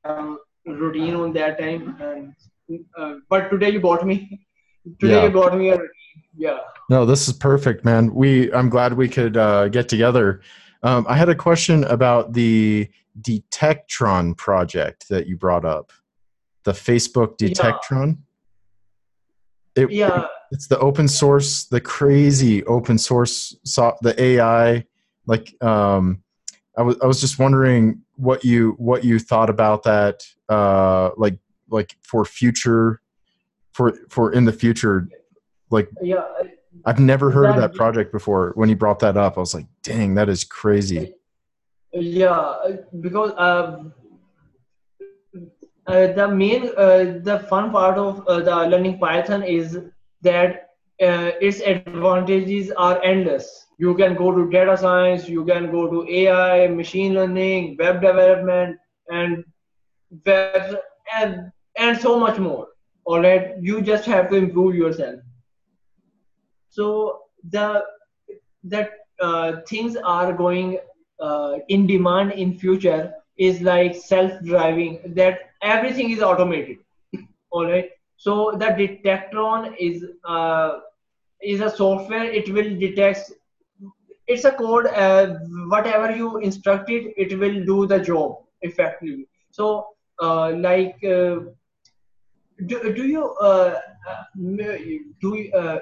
[0.67, 1.97] routine on that time.
[2.01, 4.41] And uh, but today you got me.
[5.01, 5.25] Today yeah.
[5.25, 6.23] you got me a routine.
[6.35, 6.59] Yeah.
[6.89, 8.15] No, this is perfect, man.
[8.15, 10.41] We I'm glad we could uh, get together.
[10.83, 12.89] Um, I had a question about the
[13.21, 15.93] Detectron project that you brought up,
[16.65, 18.19] the Facebook Detectron.
[19.77, 19.85] Yeah.
[19.85, 20.27] It, yeah.
[20.51, 24.87] It's the open source, the crazy open source, so, the AI,
[25.27, 26.23] like um,
[26.77, 31.39] I was I was just wondering what you what you thought about that, uh, like
[31.69, 33.03] like for future,
[33.73, 35.09] for for in the future,
[35.71, 36.25] like yeah.
[36.85, 38.53] I've never heard of that project before.
[38.55, 41.15] When you brought that up, I was like, "Dang, that is crazy."
[41.93, 42.55] yeah
[43.01, 43.85] because uh,
[45.87, 49.79] uh, the main uh, the fun part of uh, the learning python is
[50.23, 55.89] that uh, its advantages are endless you can go to data science you can go
[55.91, 58.77] to ai machine learning web development
[59.11, 59.45] and
[60.27, 60.79] web
[61.17, 62.69] and, and so much more
[63.05, 65.21] all right you just have to improve yourself
[66.79, 66.89] so
[67.57, 67.67] the
[68.65, 68.91] that
[69.27, 70.79] uh, things are going
[71.21, 76.79] uh, in demand in future is like self-driving that everything is automated.
[77.51, 80.81] All right so the detectron is uh,
[81.41, 83.33] is a software it will detect
[84.27, 85.35] it's a code uh,
[85.75, 89.29] whatever you instruct it it will do the job effectively.
[89.51, 89.87] So
[90.21, 91.37] uh, like uh,
[92.67, 93.81] do, do you uh,
[95.21, 95.79] do uh,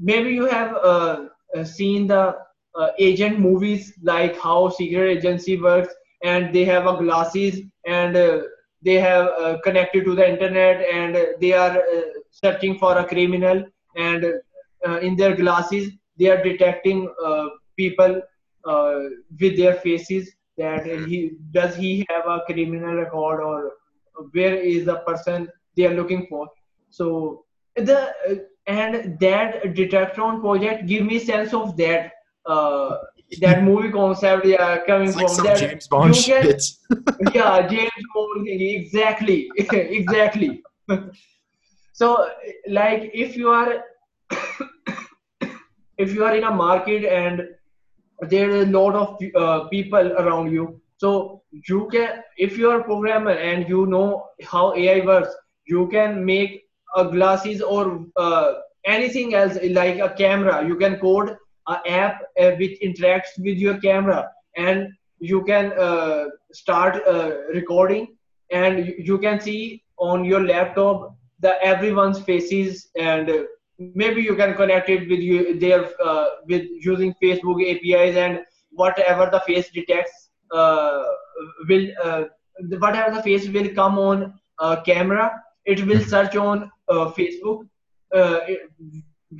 [0.00, 1.26] maybe you have uh,
[1.56, 2.36] uh, seen the
[2.74, 5.94] uh, agent movies like how secret agency works
[6.24, 8.42] and they have a glasses and uh,
[8.82, 13.64] they have uh, connected to the internet and they are uh, searching for a criminal
[13.96, 14.24] and
[15.02, 17.08] in their glasses they are detecting
[17.76, 18.20] people
[19.40, 23.72] with their faces that he does he have a criminal record or
[24.32, 26.48] where is the person they are looking for.
[26.90, 27.44] So
[27.74, 28.14] the
[28.66, 32.12] and that detectron project give me sense of that
[32.46, 32.96] uh,
[33.40, 36.62] that movie concept yeah coming It's like from some that James Bond can- shit.
[37.34, 40.62] yeah james bond exactly exactly
[41.92, 42.28] so
[42.68, 43.82] like if you are
[45.98, 47.48] if you are in a market and
[48.30, 52.80] there are a lot of uh, people around you so you can if you are
[52.80, 55.34] a programmer and you know how ai works
[55.66, 56.65] you can make
[57.04, 58.54] glasses or uh,
[58.84, 60.66] anything else like a camera.
[60.66, 61.36] You can code
[61.68, 64.28] an app uh, which interacts with your camera.
[64.56, 68.16] And you can uh, start uh, recording.
[68.50, 72.88] And you, can see on your laptop the everyone's faces.
[72.96, 73.42] And uh,
[73.78, 78.40] maybe you can connect it with you their uh, with using facebook apis and
[78.70, 80.30] whatever the face detects
[81.68, 81.86] will
[82.78, 84.32] whatever the face will come on
[84.86, 85.30] camera
[85.66, 87.66] it will search on facebook
[88.14, 88.40] uh,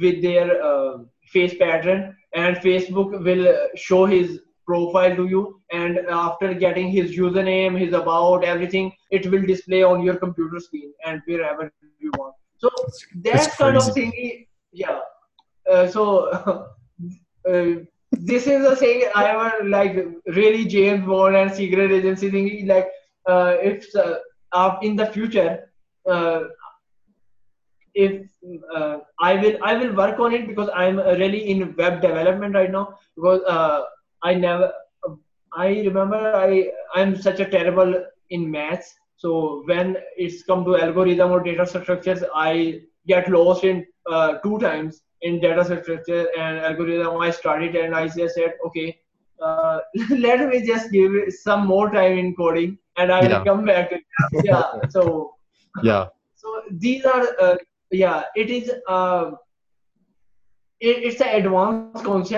[0.01, 0.99] with their uh,
[1.33, 7.17] face pattern and facebook will uh, show his profile to you and after getting his
[7.17, 12.35] username his about everything it will display on your computer screen and wherever you want.
[12.59, 12.71] So
[13.23, 14.99] that kind of thing yeah.
[15.71, 16.29] Uh, so
[17.49, 17.75] uh,
[18.13, 19.97] this is a thing i ever like
[20.27, 22.89] really james bond and secret agency thing like
[23.29, 24.15] uh, if uh,
[24.53, 25.71] uh, in the future
[26.09, 26.41] uh,
[27.97, 28.23] if
[28.77, 32.73] uh, I will I will work on it because I'm really in web development right
[32.73, 33.83] now because uh,
[34.25, 34.73] I never
[35.57, 36.59] I remember I
[36.89, 37.89] I'm such a terrible
[38.25, 43.87] in maths so when it's come to algorithm or data structures I get lost in
[44.11, 48.99] uh, two times in data structure and algorithm I started and I just said okay
[49.43, 53.45] uh, let me just give it some more time in coding and I will Yeah.
[53.45, 53.93] come back
[54.43, 55.33] yeah so
[55.83, 56.07] Yeah.
[56.35, 57.57] so these are uh,
[57.91, 59.31] yeah it is uh,
[60.81, 62.37] it, it's an advanced concept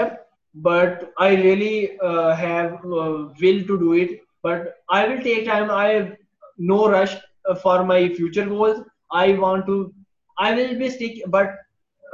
[0.54, 0.88] but
[1.18, 4.20] i really uh, have uh, will to do it.
[4.42, 5.70] But i will take time.
[5.70, 6.12] I have
[6.58, 7.14] no rush
[7.48, 8.80] uh, for my future goals.
[9.10, 9.92] I want to
[10.38, 11.50] i will be stick but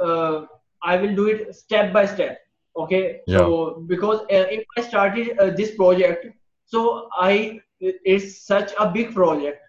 [0.03, 0.41] uh,
[0.83, 2.39] i will do it step by step.
[2.77, 3.21] Okay?
[3.27, 6.27] So because uh, if i started uh, this project
[6.65, 9.59] so i it's such a big project.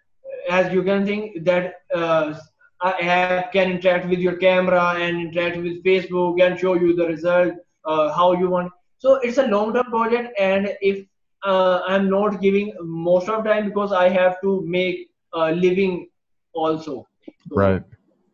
[0.51, 2.35] As you can think that uh,
[2.95, 7.53] app can interact with your camera and interact with facebook and show you the result
[7.85, 11.05] uh, how you want so it's a long term project and if
[11.45, 16.09] uh, i'm not giving most of time because i have to make a living
[16.53, 17.07] also
[17.49, 17.83] So, Right.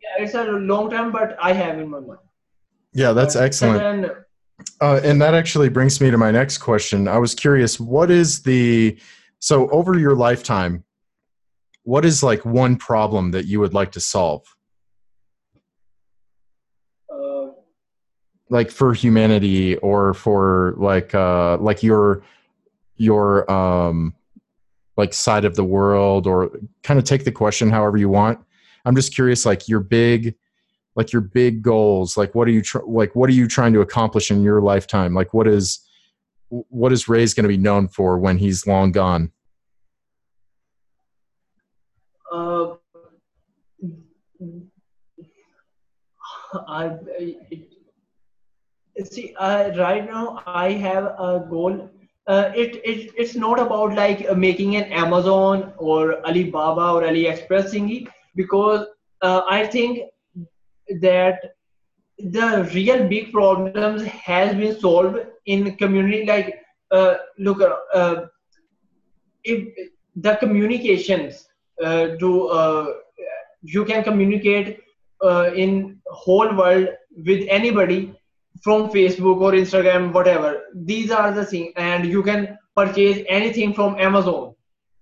[0.02, 2.20] yeah, it's a long time, but i have in my mind
[2.92, 3.80] Yeah, that's But excellent.
[3.80, 4.10] then,
[4.80, 7.08] Uh, and that actually brings me to my next question.
[7.08, 8.98] I was curious, what is the
[9.38, 10.84] so over your lifetime,
[11.84, 14.42] what is like one problem that you would like to solve,
[17.12, 17.46] uh,
[18.48, 22.22] like for humanity or for like uh like your
[22.96, 24.14] your um
[24.96, 26.50] like side of the world or
[26.82, 28.38] kind of take the question however you want.
[28.84, 30.34] I'm just curious, like your big
[30.94, 33.80] like your big goals like what are you tr- like what are you trying to
[33.80, 35.14] accomplish in your lifetime?
[35.14, 35.80] Like what is
[36.48, 39.32] what is Raiz going to be known for when he's long gone
[42.32, 42.74] uh,
[46.68, 46.96] I,
[49.04, 51.90] see, uh, right now I have a goal
[52.26, 57.72] uh, it, it it's not about like uh, making an Amazon or Alibaba or AliExpress
[57.72, 58.06] thingy
[58.36, 58.86] because
[59.22, 60.00] uh, I think
[61.00, 61.40] that
[62.18, 67.60] the real big problems has been solved in community like uh, look
[67.92, 68.26] uh,
[69.42, 71.48] if the communications
[71.80, 72.86] to uh,
[73.62, 74.80] you can communicate
[75.24, 76.88] uh, in whole world
[77.26, 78.14] with anybody
[78.62, 80.62] from facebook or instagram whatever.
[80.74, 84.54] These are the things and you can purchase anything from amazon.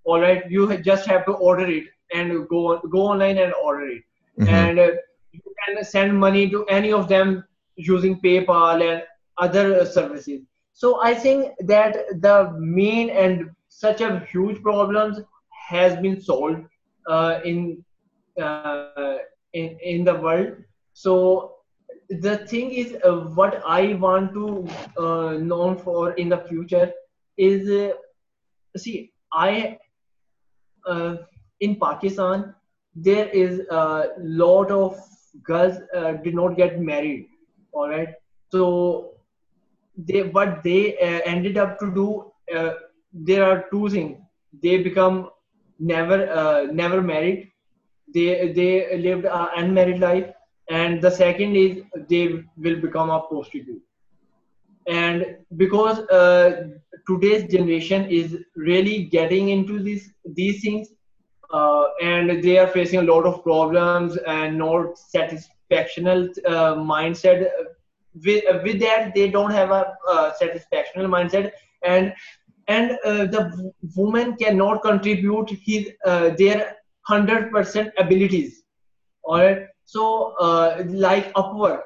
[0.03, 4.03] All right you just have to order it and go go online and order it.
[4.39, 4.49] Mm-hmm.
[4.49, 4.91] and uh,
[5.31, 7.43] you can send money to any of them
[7.75, 9.03] using paypal and
[9.37, 10.41] other services.
[10.73, 15.19] So i think that the main and such a huge problems
[15.75, 16.57] has been sold
[17.07, 17.83] uh, in,
[18.41, 19.17] uh,
[19.53, 20.57] in in the world.
[20.93, 21.15] So
[22.11, 24.67] the thing is uh, what i want to
[25.01, 26.91] uh, know for in the future
[27.37, 27.93] is uh,
[28.75, 29.77] see i
[30.87, 31.15] uh,
[31.61, 32.53] in pakistan
[32.93, 34.99] there is a lot of
[35.43, 37.27] girls uh, did not get married.
[37.71, 38.09] All right?
[38.51, 39.11] So
[39.97, 42.33] they what they ended up to do
[43.13, 44.17] there are two things.
[44.61, 45.29] They become
[45.81, 47.49] never uh, never married.
[48.13, 50.31] They they lived an unmarried life.
[50.69, 53.81] And the second is they will become a prostitute.
[54.87, 56.69] And because uh,
[57.07, 60.89] today's generation is really getting into these these things
[61.53, 67.49] uh, and they are facing a lot of problems and not satisfactional uh, mindset.
[68.25, 71.51] With, with that they don't have a uh, satisfactional mindset.
[71.83, 72.13] And
[72.75, 76.77] and uh, the woman cannot contribute his uh, their
[77.09, 78.63] 100% abilities.
[79.23, 81.81] All right so uh, like upwork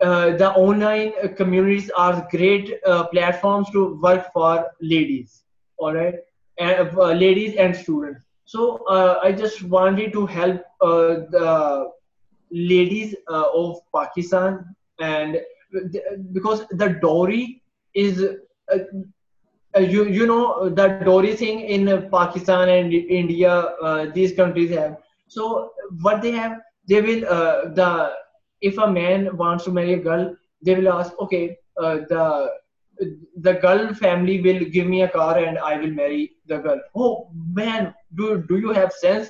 [0.00, 5.42] uh, the online communities are great uh, platforms to work for ladies.
[5.78, 6.14] All right
[6.58, 8.24] and uh, ladies and students.
[8.46, 8.62] So
[9.26, 11.90] i just wanted to help the
[12.50, 14.64] ladies of pakistan.
[15.00, 15.40] And
[16.32, 17.62] because the dowry
[17.94, 18.22] is
[19.80, 23.52] you you know the dowry thing in Pakistan and India
[23.82, 24.96] uh, these countries have.
[25.28, 25.70] So
[26.02, 28.12] what they have they will uh, the
[28.60, 30.34] if a man wants to marry a girl
[30.64, 32.50] they will ask okay uh, the
[33.40, 36.80] the girl family will give me a car and I will marry the girl.
[36.94, 39.28] Oh man do do you have sense?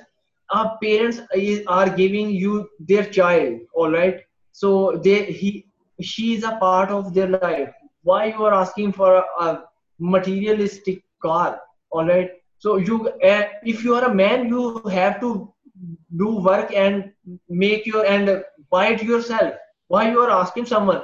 [0.51, 1.21] Our parents
[1.67, 4.21] are giving you their child all right?
[4.53, 5.67] So they he
[6.01, 7.73] she is a part of their life.
[8.03, 9.63] Why you are asking for a
[9.99, 11.61] materialistic car
[11.91, 15.55] all right so you uh, if you are a man you have to
[16.17, 17.13] do work and
[17.49, 19.55] make your and buy it yourself.
[19.89, 21.03] Why you are asking someone?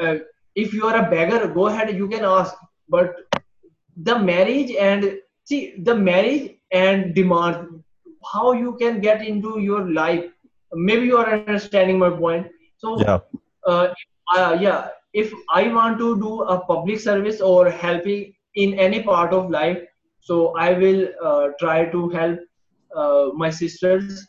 [0.00, 0.16] Uh,
[0.54, 2.54] if you are a beggar go ahead you can ask.
[2.88, 3.16] But
[3.96, 7.84] the marriage and see the marriage and demand
[8.32, 10.24] how you can get into your life?
[10.72, 12.48] Maybe you are understanding my point.
[12.76, 13.20] So yeah.
[13.66, 13.88] uh,
[14.36, 19.32] uh, yeah, if I want to do a public service or helping in any part
[19.32, 19.78] of life,
[20.20, 22.38] so I will uh, try to help
[22.94, 24.26] uh, my sisters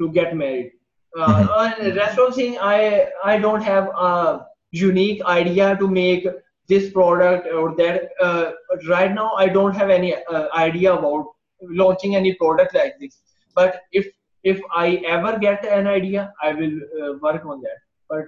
[0.00, 0.72] to get married.
[1.18, 1.96] Uh, mm-hmm.
[1.96, 6.26] rest of thing, I I don't have a unique idea to make
[6.68, 8.10] this product or that.
[8.20, 8.52] Uh,
[8.88, 11.26] right now, I don't have any uh, idea about
[11.60, 13.20] launching any product like this.
[13.54, 14.06] But if
[14.42, 17.78] if I ever get an idea, I will uh, work on that.
[18.08, 18.24] But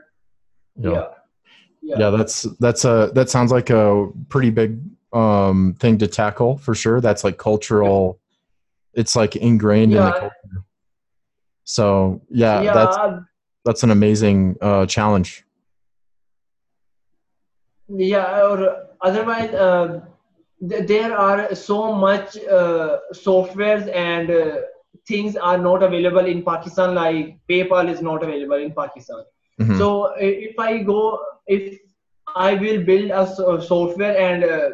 [0.76, 0.90] yeah.
[0.90, 1.06] yeah.
[1.84, 1.98] Yeah.
[1.98, 4.80] yeah that's that's a that sounds like a pretty big
[5.12, 8.18] um thing to tackle for sure that's like cultural
[8.94, 9.98] it's like ingrained yeah.
[9.98, 10.64] in the culture
[11.64, 12.96] so yeah, yeah that's
[13.64, 15.44] that's an amazing uh challenge
[17.88, 20.00] yeah or otherwise uh,
[20.68, 24.60] th- there are so much uh, softwares and uh,
[25.06, 29.22] things are not available in pakistan like paypal is not available in pakistan
[29.60, 29.78] Mm-hmm.
[29.78, 31.78] So if I go, if
[32.34, 33.26] I will build a
[33.62, 34.70] software and uh,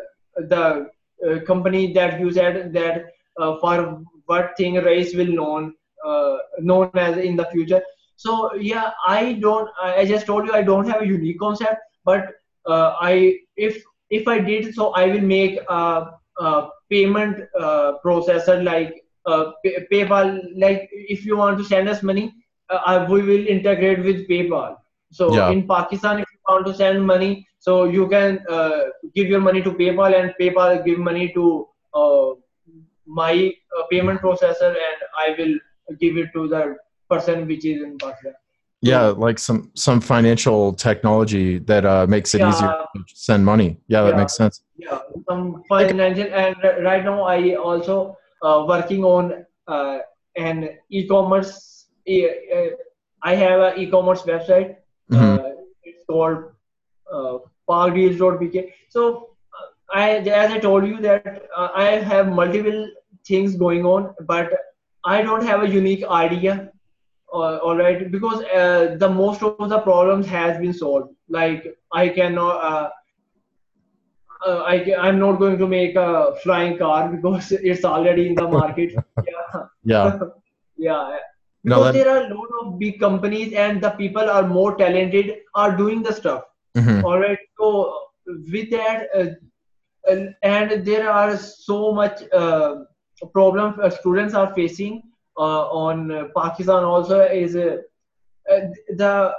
[0.48, 0.88] the
[1.26, 3.04] uh, company that you said that
[3.38, 5.74] uh, for what thing Raiz will known
[6.06, 7.82] uh, known as in the future.
[8.16, 9.68] So yeah, I don't.
[9.82, 12.28] I just told you I don't have a unique concept, but
[12.66, 18.62] uh, I if if I did so, I will make a, a payment uh, processor
[18.64, 18.94] like
[19.26, 20.40] PayPal.
[20.56, 22.32] Like if you want to send us money,
[22.70, 24.76] uh, we will integrate with PayPal.
[25.12, 25.50] So yeah.
[25.50, 28.82] in Pakistan, if you want to send money, so you can uh,
[29.14, 32.30] give your money to PayPal and PayPal give money to uh,
[33.06, 35.58] my uh, payment processor and I will
[35.98, 36.76] give it to the
[37.08, 38.34] person which is in Pakistan.
[38.82, 42.48] Yeah, like some some financial technology that uh, makes it yeah.
[42.48, 43.78] easier to send money.
[43.88, 44.16] Yeah, that yeah.
[44.16, 44.62] makes sense.
[44.76, 49.98] Yeah, some financial and right now I also uh, working on uh,
[50.36, 51.79] an e-commerce.
[52.08, 52.68] Uh,
[53.22, 54.76] I have an e-commerce website.
[55.10, 55.38] Mhm.
[55.38, 55.50] Uh,
[55.82, 56.44] it's called
[57.12, 58.72] uh, parkdeals.bk.
[58.88, 60.10] So uh, I,
[60.42, 62.88] as I told you that uh, I have multiple
[63.26, 64.52] things going on, but
[65.04, 66.70] I don't have a unique idea.
[67.32, 71.14] Uh, all right, because uh, the most of the problems has been solved.
[71.28, 72.64] Like I cannot.
[72.70, 72.90] Uh,
[74.46, 78.48] uh, I, I'm not going to make a flying car because it's already in the
[78.48, 78.94] market.
[79.26, 80.18] yeah, Yeah.
[80.76, 81.18] yeah.
[81.64, 84.76] No, Because that- there are a lot of big companies and the people are more
[84.76, 86.44] talented are doing the stuff.
[86.78, 87.04] Mhm.
[87.04, 87.38] All right.
[87.58, 87.92] So
[88.52, 89.26] with that, uh,
[90.42, 92.76] and, there are so much uh,
[93.34, 95.02] problems uh, students are facing
[95.38, 97.76] uh, on uh, Pakistan also is uh,
[99.02, 99.32] the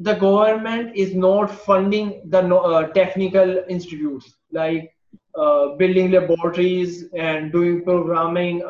[0.00, 4.88] the government is not funding the uh, technical institutes like
[5.36, 8.62] uh, building laboratories and doing programming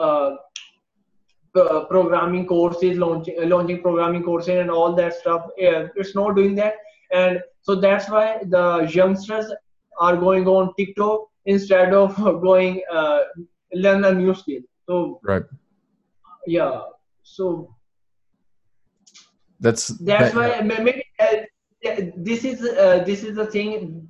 [1.54, 5.46] uh, programming courses launching uh, launching programming courses and all that stuff.
[5.58, 6.74] Yeah, it's not doing that.
[7.12, 9.52] And so that's why the youngsters
[10.00, 12.16] are going on tiktok instead of
[12.48, 13.20] going uh,
[13.74, 14.62] learn a new skill.
[14.88, 15.42] So Right.
[16.46, 16.80] yeah.
[17.22, 17.74] So
[19.60, 21.36] That's that's that- why ma- maybe uh,
[22.16, 24.08] this is uh, this is the thing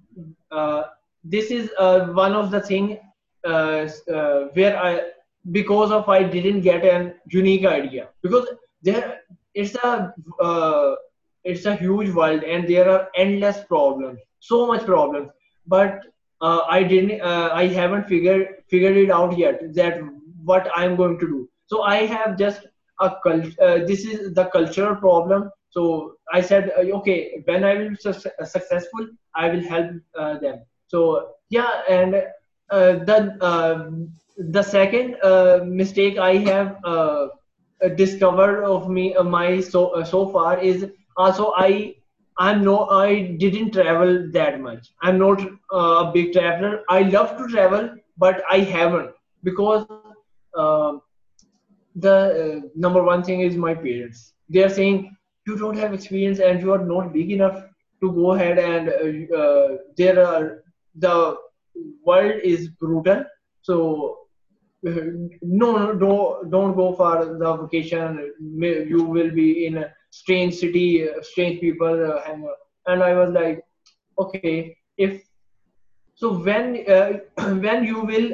[0.51, 0.83] uh,
[1.25, 2.99] this is uh, one of the thing
[3.47, 4.93] uh, uh, where i
[5.51, 8.09] because of i didn't get a unique idea.
[8.23, 8.47] Because
[8.83, 9.21] there
[9.55, 10.95] it's a uh,
[11.45, 15.29] it's a huge world and there are endless problems so much problems.
[15.67, 16.01] But
[16.41, 20.01] uh, i didn't uh, i haven't figured figured it out yet that
[20.45, 21.49] what i'm going to do.
[21.67, 22.67] So i have just
[23.01, 25.51] a cult uh, this is the cultural problem.
[25.71, 30.39] So i said uh, okay when i will be su- successful i will help uh,
[30.39, 30.61] them.
[30.87, 32.15] So yeah and
[32.71, 33.91] uh, the uh,
[34.37, 37.27] the second uh, mistake i have uh,
[37.97, 40.87] discovered of me uh, my so uh, so far is
[41.17, 41.95] also i
[42.39, 44.93] i'm no i didn't travel that much.
[45.03, 45.41] I'm not
[45.73, 46.83] uh, a big traveler.
[46.89, 49.11] I love to travel but i haven't
[49.45, 49.87] because
[50.57, 50.93] uh,
[51.97, 54.33] the number one thing is my parents.
[54.49, 57.63] They are saying you don't have experience and you are not big enough
[58.01, 58.89] to go ahead and
[59.97, 60.63] there are
[60.95, 61.37] the
[62.05, 63.25] world is brutal.
[63.63, 64.22] So
[64.83, 68.33] no no don't go for the vacation.
[68.41, 72.47] You will be in a strange city uh, strange people uh, hang
[72.87, 73.65] and i was like
[74.19, 75.23] okay if
[76.15, 77.13] so when uh,
[77.65, 78.29] when you will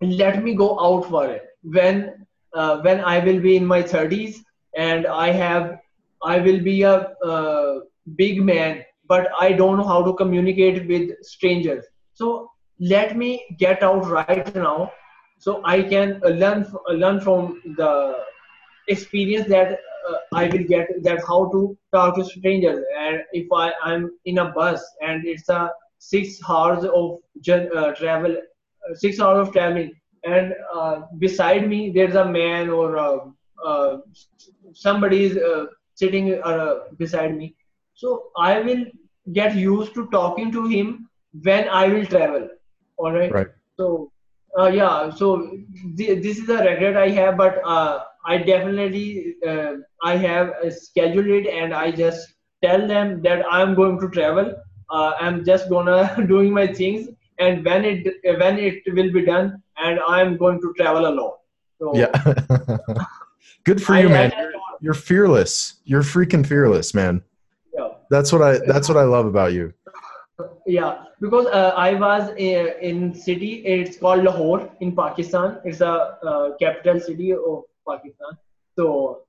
[0.00, 1.44] let me go out for it?
[1.62, 4.36] When uh, when i will be in my 30s
[4.76, 5.78] and i have
[6.22, 6.96] i will be a
[7.32, 7.80] uh,
[8.16, 11.84] big man but i don't know how to communicate with strangers.
[12.14, 14.92] So let me get out right now
[15.44, 16.10] so i can
[16.42, 16.64] learn
[17.02, 17.90] learn from the
[18.88, 19.72] experience that
[20.08, 22.80] uh, i will get that how to talk to strangers.
[23.04, 27.18] And if i i'm in a bus and it's a six hours of
[27.50, 29.92] uh, travel uh, six hours of traveling
[30.24, 33.18] and uh, beside me there's a man or uh,
[33.66, 33.96] uh,
[34.74, 35.64] somebody is uh,
[35.94, 37.54] sitting uh, beside me.
[37.94, 38.84] So i will
[39.32, 41.08] get used to talking to him
[41.42, 42.48] when i will travel.
[42.98, 43.58] All right Right.
[43.78, 44.10] so
[44.58, 45.28] uh, yeah so
[45.96, 49.72] th- this is a regret i have but uh, i definitely uh,
[50.02, 50.52] i have
[50.82, 52.28] scheduled it and i just
[52.64, 54.54] tell them that i'm going to travel
[54.90, 55.98] uh, i'm just gonna
[56.34, 57.08] doing my things
[57.38, 58.06] and when it
[58.42, 59.48] when it will be done
[59.86, 61.34] and i'm going to travel alone
[61.80, 62.12] so yeah.
[63.64, 64.30] Good for I- you, man.
[64.30, 64.42] just-
[64.80, 65.54] You're fearless.
[65.84, 67.22] You're freaking fearless, man.
[67.76, 67.88] yeah.
[68.10, 69.72] That's what I that's what I love about you.
[70.66, 75.60] Yeah because uh, i was uh, in city it's called lahore in pakistan.
[75.64, 75.92] It's a
[76.30, 78.36] uh, capital city of pakistan.
[78.76, 79.22] So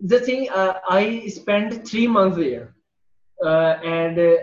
[0.00, 2.74] the thing uh, i spent three months there
[3.44, 4.36] uh, and uh,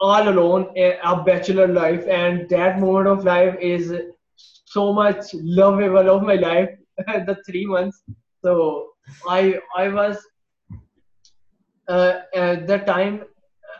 [0.00, 2.06] all alone a, bachelor life.
[2.06, 3.92] And that moment of life is
[4.36, 6.70] so much lovable of my life
[7.26, 8.02] the three months.
[8.44, 8.90] So
[9.28, 10.16] i i was
[11.88, 13.24] uh, at the time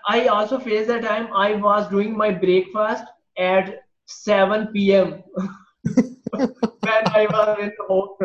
[0.06, 3.04] i also faced the time i was doing my breakfast
[3.38, 5.22] at 7 p.m
[6.32, 8.16] when i was in home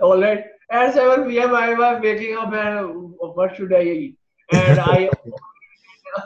[0.00, 4.16] all right at 7 p.m i was waking up and what should i eat
[4.52, 5.08] and i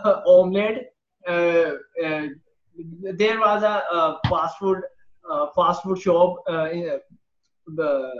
[0.26, 0.92] omelette
[1.28, 1.72] uh,
[2.04, 2.26] uh,
[3.22, 4.80] there was a, uh fast food
[5.54, 6.98] fast food shop uh, in,
[7.78, 8.10] uh,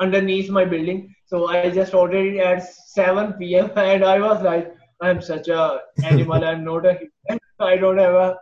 [0.00, 1.14] underneath my building.
[1.26, 3.70] So I just ordered it at 7 p.m.
[3.76, 6.42] and I was like, I'm such a animal.
[6.44, 7.40] I'm not a human.
[7.60, 8.36] I don't have a.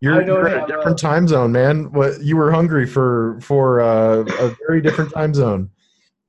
[0.00, 1.92] You're, you're in a have a- different time zone, man.
[1.92, 5.70] What you were hungry for for uh, a very different time zone.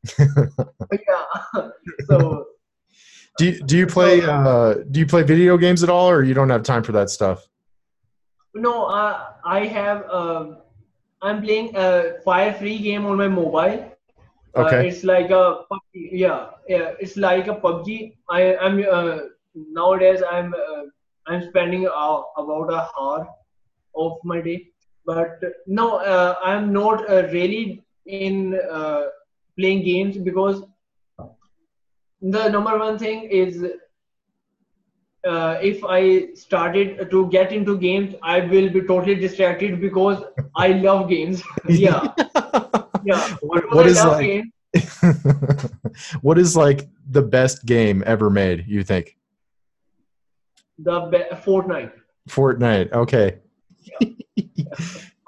[0.20, 1.70] yeah.
[2.08, 2.46] so
[3.38, 6.34] Do you, do you play uh, do you play video games at all, or you
[6.34, 7.48] don't have time for that stuff?
[8.56, 10.08] no, uh, I have.
[10.10, 10.58] Um,
[11.22, 13.93] I'm playing a fire free game on my mobile.
[14.56, 14.82] Uh, Okay.
[14.88, 16.10] it's like a PUBG.
[16.12, 16.92] Yeah, yeah.
[17.00, 18.14] It's like a PUBG.
[18.30, 19.18] I I'm uh,
[19.80, 20.84] nowadays I'm uh,
[21.28, 23.28] I'm spending uh, about a hour
[23.96, 24.58] of my day,
[25.06, 29.04] but no, uh, I'm not uh, really in uh,
[29.58, 30.64] playing games because
[32.22, 33.64] the number one thing is
[35.28, 40.24] uh, if I started to get into games, I will be totally distracted because
[40.56, 41.44] I love games.
[41.68, 42.08] yeah,
[43.06, 43.36] yeah.
[43.42, 44.44] What, what is like?
[46.22, 48.66] what is like the best game ever made?
[48.68, 49.18] You think
[50.78, 51.92] the be- Fortnite.
[52.30, 52.92] Fortnite?
[52.92, 53.38] Okay.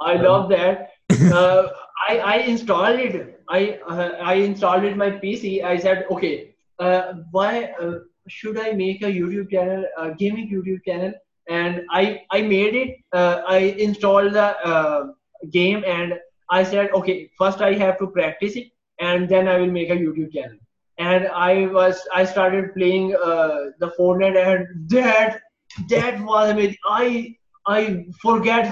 [0.01, 0.89] I love that.
[1.31, 1.69] Uh,
[2.07, 3.41] I I installed it.
[3.49, 5.63] I uh, I installed it my PC.
[5.63, 10.83] I said, okay, uh, why uh, should I make a YouTube channel, a gaming YouTube
[10.85, 11.13] channel?
[11.47, 12.97] And I I made it.
[13.13, 13.57] Uh, I
[13.87, 15.07] installed the uh,
[15.51, 16.13] game and
[16.49, 19.95] I said, okay, first I have to practice it, and then I will make a
[19.95, 20.57] YouTube channel.
[20.97, 25.41] And I was I started playing uh, the Fortnite, and that
[25.89, 26.77] that was amazing.
[26.85, 27.35] I
[27.67, 28.71] I forget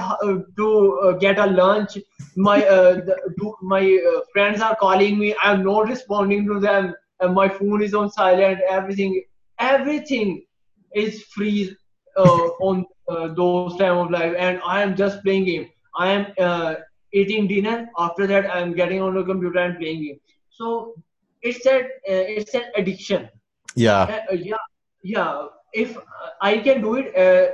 [0.57, 1.97] to uh, get a lunch.
[2.35, 5.35] My uh, the, my uh, friends are calling me.
[5.41, 6.93] I'm not responding to them.
[7.19, 8.59] And my phone is on silent.
[8.69, 9.21] Everything
[9.59, 10.45] everything
[10.93, 11.75] is free
[12.17, 15.69] uh, on uh, those time of life, and I am just playing game.
[15.97, 16.75] I am uh,
[17.13, 17.87] eating dinner.
[17.97, 20.19] After that, I am getting on the computer and playing game.
[20.49, 20.93] So
[21.41, 23.29] it's that uh, it's an addiction
[23.75, 24.09] Yeah.
[24.09, 24.63] uh, yeah
[25.03, 27.47] yeah if uh, i can do it uh,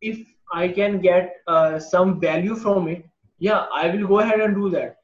[0.00, 0.18] if
[0.52, 3.04] i can get uh, some value from it
[3.38, 4.96] yeah i will go ahead and do that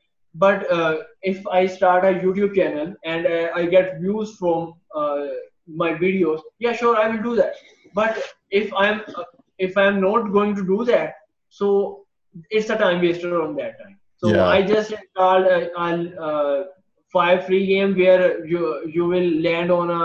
[0.44, 0.96] but uh,
[1.32, 5.26] if i start a youtube channel and uh, i get views from uh,
[5.82, 7.54] my videos yeah sure i will do that
[7.94, 8.18] but
[8.62, 9.24] if i'm uh,
[9.68, 11.14] if i'm not going to do that
[11.60, 11.70] so
[12.50, 14.46] it's a time waster on that time so Yeah.
[14.48, 15.88] i just installed a, a,
[16.28, 16.64] uh
[17.12, 18.62] five free game where you
[18.96, 20.04] you will land on a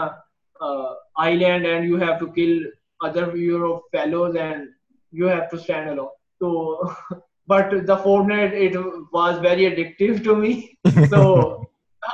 [0.61, 2.55] uh, island and you have to kill
[3.03, 4.67] other your fellows and
[5.11, 6.09] you have to stand alone.
[6.39, 6.93] So,
[7.47, 8.75] but the Fortnite it
[9.13, 10.77] was very addictive to me.
[11.11, 11.67] So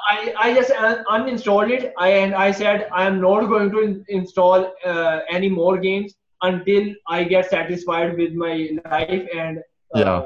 [0.10, 0.72] I I just
[1.16, 1.94] uninstalled it.
[1.98, 6.14] I and I said I am not going to in- install uh, any more games
[6.44, 8.54] until I get satisfied with my
[8.86, 9.60] life and
[9.96, 10.22] uh, Yeah.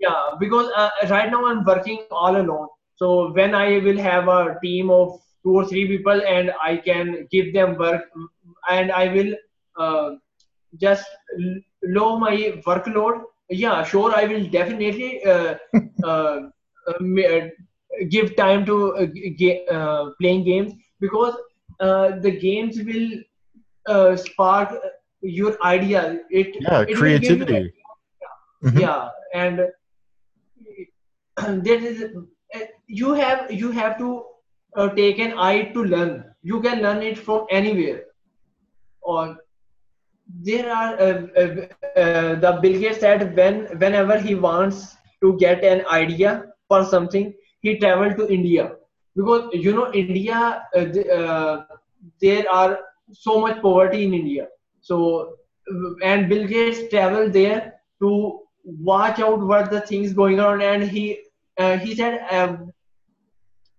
[0.00, 2.68] yeah because uh, right now I'm working all alone.
[2.96, 7.26] So when I will have a team of two or three people and I can
[7.30, 8.02] give them work
[8.70, 9.34] and I will
[9.78, 10.10] uh,
[10.80, 11.06] just
[11.40, 11.60] l-
[11.98, 12.36] low my
[12.66, 13.22] workload.
[13.50, 15.54] Yeah, sure, I will definitely uh,
[16.04, 16.40] uh,
[16.88, 17.40] uh,
[18.10, 19.06] give time to uh,
[19.38, 21.34] ga- uh, playing games because
[21.80, 23.08] uh, the games will
[23.88, 24.74] uh, spark
[25.22, 26.20] your idea.
[26.30, 26.80] It Yeah.
[26.82, 27.72] it will give you- Creativity.
[28.62, 28.84] Mhm.
[28.84, 29.60] yeah and
[31.66, 32.04] there is
[32.86, 34.24] you have you have to
[34.76, 36.24] uh, take an eye to learn.
[36.42, 38.02] You can learn it from anywhere.
[39.02, 39.36] Or
[40.44, 41.46] there are uh, uh,
[41.96, 47.32] uh, the bill gates said when whenever he wants to get an idea for something
[47.62, 48.70] he traveled to india.
[49.16, 50.86] Because you know india uh,
[51.18, 51.56] uh,
[52.20, 52.78] there are
[53.12, 54.46] so much poverty in india.
[54.80, 54.96] So
[56.02, 60.62] and bill gates traveled there to watch out what the things going on.
[60.62, 61.20] And he
[61.58, 62.72] uh, he said um,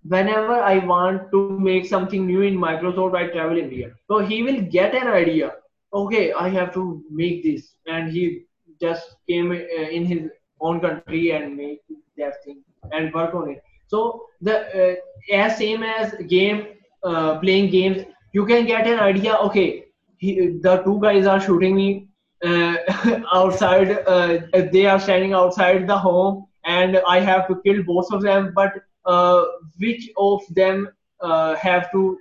[0.04, 3.92] whenever i want to make something new in microsoft i travel india.
[4.08, 5.52] So he will get an idea.
[5.94, 7.76] Okay i have to make this.
[7.86, 8.44] And he
[8.82, 10.30] just came uh, in his
[10.62, 11.82] own country and make
[12.18, 13.64] that thing and work on it.
[13.88, 14.96] So the uh,
[15.34, 16.68] as same as game
[17.04, 19.86] uh, playing games you can get an idea okay
[20.18, 22.07] he, the two guys are shooting me
[23.34, 24.38] outside uh,
[24.72, 28.74] they are standing outside the home and i have to kill both of them but
[29.06, 29.44] uh,
[29.80, 30.88] which of them
[31.22, 32.18] uh, have to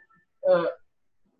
[0.48, 0.64] uh,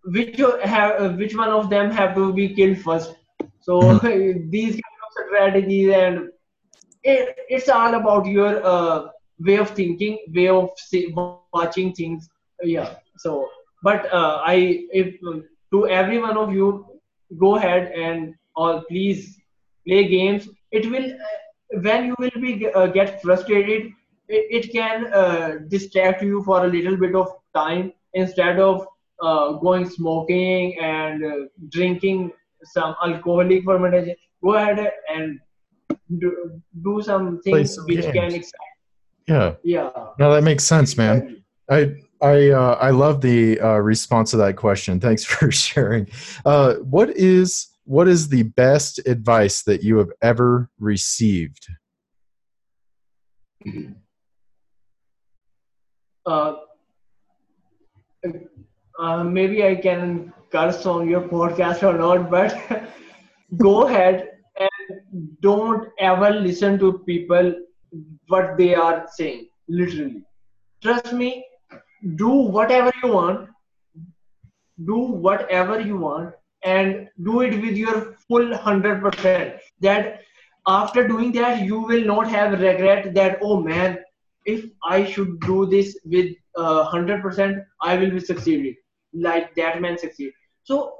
[0.05, 3.15] which have uh, which one of them have to be killed first?
[3.59, 6.29] So these kind of strategies and
[7.03, 9.07] it, it's all about your uh,
[9.39, 12.29] way of thinking way of see, watching things.
[12.61, 13.49] Yeah so
[13.83, 15.15] but uh, i if
[15.71, 16.85] to every one of you
[17.39, 19.39] go ahead and or please
[19.87, 23.91] play games it will uh, when you will be uh, get frustrated
[24.27, 28.85] it, it can uh, distract you for a little bit of time instead of
[29.21, 31.35] uh, going smoking and uh,
[31.69, 32.31] drinking
[32.75, 35.39] some alcoholic fermentation go ahead and
[36.19, 38.13] do, do some things some which games.
[38.13, 38.59] can excite.
[39.27, 39.53] Yeah.
[39.63, 39.89] Yeah.
[40.19, 41.43] No, that makes sense, man.
[41.69, 44.99] I I uh, I love the uh, response to that question.
[44.99, 46.07] Thanks for sharing.
[46.45, 51.67] Uh, what is what is the best advice that you have ever received?
[56.25, 56.55] Uh,
[58.99, 62.53] uh, maybe I can curse on your podcast or not, but
[63.57, 67.55] go ahead and don't ever listen to people
[68.27, 69.47] what they are saying.
[69.69, 70.23] Literally,
[70.81, 71.45] trust me.
[72.17, 73.49] Do whatever you want.
[74.85, 74.97] Do
[75.27, 79.55] whatever you want, and do it with your full hundred percent.
[79.81, 80.21] That
[80.67, 83.13] after doing that, you will not have regret.
[83.13, 83.99] That oh man,
[84.45, 88.75] if I should do this with uh, hundred percent, I will be succeeding.
[89.13, 90.33] Like that man succeed.
[90.63, 90.95] So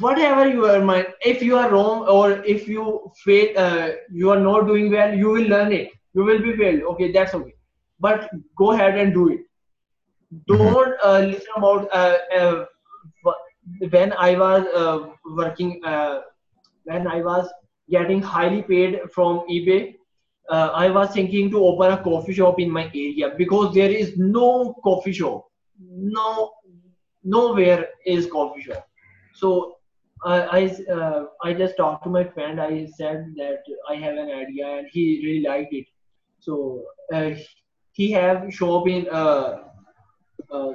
[0.00, 4.40] whatever you are mind, if you are wrong or if you fail, uh, you are
[4.40, 5.90] not doing well, you will learn it.
[6.14, 6.82] You will be failed.
[6.82, 7.54] Okay, that's okay.
[8.00, 9.40] But go ahead and do it.
[10.46, 12.64] Don't uh, listen about uh, uh,
[13.90, 16.20] when I was uh, working, uh,
[16.84, 17.48] when I was
[17.90, 19.96] getting highly paid from eBay
[20.48, 24.16] uh, I was thinking to open a coffee shop in my area because there is
[24.16, 25.46] no coffee shop.
[25.80, 26.52] No,
[27.24, 28.86] nowhere is coffee shop.
[29.34, 29.76] So
[30.24, 32.60] I I, uh, I just talked to my friend.
[32.60, 35.86] I said that I have an idea, and he really liked it.
[36.40, 36.84] So
[37.92, 39.58] he have shop in uh,
[40.50, 40.72] uh,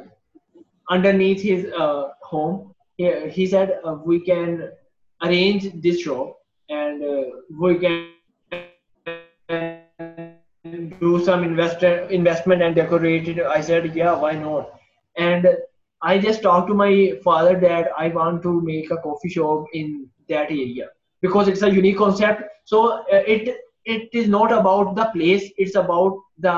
[0.90, 2.74] underneath his uh, home.
[2.98, 4.72] He, he said uh, we can
[5.24, 6.38] arrange this shop
[6.70, 7.24] and uh,
[7.60, 8.10] we can
[11.00, 13.40] do some investor investment and decorate it.
[13.40, 14.72] I said, yeah, why not?
[15.16, 15.48] And
[16.02, 20.10] I just talked to my father that I want to make a coffee shop in
[20.30, 20.90] that area
[21.22, 22.44] because it's a unique concept.
[22.66, 23.58] So uh, it
[23.96, 26.58] it is not about the place; it's about the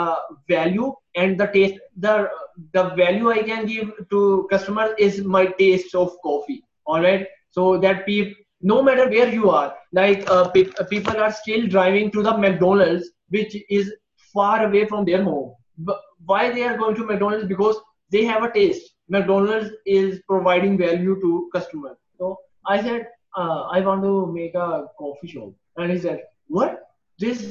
[0.49, 1.79] value and the taste.
[2.07, 2.29] the
[2.73, 6.63] The value I can give to customers is my taste of coffee.
[6.85, 11.17] All right, so that people no matter where you are like uh, pe- uh, people
[11.25, 13.91] are still driving to the mcdonald's which is
[14.33, 15.53] far away from their home.
[15.77, 17.47] But why they are going to mcdonald's?
[17.47, 17.77] Because
[18.11, 18.93] they have a taste.
[19.09, 22.37] Mcdonald's is providing value to customers so
[22.67, 23.07] i said
[23.37, 25.49] uh, i want to make a coffee shop.
[25.77, 26.88] And he said what
[27.19, 27.43] this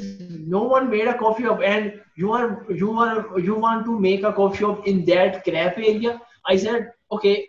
[0.55, 4.23] no one made a coffee shop and you are you are you want to make
[4.23, 6.21] a coffee shop in that crap area?
[6.47, 7.49] I said okay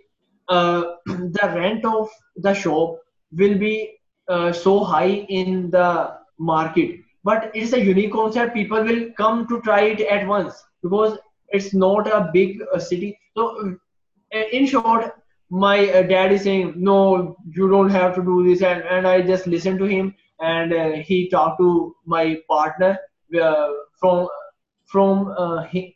[0.49, 2.97] uh, the rent of the shop
[3.31, 3.97] will be
[4.27, 8.53] uh, so high in the market but it's a unique concept.
[8.53, 11.17] People will come to try it at once because
[11.49, 13.19] it's not a big uh, city.
[13.35, 13.75] So
[14.35, 15.13] uh, in short
[15.49, 19.19] my uh, dad is saying no you don't have to do this and, and i
[19.21, 22.97] just listened to him and uh, he talked to my partner
[23.41, 24.27] uh, from
[24.85, 25.95] from uh, he,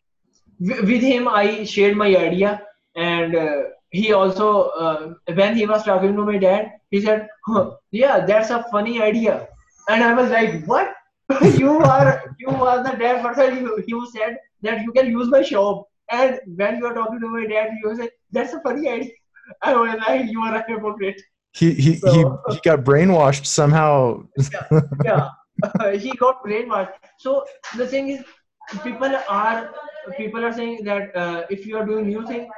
[0.60, 2.52] wi- with him i shared my idea
[2.96, 3.62] and uh,
[3.92, 4.48] he also
[4.84, 9.02] uh, when he was talking to my dad he said huh, yeah that's a funny
[9.02, 9.48] idea.
[9.90, 10.94] And i was like what?
[11.60, 13.58] You are you are the dad person.
[13.62, 15.88] You, you said that you can use my shop.
[16.12, 19.12] And when you are talking to my dad you say that's a funny idea.
[19.62, 21.22] I was like you are a hypocrite
[21.56, 24.24] He he So- he, he got brainwashed somehow.
[25.06, 25.30] yeah
[26.04, 26.94] he got brainwashed.
[27.20, 27.46] So
[27.78, 28.24] the thing is
[28.84, 29.70] people are
[30.18, 32.50] people are saying that uh, if you are doing new thing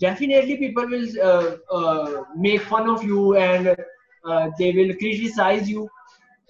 [0.00, 3.76] definitely people will uh, uh, make fun of you and
[4.24, 5.88] uh, they will criticize you.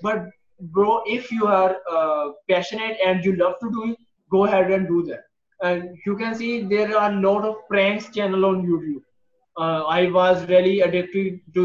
[0.02, 0.26] But
[0.60, 3.98] bro if you are uh, passionate and you love to do it
[4.30, 5.24] go ahead and do that.
[5.62, 9.02] And you can see there are a lot of pranks channel on youtube
[9.58, 11.64] uh, i was really addicted to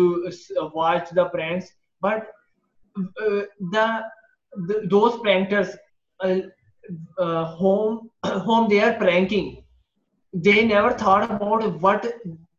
[0.62, 1.68] uh, watch the pranks
[2.02, 2.28] but
[2.98, 3.42] uh,
[3.76, 3.86] the,
[4.68, 5.70] the those prankers
[6.24, 6.36] uh,
[7.20, 8.10] uh, home
[8.48, 9.48] home they are pranking
[10.34, 12.06] they never thought about what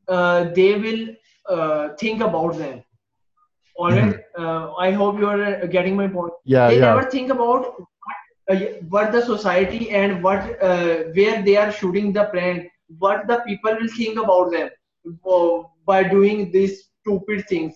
[0.08, 1.02] uh, they will
[1.48, 2.82] uh, think about them
[3.76, 4.14] all right?
[4.38, 6.80] uh, i hope you are getting my point Yeah, they yeah.
[6.80, 7.64] never think about
[8.04, 8.18] what,
[8.52, 8.60] uh,
[8.94, 13.74] what the society and what uh, where they are shooting the prank what the people
[13.80, 14.68] will think about them
[15.86, 17.74] by doing these stupid things.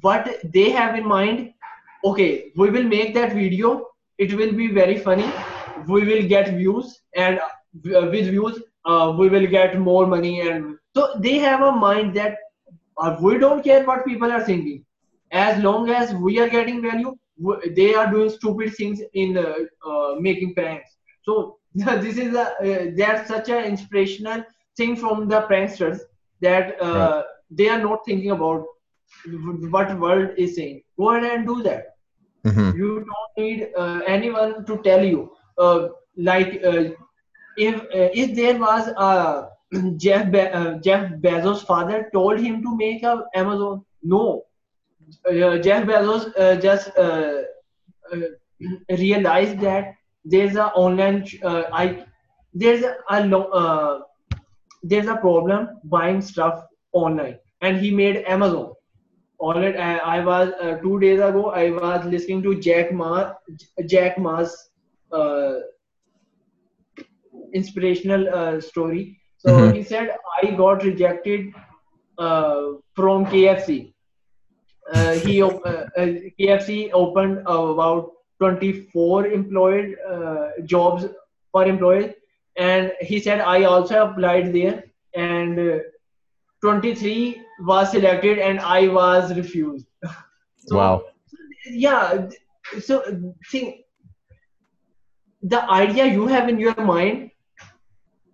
[0.00, 1.52] What they have in mind
[2.04, 3.86] okay we will make that video.
[4.18, 5.30] It will be very funny.
[5.86, 10.76] We will get views and uh, with views uh, we will get more money and
[10.94, 12.36] so they have a mind that
[12.98, 14.84] uh, we don't care what people are thinking.
[15.30, 17.16] As long as we are getting value
[17.74, 20.90] they are doing stupid things in uh, making pranks.
[21.22, 24.44] So this is a uh, that's such an inspirational
[24.76, 26.00] thing from the pranksters
[26.42, 28.64] that uh, they are not thinking about
[29.76, 31.84] what world is saying go ahead and do that
[32.44, 32.80] Mhm.
[32.80, 36.82] you don't need uh, anyone to tell you uh, like uh,
[37.56, 39.42] if uh, if there was uh,
[39.96, 43.82] Jeff Be- uh, Jeff Bezos' father told him to make a Amazon.
[44.02, 44.42] No,
[45.30, 47.42] uh, Jeff Bezos uh, just uh,
[48.12, 48.28] uh,
[48.98, 49.94] realized that
[50.24, 52.04] there's a online uh, I
[52.54, 53.98] there's a, a uh,
[54.82, 58.72] there's a problem buying stuff online, and he made Amazon.
[59.38, 61.50] All right, I, I was uh, two days ago.
[61.50, 63.32] I was listening to Jack Ma,
[63.86, 64.54] Jack Ma's
[65.12, 65.54] uh,
[67.54, 69.18] inspirational uh, story.
[69.38, 69.72] So Mhm.
[69.72, 70.10] he said,
[70.42, 71.46] I got rejected
[72.18, 72.62] uh,
[72.94, 73.92] from KFC.
[74.92, 75.48] Uh, he uh,
[76.40, 78.10] KFC opened uh, about
[78.40, 81.06] 24 employed uh, jobs
[81.54, 82.12] per employees,
[82.56, 84.84] and he said I also applied there,
[85.14, 85.78] and uh,
[86.62, 89.86] 23 was selected, and I was refused.
[90.64, 91.04] So, Wow.
[91.66, 92.28] Yeah.
[92.80, 93.02] So
[93.50, 93.80] think
[95.42, 97.32] the idea you have in your mind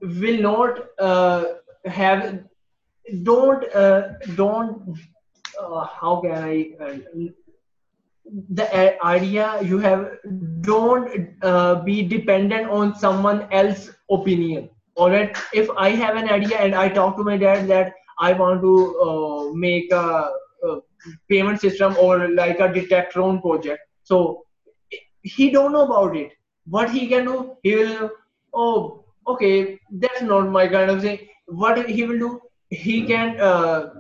[0.01, 1.45] will not uh,
[1.87, 2.45] have
[3.23, 4.99] don't uh, don't
[5.59, 6.97] uh, how can i uh,
[8.51, 10.09] the idea you have
[10.61, 14.69] don't uh, be dependent on someone else's opinion.
[14.97, 18.33] All right if i have an idea and i talk to my dad that i
[18.33, 20.31] want to uh, make a,
[20.69, 20.81] a
[21.31, 24.43] payment system or like a detectron project so
[25.23, 26.33] he don't know about it.
[26.67, 28.11] What he can do he will
[28.55, 31.19] oh okay that's not my kind of thing.
[31.47, 32.41] What he will do
[32.71, 33.91] he can uh,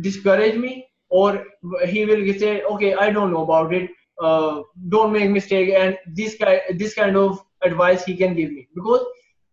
[0.00, 1.44] discourage me or
[1.86, 3.90] he will say okay i don't know about it.
[4.20, 8.66] Uh, don't make mistake and this kind this kind of advice he can give me.
[8.74, 9.04] Because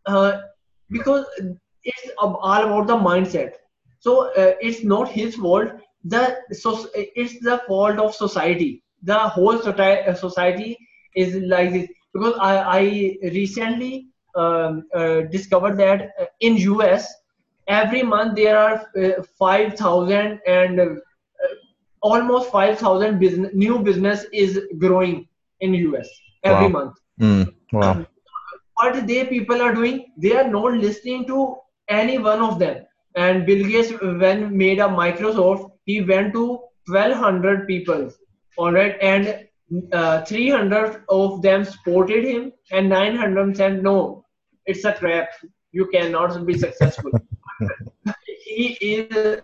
[0.07, 0.41] uh,
[0.90, 1.26] because
[1.84, 3.53] it's all about the mindset.
[3.99, 5.69] So uh, it's not his fault.
[6.03, 8.84] The so it's the fault of society.
[9.03, 10.77] The whole society, society
[11.15, 11.88] is like this.
[12.14, 12.82] Because i, I
[13.22, 17.07] recently um, uh, discovered that uh, in us
[17.68, 20.86] every month there are uh, 5000 and uh,
[22.11, 25.15] almost 5000 business new business is growing
[25.61, 26.10] in us
[26.44, 26.77] every Wow.
[26.77, 27.53] month Mm.
[27.72, 28.06] Wow.
[28.76, 31.56] what they people are doing they are not listening to
[31.90, 32.77] any one of them
[33.15, 33.91] and bill gates
[34.23, 36.45] when made a microsoft he went to
[36.88, 38.10] 1200 people
[38.57, 39.34] all right and
[39.94, 43.98] uh, 300 of them supported him and 900 said no
[44.65, 45.30] it's a trap
[45.72, 47.11] you cannot be successful
[48.45, 49.38] he is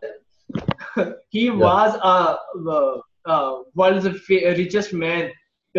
[1.29, 2.37] he was a,
[2.69, 5.31] uh uh world's fa- richest man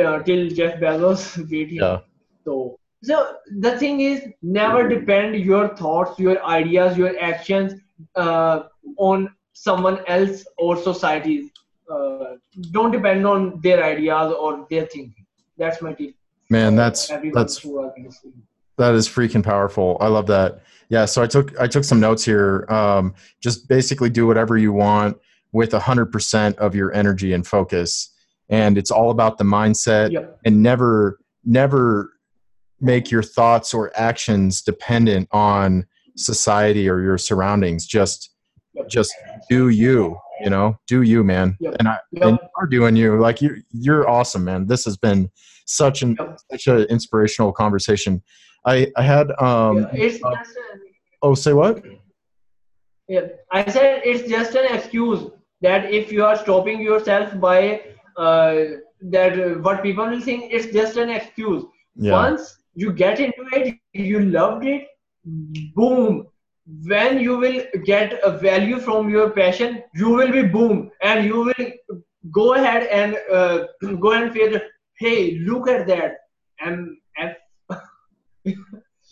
[0.04, 1.98] uh, till jeff bezos beat him Yeah.
[2.44, 7.72] so, so the thing is, never depend your thoughts, your ideas, your actions
[8.14, 8.60] uh,
[8.96, 11.50] on someone else or societies.
[11.90, 12.36] Uh,
[12.70, 15.26] don't depend on their ideas or their thinking.
[15.58, 16.14] That's my tip.
[16.48, 18.42] Man, that's that's who are listening.
[18.78, 19.96] that is freaking powerful.
[20.00, 20.62] I love that.
[20.92, 21.06] Yeah.
[21.06, 22.66] So I took I took some notes here.
[22.68, 25.16] Um, just basically do whatever you want
[25.52, 28.12] with hundred percent of your energy and focus,
[28.50, 30.12] and it's all about the mindset.
[30.12, 30.38] Yep.
[30.44, 32.12] and never never
[32.78, 35.86] make your thoughts or actions dependent on
[36.16, 38.28] society or your surroundings just
[38.74, 38.88] Yep.
[38.88, 39.14] just
[39.50, 41.76] do you you know do you man Yep.
[41.78, 45.30] and i and you are doing you like you you're awesome man this has been
[45.66, 46.38] such an Yep.
[46.52, 48.22] such an inspirational conversation
[48.66, 50.62] i i had um Yeah, it's uh, just a,
[51.22, 51.82] oh say what
[53.08, 53.26] yeah.
[53.50, 55.30] I said it's just an excuse
[55.60, 57.82] that if you are stopping yourself by
[58.16, 58.54] uh,
[59.10, 61.64] that uh, what people will think, it's just an excuse.
[61.96, 62.44] yeah once
[62.82, 63.78] you get into it
[64.10, 64.86] you loved it
[65.78, 66.26] boom
[66.92, 70.78] when you will get a value from your passion you will be boom
[71.10, 71.66] and you will
[72.38, 73.58] go ahead and uh,
[74.06, 74.58] go and feel
[74.98, 76.12] hey look at that.
[76.60, 77.36] And and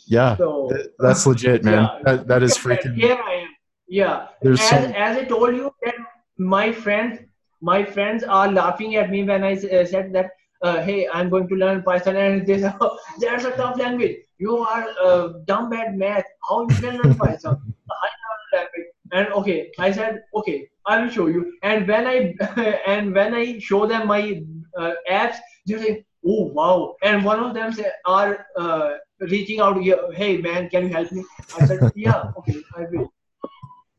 [0.07, 1.75] yeah so that's legit man.
[1.75, 1.99] Yeah.
[2.05, 3.49] that, that is freaking here i am.
[3.89, 4.29] Yeah.
[4.41, 5.97] There's as, some as I told you that
[6.39, 7.19] my friends
[7.61, 10.31] my friends are laughing at me when I uh, said that
[10.63, 14.17] uh, hey I'm going to learn Python and they say oh, that's a tough language.
[14.39, 16.25] You are uh, dumb at math.
[16.49, 17.75] How you can learn Python?
[17.91, 18.09] I
[18.57, 18.87] language.
[19.13, 21.53] And okay I said okay I will show you.
[21.63, 22.35] And when I
[22.87, 24.43] and when I show them my
[24.77, 28.91] uh, apps they say oh wow and one of them say are uh,
[29.35, 31.25] reaching out here hey man can you help me
[31.55, 33.13] I said yeah okay I will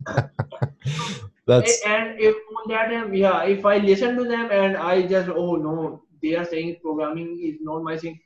[1.48, 5.30] that's and if on that time, yeah, if I listen to them and I just
[5.30, 8.20] oh no, they are saying programming is not my thing,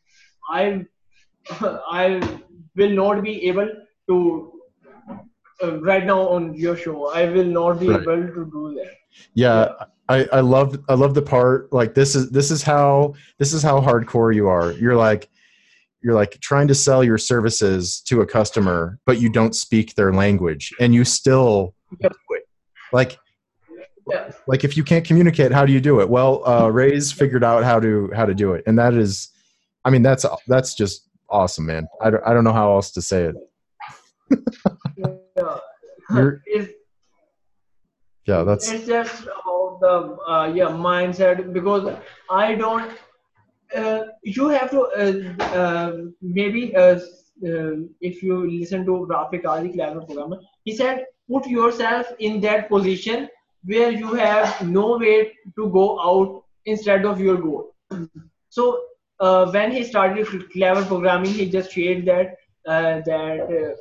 [0.50, 0.86] I
[1.92, 2.22] I
[2.76, 3.70] will not be able
[4.10, 4.52] to
[5.64, 7.08] uh, right now on your show.
[7.12, 8.02] I will not be Right.
[8.02, 8.94] able to do that.
[9.34, 9.74] yeah
[10.08, 13.64] I, I love I love the part like this is this is how this is
[13.64, 14.72] how hardcore you are.
[14.74, 15.30] You're like
[16.04, 20.14] you're like trying to sell your services to a customer, but you don't speak their
[20.14, 21.74] language, and you still
[22.94, 23.18] like
[24.46, 26.08] like if you can't communicate, how do you do it?
[26.10, 29.30] Well, uh, Raiz figured out how to how to do it, and that is,
[29.84, 31.88] I mean, that's that's just awesome, man.
[32.00, 33.36] I don't, I don't know how else to say it.
[35.38, 35.58] Yeah.
[36.12, 36.72] You're- It's,
[38.26, 41.96] Yeah, that's it's just about the uh, yeah mindset because
[42.30, 42.92] I don't.
[43.76, 45.92] Uh, you have to uh, uh,
[46.22, 47.00] maybe uh,
[47.48, 52.68] uh, if you listen to Rafeh Qazi, clever programmer, he said put yourself in that
[52.68, 53.30] position
[53.64, 57.76] where you have no way to go out instead of your goal.
[58.50, 58.82] So
[59.52, 63.76] when he started clever programming, he just shared that that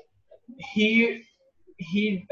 [0.58, 1.22] he
[1.78, 2.26] he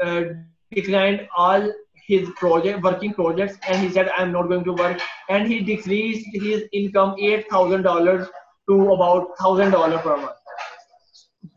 [0.73, 1.71] declined all
[2.07, 4.99] his project working projects and he said i'm not going to work.
[5.29, 8.27] And he decreased his income eight thousand dollars
[8.69, 10.31] to about thousand dollar per month.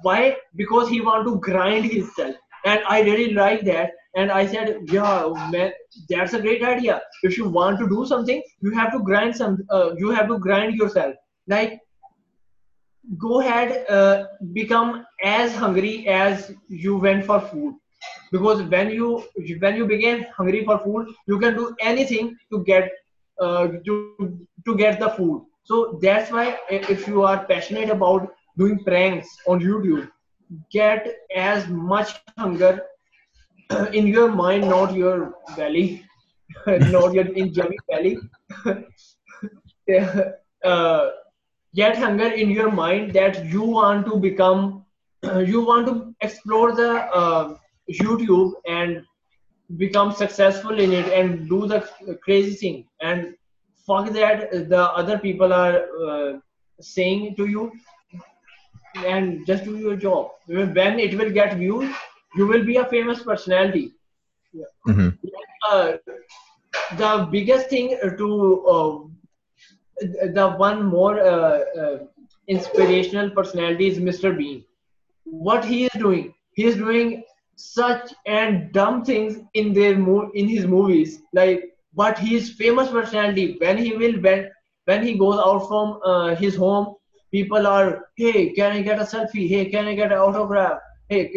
[0.02, 0.36] Why?
[0.54, 2.36] Because he want to grind himself.
[2.64, 3.90] And i really like that.
[4.16, 5.72] And i said yeah man
[6.08, 7.00] that's a great idea.
[7.22, 10.38] If you want to do something you have to grind some uh, you have to
[10.38, 11.14] grind yourself.
[11.46, 11.80] Like
[13.18, 17.74] go ahead uh, become as hungry as you went for food
[18.36, 19.22] because when you
[19.64, 22.36] when you begin hungry for food you can do anything
[22.70, 22.90] to get
[23.40, 23.66] uh,
[24.08, 24.36] to
[24.66, 25.42] to get the food.
[25.64, 30.08] So that's why if you are passionate about doing pranks on youtube
[30.72, 31.06] get
[31.36, 32.82] as much hunger
[33.92, 36.04] in your mind not your belly
[36.96, 38.18] not your in Jimmy belly.
[40.64, 41.10] Uh,
[41.74, 44.84] get hunger in your mind that you want to become
[45.44, 46.90] you want to explore the
[47.20, 47.54] uh,
[47.90, 49.02] youtube and
[49.78, 51.82] become successful in it and do the
[52.24, 53.34] crazy thing and
[53.86, 56.32] fuck that the other people are uh,
[56.80, 57.70] saying to you
[59.06, 61.90] and just do your job when it will get views
[62.36, 63.90] you will be a famous personality
[64.86, 65.08] hmm
[65.70, 65.92] uh,
[66.96, 68.28] the biggest thing to
[68.68, 68.98] uh,
[70.34, 71.98] the one more uh, uh,
[72.48, 74.32] inspirational personality is Mr.
[74.32, 74.64] Bean.
[75.24, 77.22] What he is doing, he is doing
[77.56, 81.20] such and dumb things in their mo- in his movies.
[81.34, 81.64] Like,
[81.94, 83.56] but he is famous personality.
[83.60, 84.50] When he will when
[84.84, 86.94] when he goes out from uh, his home,
[87.32, 89.48] people are, hey, can I get a selfie?
[89.48, 90.78] Hey, can I get an autograph?
[91.08, 91.30] Hey,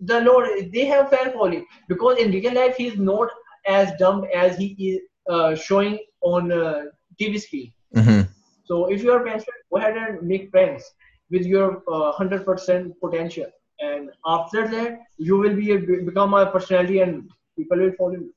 [0.00, 3.28] the Lord, they have fan following because in real life he's not
[3.66, 5.00] as dumb as he is
[5.30, 6.82] uh, showing on uh,
[7.18, 7.72] TV screen.
[7.94, 8.28] hmm
[8.64, 10.84] So if you are passionate, go ahead and make friends
[11.30, 13.46] with your uh, 100% potential,
[13.80, 18.34] and after that you will be a, become a personality and people will follow you.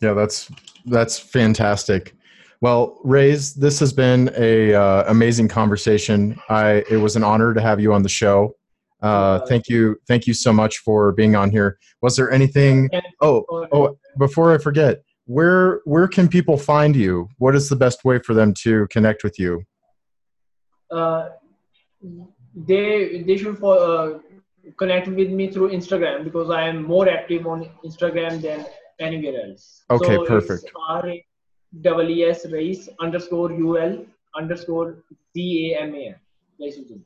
[0.00, 0.50] Yeah, that's
[0.86, 2.14] that's fantastic.
[2.60, 6.38] Well, Raiz, this has been a uh, amazing conversation.
[6.48, 8.56] I it was an honor to have you on the show.
[9.02, 11.78] Uh, thank you, thank you so much for being on here.
[12.00, 12.88] Was there anything?
[13.20, 17.28] Oh, oh, before I forget, where where can people find you?
[17.38, 19.62] What is the best way for them to connect with you?
[20.90, 21.28] Uh,
[22.54, 24.18] they they should fo- uh,
[24.78, 28.66] connect with me through Instagram because I am more active on Instagram than
[28.98, 29.82] anywhere else.
[29.90, 30.70] Okay, so perfect.
[30.88, 31.26] R A
[31.80, 34.04] double E S race underscore U L
[34.36, 34.96] underscore
[35.34, 36.14] Z A M A N.
[36.60, 37.00] Race Ujjwal.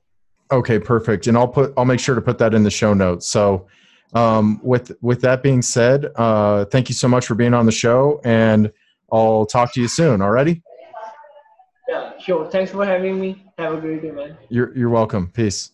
[0.51, 1.27] Okay, perfect.
[1.27, 3.29] And I'll put I'll make sure to put that in the show notes.
[3.29, 3.67] So
[4.15, 7.73] um, with with that being said, uh, thank you so much for being on the
[7.73, 8.73] show, and
[9.13, 10.21] I'll talk to you soon.
[10.21, 10.63] Alrighty,
[11.89, 12.51] Yeah, sure.
[12.51, 13.45] Thanks for having me.
[13.59, 14.37] Have a great day, man.
[14.49, 15.29] you're you're welcome.
[15.29, 15.73] Peace.